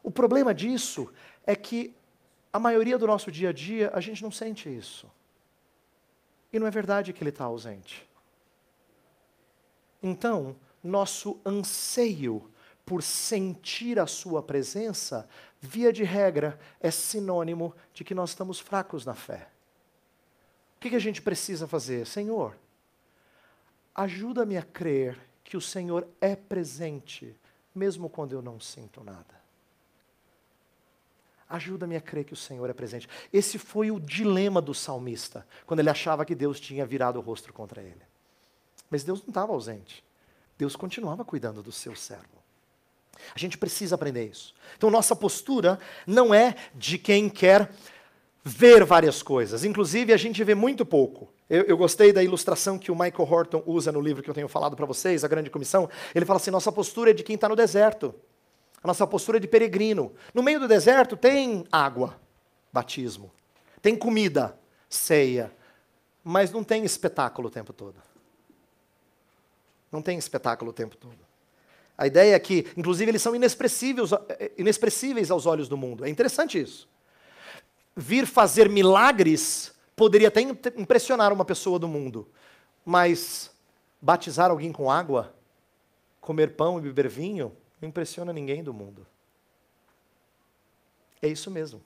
O 0.00 0.12
problema 0.12 0.54
disso 0.54 1.12
é 1.44 1.56
que 1.56 1.92
a 2.52 2.58
maioria 2.60 2.96
do 2.96 3.06
nosso 3.08 3.32
dia 3.32 3.48
a 3.48 3.52
dia 3.52 3.90
a 3.92 4.00
gente 4.00 4.22
não 4.22 4.30
sente 4.30 4.68
isso. 4.68 5.10
E 6.52 6.58
não 6.60 6.68
é 6.68 6.70
verdade 6.70 7.12
que 7.12 7.20
ele 7.20 7.30
está 7.30 7.44
ausente. 7.46 8.11
Então, 10.02 10.56
nosso 10.82 11.40
anseio 11.46 12.50
por 12.84 13.02
sentir 13.02 13.98
a 13.98 14.06
Sua 14.06 14.42
presença, 14.42 15.28
via 15.60 15.92
de 15.92 16.02
regra, 16.02 16.58
é 16.80 16.90
sinônimo 16.90 17.74
de 17.94 18.02
que 18.04 18.14
nós 18.14 18.30
estamos 18.30 18.58
fracos 18.58 19.06
na 19.06 19.14
fé. 19.14 19.48
O 20.76 20.80
que, 20.80 20.96
a 20.96 20.98
gente 20.98 21.22
precisa 21.22 21.68
fazer? 21.68 22.06
Senhor, 22.06 22.58
ajuda-me 23.94 24.56
a 24.56 24.62
crer 24.62 25.18
que 25.44 25.56
o 25.56 25.60
Senhor 25.60 26.08
é 26.20 26.34
presente, 26.34 27.36
mesmo 27.72 28.10
quando 28.10 28.32
eu 28.32 28.42
não 28.42 28.58
sinto 28.58 29.04
nada. 29.04 29.40
Ajuda-me 31.48 31.94
a 31.94 32.00
crer 32.00 32.24
que 32.24 32.32
o 32.32 32.36
Senhor 32.36 32.68
é 32.68 32.72
presente. 32.72 33.08
Esse 33.32 33.58
foi 33.58 33.92
o 33.92 34.00
dilema 34.00 34.60
do 34.60 34.74
salmista, 34.74 35.46
quando 35.66 35.80
ele 35.80 35.90
achava 35.90 36.24
que 36.24 36.34
Deus 36.34 36.58
tinha 36.58 36.84
virado 36.84 37.18
o 37.18 37.22
rosto 37.22 37.52
contra 37.52 37.80
ele. 37.80 38.02
Mas 38.92 39.02
Deus 39.02 39.22
não 39.22 39.28
estava 39.28 39.54
ausente. 39.54 40.04
Deus 40.58 40.76
continuava 40.76 41.24
cuidando 41.24 41.62
do 41.62 41.72
seu 41.72 41.96
servo. 41.96 42.42
A 43.34 43.38
gente 43.38 43.56
precisa 43.56 43.94
aprender 43.94 44.26
isso. 44.28 44.54
Então, 44.76 44.90
nossa 44.90 45.16
postura 45.16 45.78
não 46.06 46.34
é 46.34 46.54
de 46.74 46.98
quem 46.98 47.30
quer 47.30 47.72
ver 48.44 48.84
várias 48.84 49.22
coisas. 49.22 49.64
Inclusive, 49.64 50.12
a 50.12 50.16
gente 50.18 50.44
vê 50.44 50.54
muito 50.54 50.84
pouco. 50.84 51.32
Eu, 51.48 51.62
eu, 51.62 51.76
gostei 51.76 52.12
da 52.12 52.22
ilustração 52.22 52.78
que 52.78 52.92
o 52.92 52.94
Michael 52.94 53.32
Horton 53.32 53.62
usa 53.64 53.90
no 53.90 54.00
livro 54.00 54.22
que 54.22 54.28
eu 54.28 54.34
tenho 54.34 54.48
falado 54.48 54.76
para 54.76 54.84
vocês, 54.84 55.24
A 55.24 55.28
Grande 55.28 55.48
Comissão. 55.48 55.88
Ele 56.14 56.26
fala 56.26 56.36
assim: 56.36 56.50
nossa 56.50 56.70
postura 56.70 57.12
é 57.12 57.14
de 57.14 57.22
quem 57.22 57.36
está 57.36 57.48
no 57.48 57.56
deserto. 57.56 58.14
A 58.84 58.86
nossa 58.86 59.06
postura 59.06 59.38
é 59.38 59.40
de 59.40 59.48
peregrino. 59.48 60.12
No 60.34 60.42
meio 60.42 60.60
do 60.60 60.68
deserto 60.68 61.16
tem 61.16 61.64
água, 61.72 62.20
batismo. 62.70 63.32
Tem 63.80 63.96
comida, 63.96 64.54
ceia. 64.86 65.50
Mas 66.22 66.52
não 66.52 66.62
tem 66.62 66.84
espetáculo 66.84 67.48
o 67.48 67.50
tempo 67.50 67.72
todo. 67.72 68.11
Não 69.92 70.00
tem 70.00 70.18
espetáculo 70.18 70.70
o 70.70 70.74
tempo 70.74 70.96
todo. 70.96 71.18
A 71.96 72.06
ideia 72.06 72.34
é 72.34 72.38
que, 72.38 72.66
inclusive, 72.76 73.10
eles 73.10 73.20
são 73.20 73.36
inexpressíveis, 73.36 74.10
inexpressíveis 74.56 75.30
aos 75.30 75.44
olhos 75.44 75.68
do 75.68 75.76
mundo. 75.76 76.04
É 76.04 76.08
interessante 76.08 76.58
isso. 76.58 76.88
Vir 77.94 78.26
fazer 78.26 78.70
milagres 78.70 79.74
poderia 79.94 80.28
até 80.28 80.40
impressionar 80.40 81.32
uma 81.32 81.44
pessoa 81.44 81.78
do 81.78 81.86
mundo, 81.86 82.26
mas 82.84 83.50
batizar 84.00 84.50
alguém 84.50 84.72
com 84.72 84.90
água, 84.90 85.34
comer 86.20 86.56
pão 86.56 86.78
e 86.78 86.82
beber 86.82 87.08
vinho, 87.08 87.54
não 87.80 87.88
impressiona 87.88 88.32
ninguém 88.32 88.64
do 88.64 88.72
mundo. 88.72 89.06
É 91.20 91.28
isso 91.28 91.50
mesmo. 91.50 91.82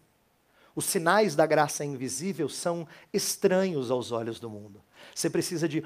Os 0.74 0.84
sinais 0.84 1.34
da 1.34 1.44
graça 1.44 1.84
invisível 1.84 2.48
são 2.48 2.86
estranhos 3.12 3.90
aos 3.90 4.12
olhos 4.12 4.38
do 4.38 4.48
mundo. 4.48 4.80
Você 5.14 5.28
precisa 5.28 5.68
de 5.68 5.84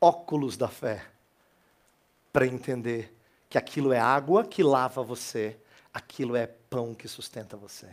óculos 0.00 0.56
da 0.56 0.68
fé 0.68 1.06
para 2.32 2.46
entender 2.46 3.16
que 3.48 3.58
aquilo 3.58 3.92
é 3.92 3.98
água 3.98 4.44
que 4.44 4.62
lava 4.62 5.02
você, 5.02 5.56
aquilo 5.92 6.34
é 6.34 6.46
pão 6.46 6.94
que 6.94 7.06
sustenta 7.06 7.56
você. 7.56 7.88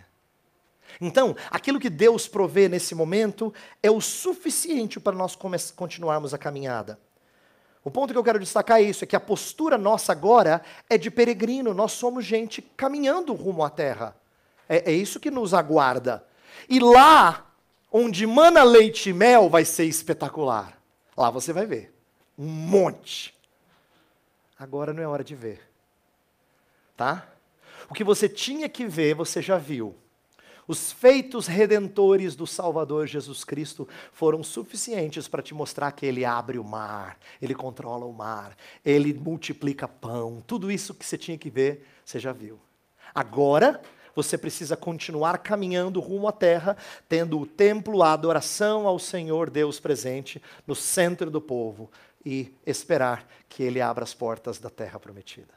Então, 1.00 1.36
aquilo 1.52 1.80
que 1.80 1.90
Deus 1.90 2.28
provê 2.28 2.68
nesse 2.68 2.96
momento 2.96 3.54
é 3.84 3.92
o 3.92 4.02
suficiente 4.02 5.00
para 5.00 5.16
nós 5.16 5.38
continuarmos 5.76 6.34
a 6.34 6.38
caminhada. 6.38 7.00
O 7.84 7.92
ponto 7.92 8.12
que 8.12 8.18
eu 8.18 8.24
quero 8.24 8.40
destacar 8.40 8.80
é 8.80 8.84
isso: 8.84 9.04
é 9.04 9.08
que 9.08 9.16
a 9.16 9.20
postura 9.20 9.78
nossa 9.78 10.12
agora 10.12 10.62
é 10.90 10.98
de 10.98 11.12
peregrino, 11.12 11.74
nós 11.74 11.92
somos 11.92 12.26
gente 12.26 12.62
caminhando 12.62 13.34
rumo 13.34 13.64
à 13.64 13.70
terra. 13.70 14.16
É, 14.68 14.92
é 14.92 14.94
isso 14.94 15.20
que 15.20 15.32
nos 15.32 15.54
aguarda. 15.54 16.26
E 16.68 16.80
lá, 16.80 17.52
onde 17.92 18.26
mana 18.26 18.64
leite 18.64 19.10
e 19.10 19.14
mel, 19.14 19.50
vai 19.50 19.66
ser 19.66 19.86
espetacular. 19.86 20.80
Lá 21.16 21.30
você 21.30 21.54
vai 21.54 21.66
ver 21.66 21.94
um 22.38 22.48
monte 22.48 23.39
Agora 24.60 24.94
não 24.94 25.02
é 25.02 25.08
hora 25.08 25.24
de 25.24 25.34
ver. 25.34 25.62
Tá? 26.98 27.26
O 27.90 27.94
que 27.94 28.04
você 28.04 28.28
tinha 28.28 28.68
que 28.68 28.86
ver, 28.86 29.16
você 29.16 29.42
já 29.42 29.58
viu. 29.58 29.96
Os 30.68 30.92
feitos 30.92 31.48
redentores 31.48 32.36
do 32.36 32.46
Salvador 32.46 33.08
Jesus 33.08 33.44
Cristo 33.44 33.88
foram 34.12 34.44
suficientes 34.44 35.28
para 35.28 35.42
te 35.42 35.54
mostrar 35.56 35.92
que 35.94 36.06
Ele 36.06 36.24
abre 36.24 36.60
o 36.60 36.64
mar, 36.64 37.18
Ele 37.42 37.56
controla 37.56 38.06
o 38.06 38.14
mar, 38.14 38.56
Ele 38.86 39.12
multiplica 39.12 39.88
pão. 39.88 40.44
Tudo 40.46 40.70
isso 40.70 40.94
que 40.94 41.04
você 41.04 41.18
tinha 41.18 41.40
que 41.40 41.50
ver, 41.50 41.88
você 42.06 42.20
já 42.20 42.32
viu. 42.32 42.60
Agora, 43.16 43.82
você 44.14 44.38
precisa 44.38 44.78
continuar 44.78 45.40
caminhando 45.40 46.00
rumo 46.00 46.28
à 46.28 46.32
terra, 46.32 46.78
tendo 47.08 47.40
o 47.40 47.48
templo, 47.48 48.04
a 48.04 48.14
adoração 48.14 48.86
ao 48.86 49.00
Senhor 49.00 49.50
Deus 49.50 49.80
presente 49.80 50.42
no 50.68 50.76
centro 50.76 51.32
do 51.32 51.42
povo, 51.42 51.90
e 52.30 52.54
esperar 52.64 53.28
que 53.50 53.64
Ele 53.64 53.82
abra 53.82 54.04
as 54.04 54.14
portas 54.14 54.60
da 54.60 54.70
terra 54.70 55.00
prometida. 55.00 55.52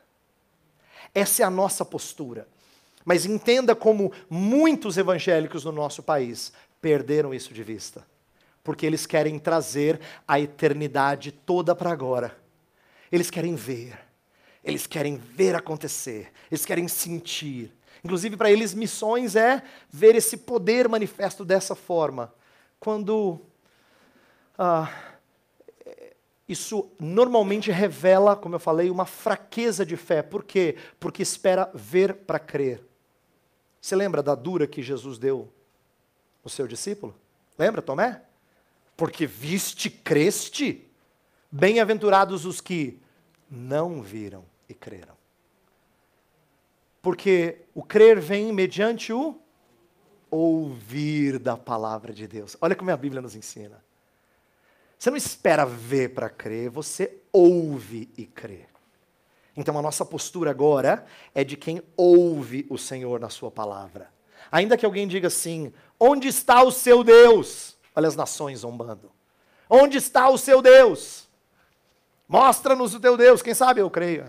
Essa 1.15 1.43
é 1.43 1.45
a 1.45 1.51
nossa 1.51 1.85
postura. 1.85 2.49
Mas 3.05 3.27
entenda 3.27 3.77
como 3.77 4.11
muitos 4.31 4.97
evangélicos 4.97 5.65
no 5.65 5.73
nosso 5.73 6.03
país 6.03 6.51
perderam 6.81 7.35
isso 7.35 7.53
de 7.53 7.63
vista. 7.63 8.07
Porque 8.65 8.87
eles 8.87 9.05
querem 9.05 9.39
trazer 9.39 10.01
a 10.27 10.41
eternidade 10.41 11.31
toda 11.31 11.75
para 11.75 11.91
agora. 11.91 12.35
Eles 13.11 13.29
querem 13.29 13.55
ver. 13.55 13.99
Eles 14.65 14.87
querem 14.87 15.17
ver 15.17 15.55
acontecer. 15.55 16.33
Eles 16.51 16.65
querem 16.65 16.89
sentir. 16.89 17.71
Inclusive, 18.03 18.35
para 18.35 18.51
eles, 18.51 18.73
missões 18.73 19.37
é 19.37 19.63
ver 19.91 20.15
esse 20.15 20.39
poder 20.39 20.89
manifesto 20.89 21.45
dessa 21.45 21.75
forma. 21.75 22.33
Quando. 22.81 23.41
Ah, 24.57 25.12
isso 26.49 26.91
normalmente 26.99 27.71
revela, 27.71 28.37
como 28.37 28.55
eu 28.55 28.61
falei, 28.61 28.91
uma 28.91 29.07
fraqueza 29.07 29.87
de 29.87 29.97
fé. 29.97 30.23
Por 30.23 30.45
quê? 30.45 30.77
Porque 30.99 31.23
espera 31.23 31.71
ver 31.73 32.15
para 32.15 32.39
crer. 32.39 32.83
Você 33.81 33.97
lembra 33.97 34.23
da 34.23 34.35
dura 34.35 34.67
que 34.67 34.83
Jesus 34.83 35.19
deu 35.19 35.53
ao 36.45 36.51
seu 36.51 36.67
discípulo? 36.67 37.15
Lembra, 37.59 37.83
Tomé? 37.83 38.23
Porque 38.97 39.27
viste, 39.27 39.91
creste? 39.91 40.89
Bem-aventurados 41.51 42.45
os 42.45 42.61
que 42.61 43.01
não 43.51 44.03
viram 44.03 44.45
e 44.69 44.75
creram. 44.75 45.17
Porque 47.01 47.63
o 47.75 47.83
crer 47.83 48.21
vem 48.21 48.53
mediante 48.53 49.13
o 49.13 49.39
ouvir 50.31 51.39
da 51.39 51.57
palavra 51.57 52.13
de 52.13 52.27
Deus. 52.27 52.57
Olha 52.61 52.75
como 52.75 52.91
a 52.91 52.97
Bíblia 52.97 53.21
nos 53.21 53.35
ensina. 53.37 53.85
Você 55.03 55.11
não 55.11 55.17
espera 55.17 55.67
ver 55.67 56.15
para 56.15 56.31
crer, 56.31 56.71
você 56.71 57.19
ouve 57.33 58.09
e 58.17 58.25
crê. 58.25 58.67
Então 59.57 59.77
a 59.77 59.83
nossa 59.83 60.05
postura 60.05 60.53
agora 60.53 61.05
é 61.35 61.43
de 61.43 61.57
quem 61.57 61.83
ouve 61.97 62.65
o 62.71 62.79
Senhor 62.79 63.19
na 63.19 63.29
Sua 63.29 63.51
palavra. 63.51 64.13
Ainda 64.53 64.77
que 64.77 64.87
alguém 64.87 65.09
diga 65.09 65.27
assim: 65.27 65.73
onde 65.99 66.29
está 66.29 66.63
o 66.63 66.71
seu 66.71 67.03
Deus? 67.03 67.77
Olha 67.97 68.07
as 68.07 68.15
nações 68.15 68.61
zombando. 68.61 69.11
Onde 69.69 69.99
está 69.99 70.29
o 70.29 70.39
seu 70.39 70.63
Deus? 70.63 71.29
Mostra-nos 72.29 72.95
o 72.95 73.01
teu 73.01 73.17
Deus, 73.17 73.43
quem 73.43 73.55
sabe 73.55 73.81
eu 73.81 73.91
creio. 73.91 74.25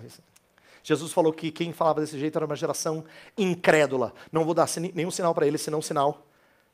Jesus 0.82 1.14
falou 1.14 1.32
que 1.32 1.52
quem 1.52 1.72
falava 1.72 2.02
desse 2.02 2.18
jeito 2.18 2.36
era 2.36 2.48
uma 2.48 2.56
geração 2.56 3.06
incrédula. 3.38 4.12
Não 4.32 4.44
vou 4.44 4.56
dar 4.56 4.68
nenhum 4.96 5.12
sinal 5.12 5.36
para 5.36 5.46
ele, 5.46 5.60
senão 5.60 5.78
o 5.78 5.84
sinal 5.84 6.26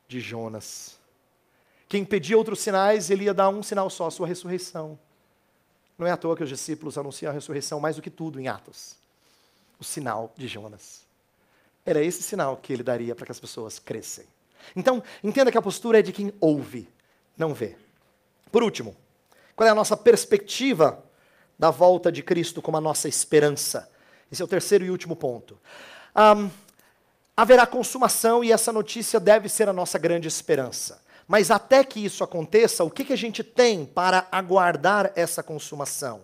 de 0.08 0.20
Jonas. 0.20 0.98
Quem 1.90 2.04
pedia 2.04 2.38
outros 2.38 2.60
sinais, 2.60 3.10
ele 3.10 3.24
ia 3.24 3.34
dar 3.34 3.48
um 3.48 3.64
sinal 3.64 3.90
só, 3.90 4.06
a 4.06 4.12
sua 4.12 4.24
ressurreição. 4.24 4.96
Não 5.98 6.06
é 6.06 6.12
à 6.12 6.16
toa 6.16 6.36
que 6.36 6.42
os 6.44 6.48
discípulos 6.48 6.96
anunciam 6.96 7.30
a 7.30 7.34
ressurreição 7.34 7.80
mais 7.80 7.96
do 7.96 8.02
que 8.02 8.08
tudo 8.08 8.38
em 8.38 8.46
Atos. 8.46 8.94
O 9.76 9.82
sinal 9.82 10.32
de 10.36 10.46
Jonas. 10.46 11.04
Era 11.84 12.00
esse 12.00 12.22
sinal 12.22 12.56
que 12.56 12.72
ele 12.72 12.84
daria 12.84 13.12
para 13.16 13.26
que 13.26 13.32
as 13.32 13.40
pessoas 13.40 13.80
crescem. 13.80 14.24
Então, 14.76 15.02
entenda 15.24 15.50
que 15.50 15.58
a 15.58 15.62
postura 15.62 15.98
é 15.98 16.02
de 16.02 16.12
quem 16.12 16.32
ouve, 16.40 16.88
não 17.36 17.52
vê. 17.52 17.76
Por 18.52 18.62
último, 18.62 18.96
qual 19.56 19.66
é 19.66 19.70
a 19.72 19.74
nossa 19.74 19.96
perspectiva 19.96 21.02
da 21.58 21.72
volta 21.72 22.12
de 22.12 22.22
Cristo 22.22 22.62
como 22.62 22.76
a 22.76 22.80
nossa 22.80 23.08
esperança? 23.08 23.90
Esse 24.30 24.40
é 24.40 24.44
o 24.44 24.48
terceiro 24.48 24.84
e 24.84 24.92
último 24.92 25.16
ponto. 25.16 25.58
Um, 26.14 26.48
haverá 27.36 27.66
consumação 27.66 28.44
e 28.44 28.52
essa 28.52 28.72
notícia 28.72 29.18
deve 29.18 29.48
ser 29.48 29.68
a 29.68 29.72
nossa 29.72 29.98
grande 29.98 30.28
esperança. 30.28 31.09
Mas 31.30 31.48
até 31.48 31.84
que 31.84 32.04
isso 32.04 32.24
aconteça, 32.24 32.82
o 32.82 32.90
que, 32.90 33.04
que 33.04 33.12
a 33.12 33.16
gente 33.16 33.44
tem 33.44 33.86
para 33.86 34.26
aguardar 34.32 35.12
essa 35.14 35.44
consumação? 35.44 36.22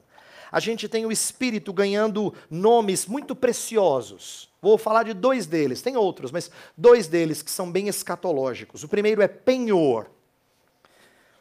A 0.51 0.59
gente 0.59 0.89
tem 0.89 1.07
o 1.07 1.13
Espírito 1.13 1.73
ganhando 1.73 2.35
nomes 2.51 3.07
muito 3.07 3.37
preciosos. 3.37 4.49
Vou 4.61 4.77
falar 4.77 5.05
de 5.05 5.15
dois 5.15 5.47
deles, 5.47 5.81
tem 5.81 5.97
outros, 5.97 6.33
mas 6.33 6.51
dois 6.77 7.07
deles 7.07 7.41
que 7.41 7.53
são 7.53 7.71
bem 7.71 7.87
escatológicos. 7.87 8.83
O 8.83 8.89
primeiro 8.89 9.23
é 9.23 9.29
penhor. 9.29 10.11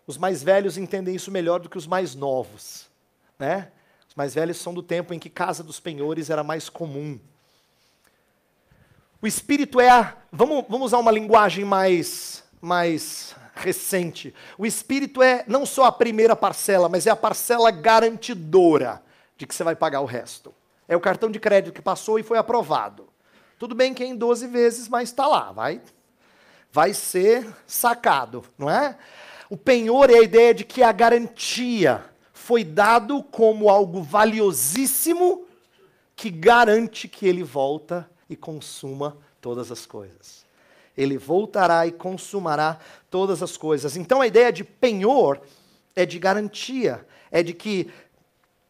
Os 0.05 0.15
mais 0.15 0.43
velhos 0.43 0.77
entendem 0.77 1.15
isso 1.15 1.31
melhor 1.31 1.59
do 1.59 1.67
que 1.67 1.77
os 1.77 1.87
mais 1.87 2.13
novos. 2.13 2.85
Né? 3.39 3.71
Os 4.07 4.13
mais 4.13 4.35
velhos 4.35 4.57
são 4.57 4.75
do 4.75 4.83
tempo 4.83 5.11
em 5.11 5.17
que 5.17 5.27
casa 5.27 5.63
dos 5.63 5.79
penhores 5.79 6.29
era 6.29 6.43
mais 6.43 6.69
comum. 6.69 7.19
O 9.19 9.25
espírito 9.25 9.79
é 9.79 9.89
a. 9.89 10.15
Vamos, 10.31 10.65
vamos 10.69 10.85
usar 10.85 10.99
uma 10.99 11.11
linguagem 11.11 11.65
mais, 11.65 12.43
mais 12.61 13.35
recente. 13.55 14.33
O 14.57 14.65
espírito 14.65 15.23
é 15.23 15.43
não 15.47 15.65
só 15.65 15.85
a 15.85 15.91
primeira 15.91 16.35
parcela, 16.35 16.89
mas 16.89 17.07
é 17.07 17.09
a 17.09 17.15
parcela 17.15 17.71
garantidora 17.71 19.01
de 19.37 19.47
que 19.47 19.55
você 19.55 19.63
vai 19.63 19.75
pagar 19.75 20.01
o 20.01 20.05
resto. 20.05 20.53
É 20.87 20.95
o 20.95 21.01
cartão 21.01 21.31
de 21.31 21.39
crédito 21.39 21.73
que 21.73 21.81
passou 21.81 22.19
e 22.19 22.23
foi 22.23 22.37
aprovado. 22.37 23.07
Tudo 23.57 23.73
bem 23.73 23.93
que 23.93 24.03
é 24.03 24.07
em 24.07 24.15
12 24.15 24.47
vezes, 24.47 24.87
mas 24.87 25.09
está 25.09 25.25
lá, 25.25 25.51
vai, 25.51 25.81
vai 26.71 26.93
ser 26.93 27.47
sacado, 27.65 28.43
não 28.57 28.69
é? 28.69 28.97
O 29.49 29.55
penhor 29.55 30.09
é 30.09 30.15
a 30.15 30.23
ideia 30.23 30.53
de 30.53 30.65
que 30.65 30.83
a 30.83 30.91
garantia 30.91 32.03
foi 32.33 32.63
dado 32.63 33.23
como 33.23 33.69
algo 33.69 34.03
valiosíssimo 34.03 35.45
que 36.15 36.29
garante 36.29 37.07
que 37.07 37.27
ele 37.27 37.43
volta 37.43 38.09
e 38.29 38.35
consuma 38.35 39.17
todas 39.39 39.71
as 39.71 39.85
coisas. 39.85 40.44
Ele 40.97 41.17
voltará 41.17 41.85
e 41.85 41.91
consumará 41.91 42.77
todas 43.09 43.43
as 43.43 43.57
coisas. 43.57 43.97
Então 43.97 44.21
a 44.21 44.27
ideia 44.27 44.51
de 44.51 44.63
penhor 44.63 45.41
é 45.95 46.05
de 46.05 46.19
garantia, 46.19 47.05
é 47.31 47.41
de 47.41 47.53
que 47.53 47.89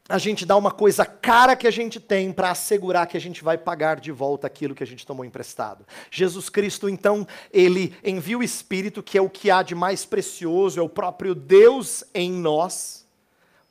a 0.07 0.19
gente 0.19 0.45
dá 0.45 0.55
uma 0.55 0.69
coisa 0.69 1.03
cara 1.03 1.55
que 1.55 1.65
a 1.65 1.71
gente 1.71 1.99
tem 1.99 2.31
para 2.31 2.51
assegurar 2.51 3.07
que 3.07 3.17
a 3.17 3.21
gente 3.21 3.43
vai 3.43 3.57
pagar 3.57 3.99
de 3.99 4.11
volta 4.11 4.45
aquilo 4.45 4.75
que 4.75 4.83
a 4.83 4.87
gente 4.87 5.05
tomou 5.05 5.25
emprestado. 5.25 5.83
Jesus 6.11 6.47
Cristo, 6.47 6.87
então, 6.87 7.27
ele 7.51 7.95
envia 8.03 8.37
o 8.37 8.43
Espírito, 8.43 9.01
que 9.01 9.17
é 9.17 9.21
o 9.21 9.29
que 9.29 9.49
há 9.49 9.63
de 9.63 9.73
mais 9.73 10.05
precioso, 10.05 10.79
é 10.79 10.83
o 10.83 10.89
próprio 10.89 11.33
Deus 11.33 12.03
em 12.13 12.31
nós 12.31 13.03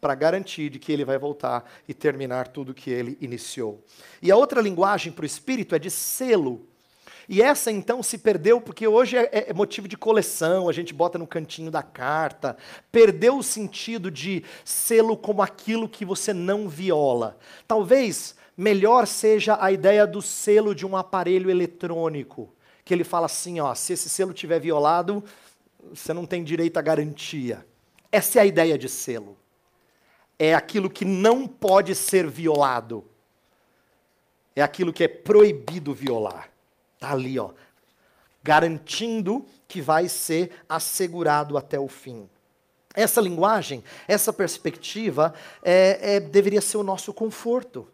para 0.00 0.14
garantir 0.14 0.68
de 0.68 0.78
que 0.78 0.92
ele 0.92 1.04
vai 1.04 1.18
voltar 1.18 1.64
e 1.88 1.94
terminar 1.94 2.48
tudo 2.48 2.74
que 2.74 2.90
ele 2.90 3.16
iniciou. 3.20 3.82
E 4.20 4.30
a 4.30 4.36
outra 4.36 4.60
linguagem 4.60 5.12
para 5.12 5.22
o 5.22 5.26
Espírito 5.26 5.74
é 5.74 5.78
de 5.78 5.90
selo. 5.90 6.68
E 7.28 7.40
essa 7.40 7.70
então 7.70 8.02
se 8.02 8.18
perdeu 8.18 8.60
porque 8.60 8.86
hoje 8.86 9.16
é, 9.16 9.50
é, 9.50 9.52
motivo 9.52 9.88
de 9.88 9.96
coleção, 9.96 10.68
a 10.68 10.72
gente 10.72 10.92
bota 10.92 11.18
no 11.18 11.26
cantinho 11.26 11.70
da 11.70 11.82
carta. 11.82 12.56
Perdeu 12.90 13.38
o 13.38 13.42
sentido 13.42 14.10
de 14.10 14.44
selo 14.64 15.16
como 15.16 15.42
aquilo 15.42 15.88
que 15.88 16.04
você 16.04 16.32
não 16.32 16.68
viola. 16.68 17.38
Talvez 17.66 18.34
melhor 18.56 19.06
seja 19.06 19.56
a 19.60 19.72
ideia 19.72 20.06
do 20.06 20.22
selo 20.22 20.74
de 20.74 20.86
um 20.86 20.96
aparelho 20.96 21.50
eletrônico, 21.50 22.52
que 22.84 22.94
ele 22.94 23.04
fala 23.04 23.26
assim, 23.26 23.60
ó, 23.60 23.74
se 23.74 23.94
esse 23.94 24.08
selo 24.08 24.32
tiver 24.32 24.60
violado, 24.60 25.24
você 25.92 26.12
não 26.12 26.26
tem 26.26 26.44
direito 26.44 26.76
à 26.76 26.82
garantia. 26.82 27.66
Essa 28.12 28.38
é 28.38 28.42
a 28.42 28.46
ideia 28.46 28.78
de 28.78 28.88
selo 28.88 29.36
é 30.38 30.54
aquilo 30.54 30.90
que 30.90 31.04
não 31.04 31.46
pode 31.46 31.94
ser 31.94 32.28
violado. 32.28 33.04
É 34.54 34.62
aquilo 34.62 34.92
que 34.92 35.04
é 35.04 35.08
proibido 35.08 35.94
violar. 35.94 36.50
Está 37.04 37.12
ali, 37.12 37.38
ó, 37.38 37.50
garantindo 38.42 39.44
que 39.68 39.82
vai 39.82 40.08
ser 40.08 40.52
assegurado 40.66 41.58
até 41.58 41.78
o 41.78 41.86
fim. 41.86 42.30
Essa 42.94 43.20
linguagem, 43.20 43.84
essa 44.08 44.32
perspectiva, 44.32 45.34
é, 45.62 46.14
é, 46.14 46.20
deveria 46.20 46.62
ser 46.62 46.78
o 46.78 46.82
nosso 46.82 47.12
conforto. 47.12 47.86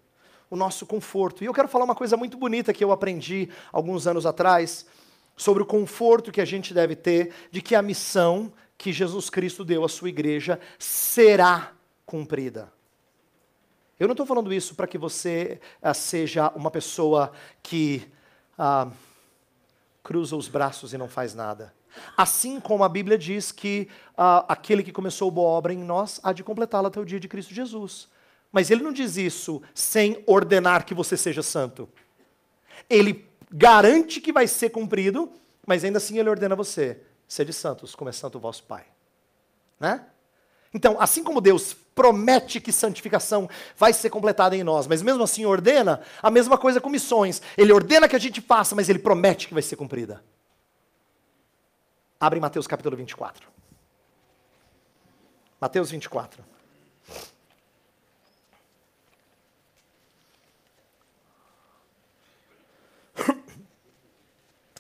O 0.49 0.55
nosso 0.55 0.87
conforto. 0.87 1.43
E 1.43 1.47
eu 1.47 1.53
quero 1.53 1.67
falar 1.67 1.85
uma 1.85 1.95
coisa 1.95 2.17
muito 2.17 2.37
bonita 2.37 2.73
que 2.73 2.85
eu 2.85 2.93
aprendi 2.93 3.49
alguns 3.73 4.07
anos 4.07 4.25
atrás, 4.25 4.87
sobre 5.37 5.65
o 5.65 5.67
conforto 5.67 6.31
que 6.31 6.41
a 6.41 6.45
gente 6.45 6.73
deve 6.73 6.95
ter 6.95 7.33
de 7.51 7.61
que 7.61 7.75
a 7.75 7.83
missão 7.83 8.53
que 8.79 8.93
Jesus 8.93 9.29
Cristo 9.29 9.65
deu 9.65 9.85
à 9.85 9.89
sua 9.89 10.09
igreja 10.09 10.61
será 10.79 11.73
cumprida. 12.07 12.73
Eu 13.99 14.07
não 14.07 14.13
estou 14.13 14.27
falando 14.27 14.53
isso 14.53 14.77
para 14.77 14.87
que 14.87 14.97
você 14.97 15.61
uh, 15.83 15.93
seja 15.95 16.49
uma 16.55 16.71
pessoa 16.71 17.33
que 17.61 18.09
uh, 18.61 18.93
cruza 20.03 20.37
os 20.37 20.47
braços 20.47 20.93
e 20.93 20.99
não 20.99 21.09
faz 21.09 21.35
nada. 21.35 21.73
Assim 22.17 22.61
como 22.61 22.85
a 22.85 22.89
Bíblia 22.89 23.19
diz 23.19 23.51
que 23.51 23.89
uh, 24.13 24.45
aquele 24.47 24.83
que 24.83 24.93
começou 24.93 25.31
boa 25.31 25.49
obra 25.49 25.73
em 25.73 25.79
nós 25.79 26.21
há 26.23 26.33
de 26.33 26.45
completá-la 26.45 26.89
até 26.89 27.01
o 27.01 27.05
dia 27.05 27.19
de 27.19 27.29
Cristo 27.29 27.55
Jesus. 27.55 28.09
Mas 28.53 28.71
ele 28.71 28.83
não 28.83 28.93
diz 28.93 29.17
isso 29.17 29.63
sem 29.75 30.23
ordenar 30.27 30.85
que 30.85 30.95
você 30.95 31.17
seja 31.17 31.43
santo. 31.43 31.89
Ele 32.89 33.29
garante 33.51 34.21
que 34.21 34.33
vai 34.33 34.47
ser 34.47 34.71
cumprido, 34.71 35.33
mas 35.67 35.85
ainda 35.85 35.99
assim 35.99 36.19
ele 36.19 36.29
ordena 36.29 36.55
você: 36.55 37.01
sede 37.27 37.53
santos, 37.53 37.95
como 37.95 38.11
é 38.11 38.13
santo 38.13 38.39
o 38.39 38.41
vosso 38.41 38.65
Pai. 38.65 38.85
Né? 39.79 40.05
Então, 40.73 40.97
assim 41.01 41.25
como 41.25 41.41
Deus 41.41 41.75
promete 41.95 42.61
que 42.61 42.71
santificação 42.71 43.51
vai 43.77 43.93
ser 43.93 44.09
completada 44.09 44.57
em 44.57 44.63
nós, 44.63 44.87
mas 44.87 45.03
mesmo 45.03 45.23
assim 45.23 45.45
ordena, 45.45 46.01
a 46.23 46.31
mesma 46.31 46.57
coisa 46.57 46.81
com 46.81 46.89
missões. 46.89 47.43
Ele 47.59 47.73
ordena 47.73 48.09
que 48.09 48.15
a 48.17 48.21
gente 48.21 48.41
faça, 48.41 48.75
mas 48.75 48.89
ele 48.89 49.01
promete 49.01 49.49
que 49.49 49.55
vai 49.55 49.63
ser 49.63 49.77
cumprida. 49.77 50.23
Abre 52.19 52.39
Mateus 52.39 52.67
capítulo 52.67 52.97
24. 52.97 53.49
Mateus 55.61 55.91
24. 55.91 56.45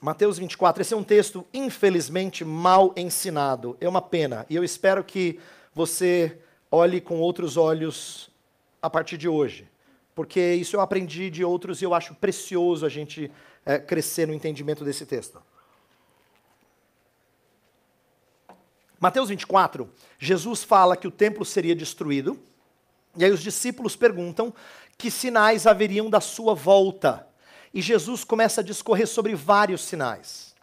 Mateus 0.00 0.38
24, 0.38 0.80
esse 0.82 0.94
é 0.94 0.96
um 0.96 1.04
texto 1.04 1.44
infelizmente 1.52 2.44
mal 2.44 2.94
ensinado. 2.96 3.76
É 3.80 3.88
uma 3.88 4.00
pena. 4.00 4.46
E 4.48 4.56
eu 4.56 4.62
espero 4.62 5.02
que 5.02 5.40
você 5.74 6.38
olhe 6.70 7.00
com 7.00 7.20
outros 7.20 7.56
olhos 7.56 8.30
a 8.80 8.88
partir 8.88 9.16
de 9.16 9.28
hoje. 9.28 9.68
Porque 10.14 10.54
isso 10.54 10.76
eu 10.76 10.80
aprendi 10.80 11.30
de 11.30 11.44
outros 11.44 11.80
e 11.80 11.84
eu 11.84 11.94
acho 11.94 12.14
precioso 12.14 12.84
a 12.84 12.88
gente 12.88 13.30
é, 13.64 13.78
crescer 13.78 14.26
no 14.26 14.34
entendimento 14.34 14.84
desse 14.84 15.06
texto. 15.06 15.42
Mateus 18.98 19.30
24, 19.30 19.90
Jesus 20.18 20.62
fala 20.62 20.94
que 20.94 21.08
o 21.08 21.10
templo 21.10 21.42
seria 21.42 21.74
destruído, 21.74 22.38
e 23.16 23.24
aí 23.24 23.30
os 23.30 23.40
discípulos 23.40 23.96
perguntam 23.96 24.52
que 24.98 25.10
sinais 25.10 25.66
haveriam 25.66 26.10
da 26.10 26.20
sua 26.20 26.54
volta. 26.54 27.26
E 27.72 27.80
Jesus 27.80 28.24
começa 28.24 28.60
a 28.60 28.64
discorrer 28.64 29.06
sobre 29.06 29.34
vários 29.34 29.80
sinais. 29.80 30.54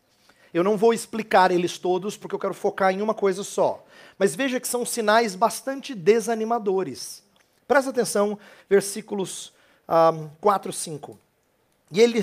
Eu 0.53 0.64
não 0.64 0.78
vou 0.78 0.93
explicar 0.93 1.49
eles 1.49 1.80
todos, 1.80 2.16
porque 2.16 2.36
eu 2.36 2.39
quero 2.39 2.53
focar 2.53 2.93
em 2.93 3.01
uma 3.01 3.16
coisa 3.16 3.43
só. 3.43 3.84
Mas 4.18 4.36
veja 4.36 4.59
que 4.59 4.68
são 4.68 4.86
sinais 4.86 5.36
bastante 5.36 5.93
desanimadores. 5.93 7.24
Presta 7.68 7.89
atenção, 7.91 8.39
versículos 8.70 9.53
um, 9.88 10.30
4, 10.41 10.74
5. 10.74 11.20
E 11.91 12.01
ele 12.01 12.20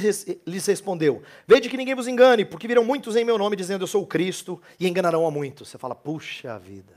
lhes 0.47 0.67
respondeu: 0.67 1.23
Vede 1.47 1.69
que 1.69 1.77
ninguém 1.77 1.95
vos 1.95 2.09
engane, 2.09 2.45
porque 2.45 2.69
virão 2.69 2.85
muitos 2.85 3.17
em 3.17 3.25
meu 3.25 3.39
nome 3.39 3.57
dizendo 3.57 3.83
eu 3.83 3.87
sou 3.87 4.03
o 4.03 4.07
Cristo, 4.07 4.61
e 4.79 4.87
enganarão 4.87 5.27
a 5.27 5.31
muitos. 5.31 5.69
Você 5.69 5.79
fala, 5.79 5.95
puxa 5.95 6.59
vida. 6.59 6.93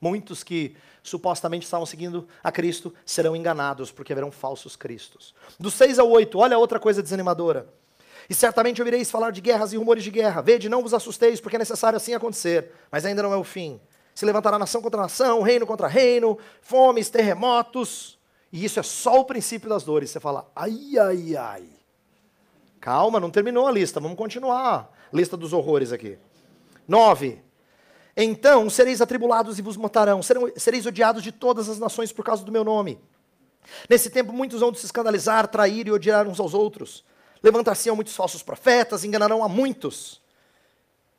Muitos 0.00 0.44
que 0.44 0.76
supostamente 1.02 1.64
estavam 1.64 1.86
seguindo 1.86 2.28
a 2.44 2.52
Cristo 2.52 2.92
serão 3.04 3.34
enganados, 3.34 3.90
porque 3.90 4.12
haverão 4.12 4.30
falsos 4.30 4.76
cristos. 4.76 5.34
Do 5.58 5.70
6 5.70 5.98
ao 5.98 6.08
8, 6.10 6.38
olha 6.38 6.58
outra 6.58 6.78
coisa 6.78 7.02
desanimadora. 7.02 7.66
E 8.28 8.34
certamente 8.34 8.80
ouvireis 8.80 9.10
falar 9.10 9.30
de 9.30 9.40
guerras 9.40 9.72
e 9.72 9.76
rumores 9.76 10.04
de 10.04 10.10
guerra. 10.10 10.42
Vede, 10.42 10.68
não 10.68 10.82
vos 10.82 10.92
assusteis, 10.92 11.40
porque 11.40 11.56
é 11.56 11.58
necessário 11.58 11.96
assim 11.96 12.12
acontecer, 12.12 12.72
mas 12.90 13.04
ainda 13.04 13.22
não 13.22 13.32
é 13.32 13.36
o 13.36 13.44
fim. 13.44 13.80
Se 14.16 14.24
levantará 14.24 14.58
nação 14.58 14.80
contra 14.80 15.02
nação, 15.02 15.42
reino 15.42 15.66
contra 15.66 15.86
reino, 15.86 16.38
fomes, 16.62 17.10
terremotos. 17.10 18.18
E 18.50 18.64
isso 18.64 18.80
é 18.80 18.82
só 18.82 19.20
o 19.20 19.26
princípio 19.26 19.68
das 19.68 19.84
dores. 19.84 20.08
Você 20.08 20.18
fala, 20.18 20.50
ai, 20.56 20.98
ai, 20.98 21.36
ai. 21.36 21.64
Calma, 22.80 23.20
não 23.20 23.30
terminou 23.30 23.66
a 23.66 23.70
lista, 23.70 24.00
vamos 24.00 24.16
continuar. 24.16 24.90
Lista 25.12 25.36
dos 25.36 25.52
horrores 25.52 25.92
aqui. 25.92 26.16
Nove. 26.88 27.42
Então 28.16 28.70
sereis 28.70 29.02
atribulados 29.02 29.58
e 29.58 29.62
vos 29.62 29.76
matarão, 29.76 30.22
serão, 30.22 30.50
sereis 30.56 30.86
odiados 30.86 31.22
de 31.22 31.30
todas 31.30 31.68
as 31.68 31.78
nações 31.78 32.10
por 32.10 32.24
causa 32.24 32.42
do 32.42 32.50
meu 32.50 32.64
nome. 32.64 32.98
Nesse 33.86 34.08
tempo 34.08 34.32
muitos 34.32 34.60
vão 34.60 34.72
se 34.72 34.86
escandalizar, 34.86 35.46
trair 35.46 35.88
e 35.88 35.92
odiar 35.92 36.26
uns 36.26 36.40
aos 36.40 36.54
outros. 36.54 37.04
Levantar-se-ão 37.42 37.94
muitos 37.94 38.16
falsos 38.16 38.42
profetas, 38.42 39.04
enganarão 39.04 39.44
a 39.44 39.48
muitos. 39.48 40.22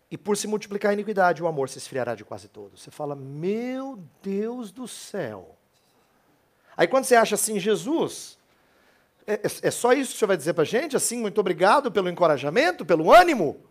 E 0.10 0.18
por 0.18 0.38
se 0.38 0.48
multiplicar 0.48 0.92
a 0.92 0.94
iniquidade, 0.94 1.44
o 1.44 1.48
amor 1.48 1.70
se 1.70 1.78
esfriará 1.78 2.16
de 2.16 2.24
quase 2.24 2.48
todos. 2.48 2.82
Você 2.82 2.92
fala, 2.92 3.16
meu 3.16 4.02
Deus 4.22 4.72
do 4.72 4.88
céu. 4.88 5.58
Aí 6.78 6.88
quando 6.88 7.04
você 7.04 7.16
acha 7.16 7.36
assim, 7.36 7.60
Jesus, 7.60 8.38
é, 9.26 9.34
é, 9.34 9.68
é 9.68 9.72
só 9.72 9.92
isso 9.92 10.14
que 10.14 10.20
você 10.20 10.26
vai 10.26 10.38
dizer 10.38 10.54
para 10.54 10.62
a 10.62 10.66
gente? 10.66 10.96
Assim, 10.96 11.20
muito 11.20 11.40
obrigado 11.42 11.92
pelo 11.92 12.10
encorajamento, 12.10 12.86
pelo 12.86 13.12
ânimo? 13.12 13.62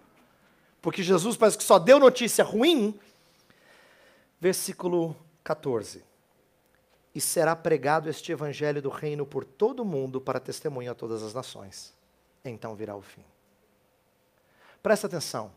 Porque 0.83 1.03
Jesus 1.03 1.37
parece 1.37 1.57
que 1.57 1.65
só 1.65 1.79
deu 1.79 1.99
notícia 1.99 2.45
ruim. 2.45 2.99
Versículo 4.39 5.17
14. 5.43 6.05
E 7.15 7.21
será 7.21 7.57
pregado 7.57 8.11
este 8.11 8.31
evangelho 8.31 8.83
do 8.83 8.91
reino 8.91 9.25
por 9.25 9.43
todo 9.43 9.81
o 9.81 9.87
mundo 9.87 10.21
para 10.21 10.39
testemunho 10.39 10.91
a 10.91 10.95
todas 10.95 11.23
as 11.23 11.33
nações. 11.33 11.95
Então 12.45 12.75
virá 12.75 12.95
o 12.95 13.01
fim. 13.01 13.25
Presta 14.83 15.07
atenção. 15.07 15.51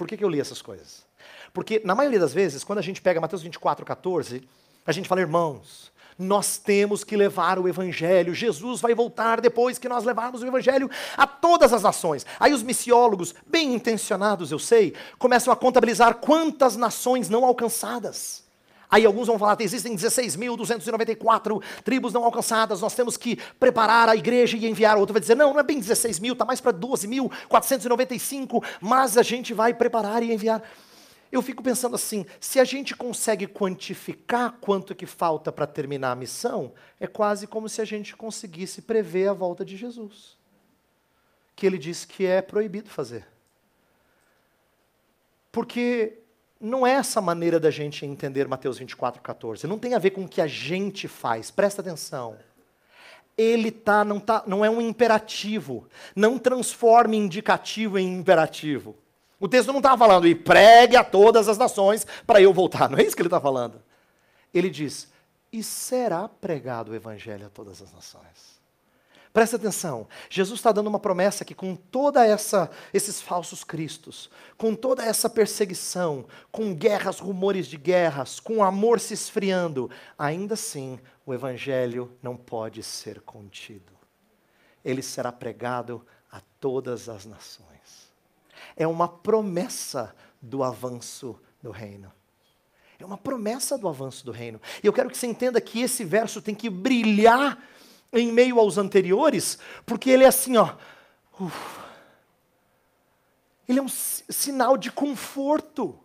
Por 0.00 0.06
que, 0.06 0.16
que 0.16 0.24
eu 0.24 0.30
li 0.30 0.40
essas 0.40 0.62
coisas? 0.62 1.04
Porque, 1.52 1.82
na 1.84 1.94
maioria 1.94 2.18
das 2.18 2.32
vezes, 2.32 2.64
quando 2.64 2.78
a 2.78 2.82
gente 2.82 3.02
pega 3.02 3.20
Mateus 3.20 3.42
24, 3.42 3.84
14, 3.84 4.42
a 4.86 4.92
gente 4.92 5.06
fala, 5.06 5.20
irmãos, 5.20 5.92
nós 6.18 6.56
temos 6.56 7.04
que 7.04 7.14
levar 7.14 7.58
o 7.58 7.68
Evangelho. 7.68 8.34
Jesus 8.34 8.80
vai 8.80 8.94
voltar 8.94 9.42
depois 9.42 9.78
que 9.78 9.90
nós 9.90 10.02
levarmos 10.02 10.40
o 10.40 10.46
Evangelho 10.46 10.90
a 11.18 11.26
todas 11.26 11.74
as 11.74 11.82
nações. 11.82 12.24
Aí 12.40 12.54
os 12.54 12.62
missiólogos, 12.62 13.34
bem 13.46 13.74
intencionados, 13.74 14.50
eu 14.50 14.58
sei, 14.58 14.94
começam 15.18 15.52
a 15.52 15.56
contabilizar 15.56 16.14
quantas 16.14 16.76
nações 16.76 17.28
não 17.28 17.44
alcançadas. 17.44 18.42
Aí 18.90 19.06
alguns 19.06 19.28
vão 19.28 19.38
falar, 19.38 19.56
existem 19.60 19.94
16.294 19.94 21.62
tribos 21.84 22.12
não 22.12 22.24
alcançadas, 22.24 22.80
nós 22.80 22.94
temos 22.94 23.16
que 23.16 23.36
preparar 23.58 24.08
a 24.08 24.16
igreja 24.16 24.56
e 24.56 24.66
enviar. 24.66 24.96
Outro 24.96 25.12
vai 25.12 25.20
dizer, 25.20 25.36
não, 25.36 25.52
não 25.52 25.60
é 25.60 25.62
bem 25.62 25.78
16 25.78 26.18
mil, 26.18 26.32
está 26.32 26.44
mais 26.44 26.60
para 26.60 26.72
12.495, 26.72 28.64
mas 28.80 29.16
a 29.16 29.22
gente 29.22 29.54
vai 29.54 29.72
preparar 29.72 30.22
e 30.22 30.32
enviar. 30.32 30.62
Eu 31.30 31.40
fico 31.40 31.62
pensando 31.62 31.94
assim, 31.94 32.26
se 32.40 32.58
a 32.58 32.64
gente 32.64 32.96
consegue 32.96 33.46
quantificar 33.46 34.58
quanto 34.60 34.96
que 34.96 35.06
falta 35.06 35.52
para 35.52 35.66
terminar 35.66 36.10
a 36.10 36.16
missão, 36.16 36.72
é 36.98 37.06
quase 37.06 37.46
como 37.46 37.68
se 37.68 37.80
a 37.80 37.84
gente 37.84 38.16
conseguisse 38.16 38.82
prever 38.82 39.28
a 39.28 39.32
volta 39.32 39.64
de 39.64 39.76
Jesus. 39.76 40.36
Que 41.54 41.64
ele 41.64 41.78
disse 41.78 42.08
que 42.08 42.26
é 42.26 42.42
proibido 42.42 42.90
fazer. 42.90 43.28
Porque 45.52 46.18
não 46.60 46.86
é 46.86 46.92
essa 46.92 47.20
maneira 47.20 47.58
da 47.58 47.70
gente 47.70 48.04
entender 48.04 48.46
Mateus 48.46 48.78
24, 48.78 49.22
14. 49.22 49.66
Não 49.66 49.78
tem 49.78 49.94
a 49.94 49.98
ver 49.98 50.10
com 50.10 50.24
o 50.24 50.28
que 50.28 50.42
a 50.42 50.46
gente 50.46 51.08
faz. 51.08 51.50
Presta 51.50 51.80
atenção. 51.80 52.36
Ele 53.36 53.70
tá, 53.70 54.04
não, 54.04 54.20
tá, 54.20 54.44
não 54.46 54.62
é 54.62 54.68
um 54.68 54.80
imperativo. 54.80 55.88
Não 56.14 56.38
transforme 56.38 57.16
indicativo 57.16 57.98
em 57.98 58.18
imperativo. 58.18 58.94
O 59.38 59.48
texto 59.48 59.68
não 59.68 59.78
está 59.78 59.96
falando, 59.96 60.26
e 60.26 60.34
pregue 60.34 60.96
a 60.96 61.02
todas 61.02 61.48
as 61.48 61.56
nações 61.56 62.06
para 62.26 62.42
eu 62.42 62.52
voltar. 62.52 62.90
Não 62.90 62.98
é 62.98 63.02
isso 63.02 63.16
que 63.16 63.22
ele 63.22 63.28
está 63.28 63.40
falando. 63.40 63.82
Ele 64.52 64.68
diz, 64.68 65.10
e 65.50 65.62
será 65.62 66.28
pregado 66.28 66.92
o 66.92 66.94
evangelho 66.94 67.46
a 67.46 67.48
todas 67.48 67.80
as 67.80 67.90
nações. 67.90 68.59
Presta 69.32 69.54
atenção, 69.54 70.08
Jesus 70.28 70.58
está 70.58 70.72
dando 70.72 70.88
uma 70.88 70.98
promessa 70.98 71.44
que 71.44 71.54
com 71.54 71.76
toda 71.76 72.26
essa 72.26 72.68
esses 72.92 73.20
falsos 73.20 73.62
cristos, 73.62 74.28
com 74.58 74.74
toda 74.74 75.04
essa 75.04 75.30
perseguição, 75.30 76.26
com 76.50 76.74
guerras, 76.74 77.20
rumores 77.20 77.68
de 77.68 77.76
guerras, 77.76 78.40
com 78.40 78.64
amor 78.64 78.98
se 78.98 79.14
esfriando, 79.14 79.88
ainda 80.18 80.54
assim 80.54 80.98
o 81.24 81.32
evangelho 81.32 82.10
não 82.20 82.36
pode 82.36 82.82
ser 82.82 83.20
contido. 83.20 83.92
Ele 84.84 85.02
será 85.02 85.30
pregado 85.30 86.04
a 86.32 86.40
todas 86.58 87.08
as 87.08 87.24
nações. 87.24 88.10
É 88.76 88.86
uma 88.86 89.06
promessa 89.06 90.12
do 90.42 90.64
avanço 90.64 91.38
do 91.62 91.70
reino. 91.70 92.12
É 92.98 93.04
uma 93.04 93.16
promessa 93.16 93.78
do 93.78 93.88
avanço 93.88 94.24
do 94.26 94.32
reino. 94.32 94.60
E 94.82 94.86
eu 94.86 94.92
quero 94.92 95.08
que 95.08 95.16
você 95.16 95.26
entenda 95.26 95.60
que 95.60 95.80
esse 95.80 96.04
verso 96.04 96.42
tem 96.42 96.54
que 96.54 96.68
brilhar 96.68 97.62
em 98.12 98.32
meio 98.32 98.58
aos 98.58 98.78
anteriores, 98.78 99.58
porque 99.86 100.10
ele 100.10 100.24
é 100.24 100.28
assim, 100.28 100.56
ó. 100.56 100.74
Uf, 101.38 101.80
ele 103.68 103.78
é 103.78 103.82
um 103.82 103.88
sinal 103.88 104.76
de 104.76 104.90
conforto. 104.90 105.98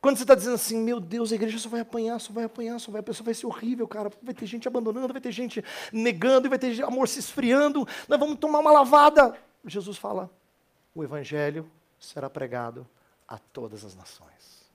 Quando 0.00 0.16
você 0.16 0.24
está 0.24 0.34
dizendo 0.34 0.54
assim, 0.54 0.78
meu 0.78 0.98
Deus, 0.98 1.30
a 1.30 1.34
igreja 1.34 1.58
só 1.58 1.68
vai 1.68 1.80
apanhar, 1.80 2.20
só 2.20 2.32
vai 2.32 2.44
apanhar, 2.44 2.78
só 2.78 2.90
vai, 2.90 3.02
só 3.12 3.22
vai 3.22 3.34
ser 3.34 3.46
horrível, 3.46 3.86
cara. 3.86 4.10
Vai 4.22 4.34
ter 4.34 4.46
gente 4.46 4.66
abandonando, 4.66 5.12
vai 5.12 5.22
ter 5.22 5.30
gente 5.30 5.64
negando, 5.92 6.48
vai 6.48 6.58
ter 6.58 6.82
amor 6.82 7.08
se 7.08 7.20
esfriando. 7.20 7.86
Nós 8.08 8.18
vamos 8.18 8.38
tomar 8.38 8.58
uma 8.58 8.72
lavada. 8.72 9.36
Jesus 9.64 9.96
fala: 9.96 10.30
o 10.94 11.04
evangelho 11.04 11.70
será 11.98 12.28
pregado 12.28 12.86
a 13.28 13.38
todas 13.38 13.84
as 13.84 13.94
nações. 13.94 14.66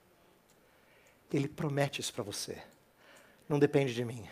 Ele 1.32 1.46
promete 1.46 2.00
isso 2.00 2.12
para 2.12 2.24
você. 2.24 2.62
Não 3.48 3.58
depende 3.58 3.94
de 3.94 4.04
mim. 4.04 4.26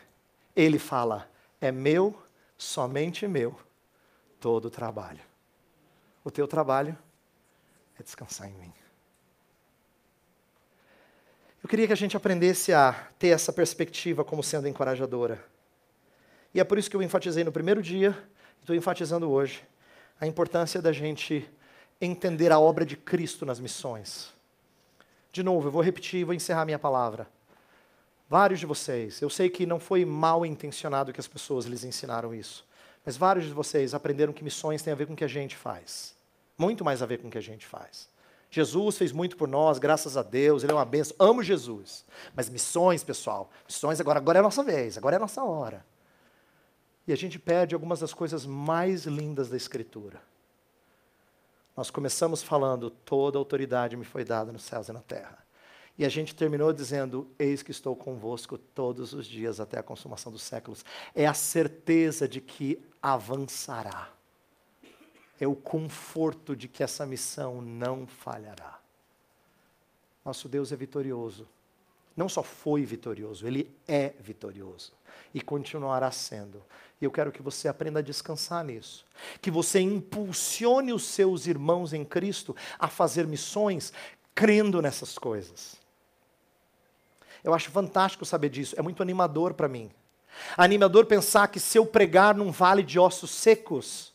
Ele 0.55 0.79
fala: 0.79 1.31
é 1.61 1.73
meu, 1.73 2.21
somente 2.57 3.27
meu, 3.27 3.59
todo 4.41 4.67
o 4.67 4.71
trabalho. 4.71 5.21
O 6.25 6.31
teu 6.31 6.47
trabalho 6.47 6.97
é 7.99 8.03
descansar 8.03 8.49
em 8.49 8.55
mim. 8.55 8.73
Eu 11.63 11.69
queria 11.69 11.87
que 11.87 11.93
a 11.93 11.97
gente 11.97 12.17
aprendesse 12.17 12.73
a 12.73 12.93
ter 13.19 13.29
essa 13.29 13.53
perspectiva 13.53 14.25
como 14.25 14.43
sendo 14.43 14.69
encorajadora. 14.69 15.45
E 16.55 16.61
é 16.61 16.65
por 16.65 16.79
isso 16.79 16.89
que 16.89 16.97
eu 16.97 17.03
enfatizei 17.03 17.43
no 17.43 17.53
primeiro 17.53 17.83
dia, 17.83 18.17
estou 18.61 18.75
enfatizando 18.75 19.31
hoje, 19.31 19.67
a 20.21 20.27
importância 20.27 20.81
da 20.81 20.93
gente 20.93 21.49
entender 22.01 22.53
a 22.53 22.59
obra 22.59 22.85
de 22.85 22.97
Cristo 22.97 23.45
nas 23.45 23.59
missões. 23.59 24.33
De 25.33 25.43
novo, 25.43 25.69
eu 25.69 25.73
vou 25.73 25.83
repetir 25.83 26.21
e 26.21 26.25
vou 26.25 26.35
encerrar 26.35 26.65
minha 26.65 26.79
palavra. 26.79 27.29
Vários 28.29 28.59
de 28.59 28.67
vocês, 28.67 29.23
eu 29.23 29.31
sei 29.31 29.49
que 29.49 29.65
não 29.65 29.79
foi 29.79 30.05
mal 30.05 30.45
intencionado 30.45 31.13
que 31.13 31.21
as 31.21 31.29
pessoas 31.29 31.65
lhes 31.65 31.85
ensinaram 31.85 32.35
isso, 32.35 32.67
mas 33.05 33.17
vários 33.17 33.45
de 33.47 33.53
vocês 33.53 33.95
aprenderam 33.95 34.33
que 34.33 34.43
missões 34.43 34.83
têm 34.83 34.93
a 34.93 34.97
ver 34.97 35.07
com 35.07 35.13
o 35.13 35.17
que 35.17 35.25
a 35.25 35.29
gente 35.29 35.57
faz. 35.57 36.15
Muito 36.59 36.85
mais 36.85 37.03
a 37.03 37.07
ver 37.07 37.19
com 37.19 37.29
o 37.29 37.31
que 37.31 37.39
a 37.39 37.43
gente 37.43 37.65
faz. 37.65 38.09
Jesus 38.51 38.99
fez 38.99 39.13
muito 39.13 39.37
por 39.37 39.47
nós, 39.47 39.79
graças 39.79 40.17
a 40.17 40.23
Deus, 40.23 40.63
Ele 40.63 40.73
é 40.73 40.75
uma 40.75 40.85
benção. 40.85 41.17
Amo 41.21 41.43
Jesus. 41.43 42.05
Mas 42.35 42.49
missões, 42.49 43.05
pessoal, 43.05 43.51
missões 43.67 44.01
agora, 44.01 44.19
agora 44.19 44.39
é 44.39 44.41
a 44.41 44.43
nossa 44.43 44.63
vez, 44.63 44.99
agora 44.99 45.17
é 45.17 45.19
a 45.19 45.21
nossa 45.21 45.45
hora. 45.45 45.85
E 47.07 47.13
a 47.13 47.17
gente 47.17 47.39
perde 47.39 47.75
algumas 47.75 48.01
das 48.01 48.13
coisas 48.13 48.45
mais 48.45 49.05
lindas 49.05 49.49
da 49.49 49.57
Escritura. 49.57 50.21
Nós 51.77 51.91
começamos 51.91 52.43
falando: 52.43 52.91
toda 52.91 53.39
autoridade 53.39 53.97
me 53.97 54.05
foi 54.05 54.25
dada 54.25 54.51
nos 54.51 54.63
céus 54.63 54.89
e 54.89 54.93
na 54.93 55.01
terra. 55.01 55.46
E 55.99 56.05
a 56.05 56.09
gente 56.09 56.35
terminou 56.35 56.73
dizendo: 56.73 57.29
Eis 57.39 57.63
que 57.63 57.71
estou 57.71 57.97
convosco 57.97 58.59
todos 58.59 59.13
os 59.13 59.27
dias 59.27 59.61
até 59.61 59.79
a 59.79 59.83
consumação 59.83 60.31
dos 60.31 60.43
séculos. 60.43 60.85
É 61.15 61.27
a 61.27 61.35
certeza 61.35 62.29
de 62.29 62.41
que 62.41 62.83
avançará. 63.01 64.11
É 65.41 65.47
o 65.47 65.55
conforto 65.55 66.57
de 66.57 66.69
que 66.69 66.83
essa 66.83 67.05
missão 67.05 67.61
não 67.61 68.07
falhará. 68.07 68.79
Nosso 70.25 70.49
Deus 70.49 70.73
é 70.73 70.77
vitorioso. 70.77 71.47
Não 72.17 72.29
só 72.29 72.43
foi 72.43 72.85
vitorioso, 72.85 73.47
ele 73.47 73.71
é 73.87 74.15
vitorioso 74.19 74.93
e 75.35 75.41
continuará 75.41 76.11
sendo. 76.11 76.63
E 77.01 77.05
eu 77.05 77.11
quero 77.11 77.31
que 77.31 77.43
você 77.43 77.69
aprenda 77.69 77.99
a 77.99 78.03
descansar 78.03 78.65
nisso. 78.65 79.05
Que 79.41 79.51
você 79.51 79.81
impulsione 79.81 80.95
os 80.95 81.05
seus 81.05 81.47
irmãos 81.47 81.93
em 81.93 82.05
Cristo 82.05 82.57
a 82.79 82.89
fazer 82.89 83.27
missões 83.27 83.93
crendo 84.35 84.81
nessas 84.81 85.19
coisas. 85.19 85.77
Eu 87.47 87.55
acho 87.55 87.71
fantástico 87.71 88.25
saber 88.25 88.49
disso, 88.49 88.75
é 88.77 88.83
muito 88.83 89.01
animador 89.01 89.55
para 89.55 89.69
mim. 89.69 89.89
Animador 90.57 91.07
pensar 91.07 91.47
que 91.47 91.61
se 91.61 91.79
eu 91.79 91.87
pregar 91.87 92.35
num 92.35 92.51
vale 92.51 92.83
de 92.83 92.99
ossos 92.99 93.31
secos, 93.31 94.13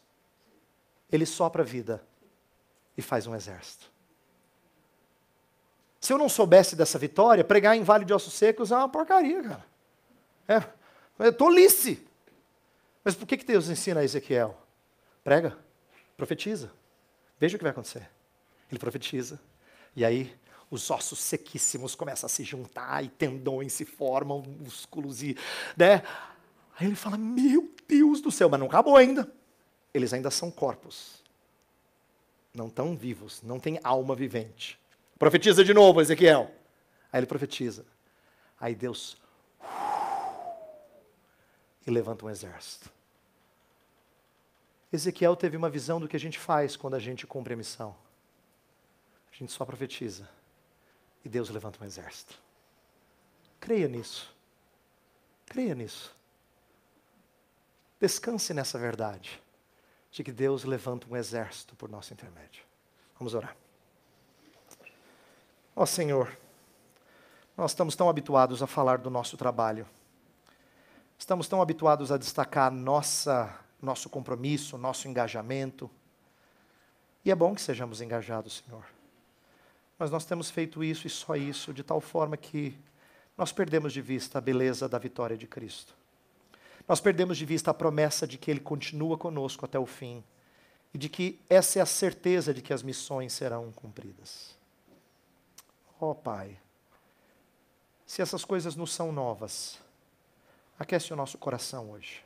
ele 1.09 1.25
sopra 1.25 1.63
a 1.63 1.65
vida 1.65 2.03
e 2.97 3.01
faz 3.01 3.27
um 3.27 3.33
exército. 3.33 3.89
Se 6.01 6.11
eu 6.11 6.17
não 6.17 6.27
soubesse 6.27 6.75
dessa 6.75 6.99
vitória, 6.99 7.41
pregar 7.41 7.77
em 7.77 7.83
vale 7.83 8.03
de 8.03 8.13
ossos 8.13 8.33
secos 8.33 8.69
é 8.69 8.75
uma 8.75 8.89
porcaria, 8.89 9.41
cara. 9.41 9.65
É, 10.45 11.27
é 11.27 11.31
tolice. 11.31 12.05
Mas 13.01 13.15
por 13.15 13.25
que, 13.25 13.37
que 13.37 13.45
Deus 13.45 13.69
ensina 13.69 14.01
a 14.01 14.03
Ezequiel? 14.03 14.59
Prega, 15.23 15.57
profetiza. 16.17 16.69
Veja 17.39 17.55
o 17.55 17.57
que 17.57 17.63
vai 17.63 17.71
acontecer. 17.71 18.09
Ele 18.69 18.77
profetiza. 18.77 19.39
E 19.95 20.03
aí 20.03 20.37
os 20.71 20.89
ossos 20.89 21.19
sequíssimos 21.19 21.93
começam 21.95 22.25
a 22.25 22.29
se 22.29 22.45
juntar 22.45 23.03
e 23.03 23.09
tendões 23.09 23.73
se 23.73 23.83
formam, 23.83 24.41
músculos 24.41 25.21
e, 25.21 25.37
né? 25.75 26.01
Aí 26.79 26.87
ele 26.87 26.95
fala: 26.95 27.17
"Meu 27.17 27.69
Deus 27.85 28.21
do 28.21 28.31
céu, 28.31 28.49
mas 28.49 28.59
não 28.59 28.67
acabou 28.67 28.95
ainda. 28.95 29.31
Eles 29.93 30.13
ainda 30.13 30.31
são 30.31 30.49
corpos. 30.49 31.21
Não 32.53 32.67
estão 32.67 32.95
vivos, 32.95 33.41
não 33.41 33.59
tem 33.59 33.79
alma 33.83 34.15
vivente. 34.15 34.79
Profetiza 35.19 35.63
de 35.63 35.73
novo, 35.73 36.01
Ezequiel. 36.01 36.49
Aí 37.11 37.19
ele 37.19 37.27
profetiza. 37.27 37.85
Aí 38.57 38.73
Deus 38.73 39.17
e 41.85 41.91
levanta 41.91 42.25
um 42.25 42.29
exército. 42.29 42.89
Ezequiel 44.93 45.35
teve 45.35 45.57
uma 45.57 45.69
visão 45.69 45.99
do 45.99 46.07
que 46.07 46.15
a 46.15 46.19
gente 46.19 46.39
faz 46.39 46.75
quando 46.77 46.93
a 46.93 46.99
gente 46.99 47.27
cumpre 47.27 47.53
a 47.53 47.57
missão. 47.57 47.95
A 49.31 49.35
gente 49.35 49.51
só 49.51 49.65
profetiza 49.65 50.29
e 51.23 51.29
Deus 51.29 51.49
levanta 51.49 51.83
um 51.83 51.85
exército. 51.85 52.39
Creia 53.59 53.87
nisso. 53.87 54.33
Creia 55.45 55.75
nisso. 55.75 56.15
Descanse 57.99 58.53
nessa 58.53 58.79
verdade 58.79 59.41
de 60.11 60.23
que 60.23 60.31
Deus 60.31 60.63
levanta 60.63 61.07
um 61.09 61.15
exército 61.15 61.75
por 61.75 61.89
nosso 61.89 62.11
intermédio. 62.11 62.63
Vamos 63.17 63.33
orar. 63.33 63.55
Ó 65.75 65.85
Senhor, 65.85 66.35
nós 67.55 67.71
estamos 67.71 67.95
tão 67.95 68.09
habituados 68.09 68.63
a 68.63 68.67
falar 68.67 68.97
do 68.97 69.09
nosso 69.09 69.37
trabalho. 69.37 69.87
Estamos 71.17 71.47
tão 71.47 71.61
habituados 71.61 72.11
a 72.11 72.17
destacar 72.17 72.71
nossa, 72.71 73.55
nosso 73.79 74.09
compromisso, 74.09 74.77
nosso 74.77 75.07
engajamento. 75.07 75.89
E 77.23 77.29
é 77.29 77.35
bom 77.35 77.53
que 77.53 77.61
sejamos 77.61 78.01
engajados, 78.01 78.63
Senhor. 78.65 78.83
Mas 80.01 80.09
nós 80.09 80.25
temos 80.25 80.49
feito 80.49 80.83
isso 80.83 81.05
e 81.05 81.09
só 81.11 81.35
isso, 81.35 81.71
de 81.71 81.83
tal 81.83 82.01
forma 82.01 82.35
que 82.35 82.75
nós 83.37 83.51
perdemos 83.51 83.93
de 83.93 84.01
vista 84.01 84.39
a 84.39 84.41
beleza 84.41 84.89
da 84.89 84.97
vitória 84.97 85.37
de 85.37 85.45
Cristo. 85.45 85.93
Nós 86.87 86.99
perdemos 86.99 87.37
de 87.37 87.45
vista 87.45 87.69
a 87.69 87.73
promessa 87.73 88.25
de 88.25 88.35
que 88.35 88.49
Ele 88.49 88.59
continua 88.59 89.15
conosco 89.15 89.63
até 89.63 89.77
o 89.77 89.85
fim 89.85 90.23
e 90.91 90.97
de 90.97 91.07
que 91.07 91.39
essa 91.47 91.77
é 91.77 91.83
a 91.83 91.85
certeza 91.85 92.51
de 92.51 92.63
que 92.63 92.73
as 92.73 92.81
missões 92.81 93.31
serão 93.31 93.71
cumpridas. 93.73 94.57
Ó 95.99 96.09
oh, 96.09 96.15
Pai, 96.15 96.57
se 98.03 98.23
essas 98.23 98.43
coisas 98.43 98.75
nos 98.75 98.91
são 98.91 99.11
novas, 99.11 99.79
aquece 100.79 101.13
o 101.13 101.15
nosso 101.15 101.37
coração 101.37 101.91
hoje 101.91 102.25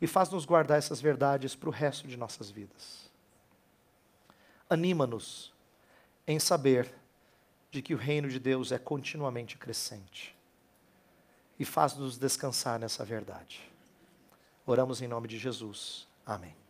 e 0.00 0.08
faz-nos 0.08 0.44
guardar 0.44 0.78
essas 0.78 1.00
verdades 1.00 1.54
para 1.54 1.68
o 1.68 1.72
resto 1.72 2.08
de 2.08 2.16
nossas 2.16 2.50
vidas. 2.50 3.08
Anima-nos 4.68 5.53
em 6.26 6.38
saber 6.38 6.92
de 7.70 7.82
que 7.82 7.94
o 7.94 7.98
reino 7.98 8.28
de 8.28 8.38
Deus 8.38 8.72
é 8.72 8.78
continuamente 8.78 9.58
crescente 9.58 10.36
e 11.58 11.64
faz-nos 11.64 12.18
descansar 12.18 12.78
nessa 12.78 13.04
verdade. 13.04 13.60
Oramos 14.66 15.02
em 15.02 15.08
nome 15.08 15.28
de 15.28 15.38
Jesus. 15.38 16.06
Amém. 16.24 16.63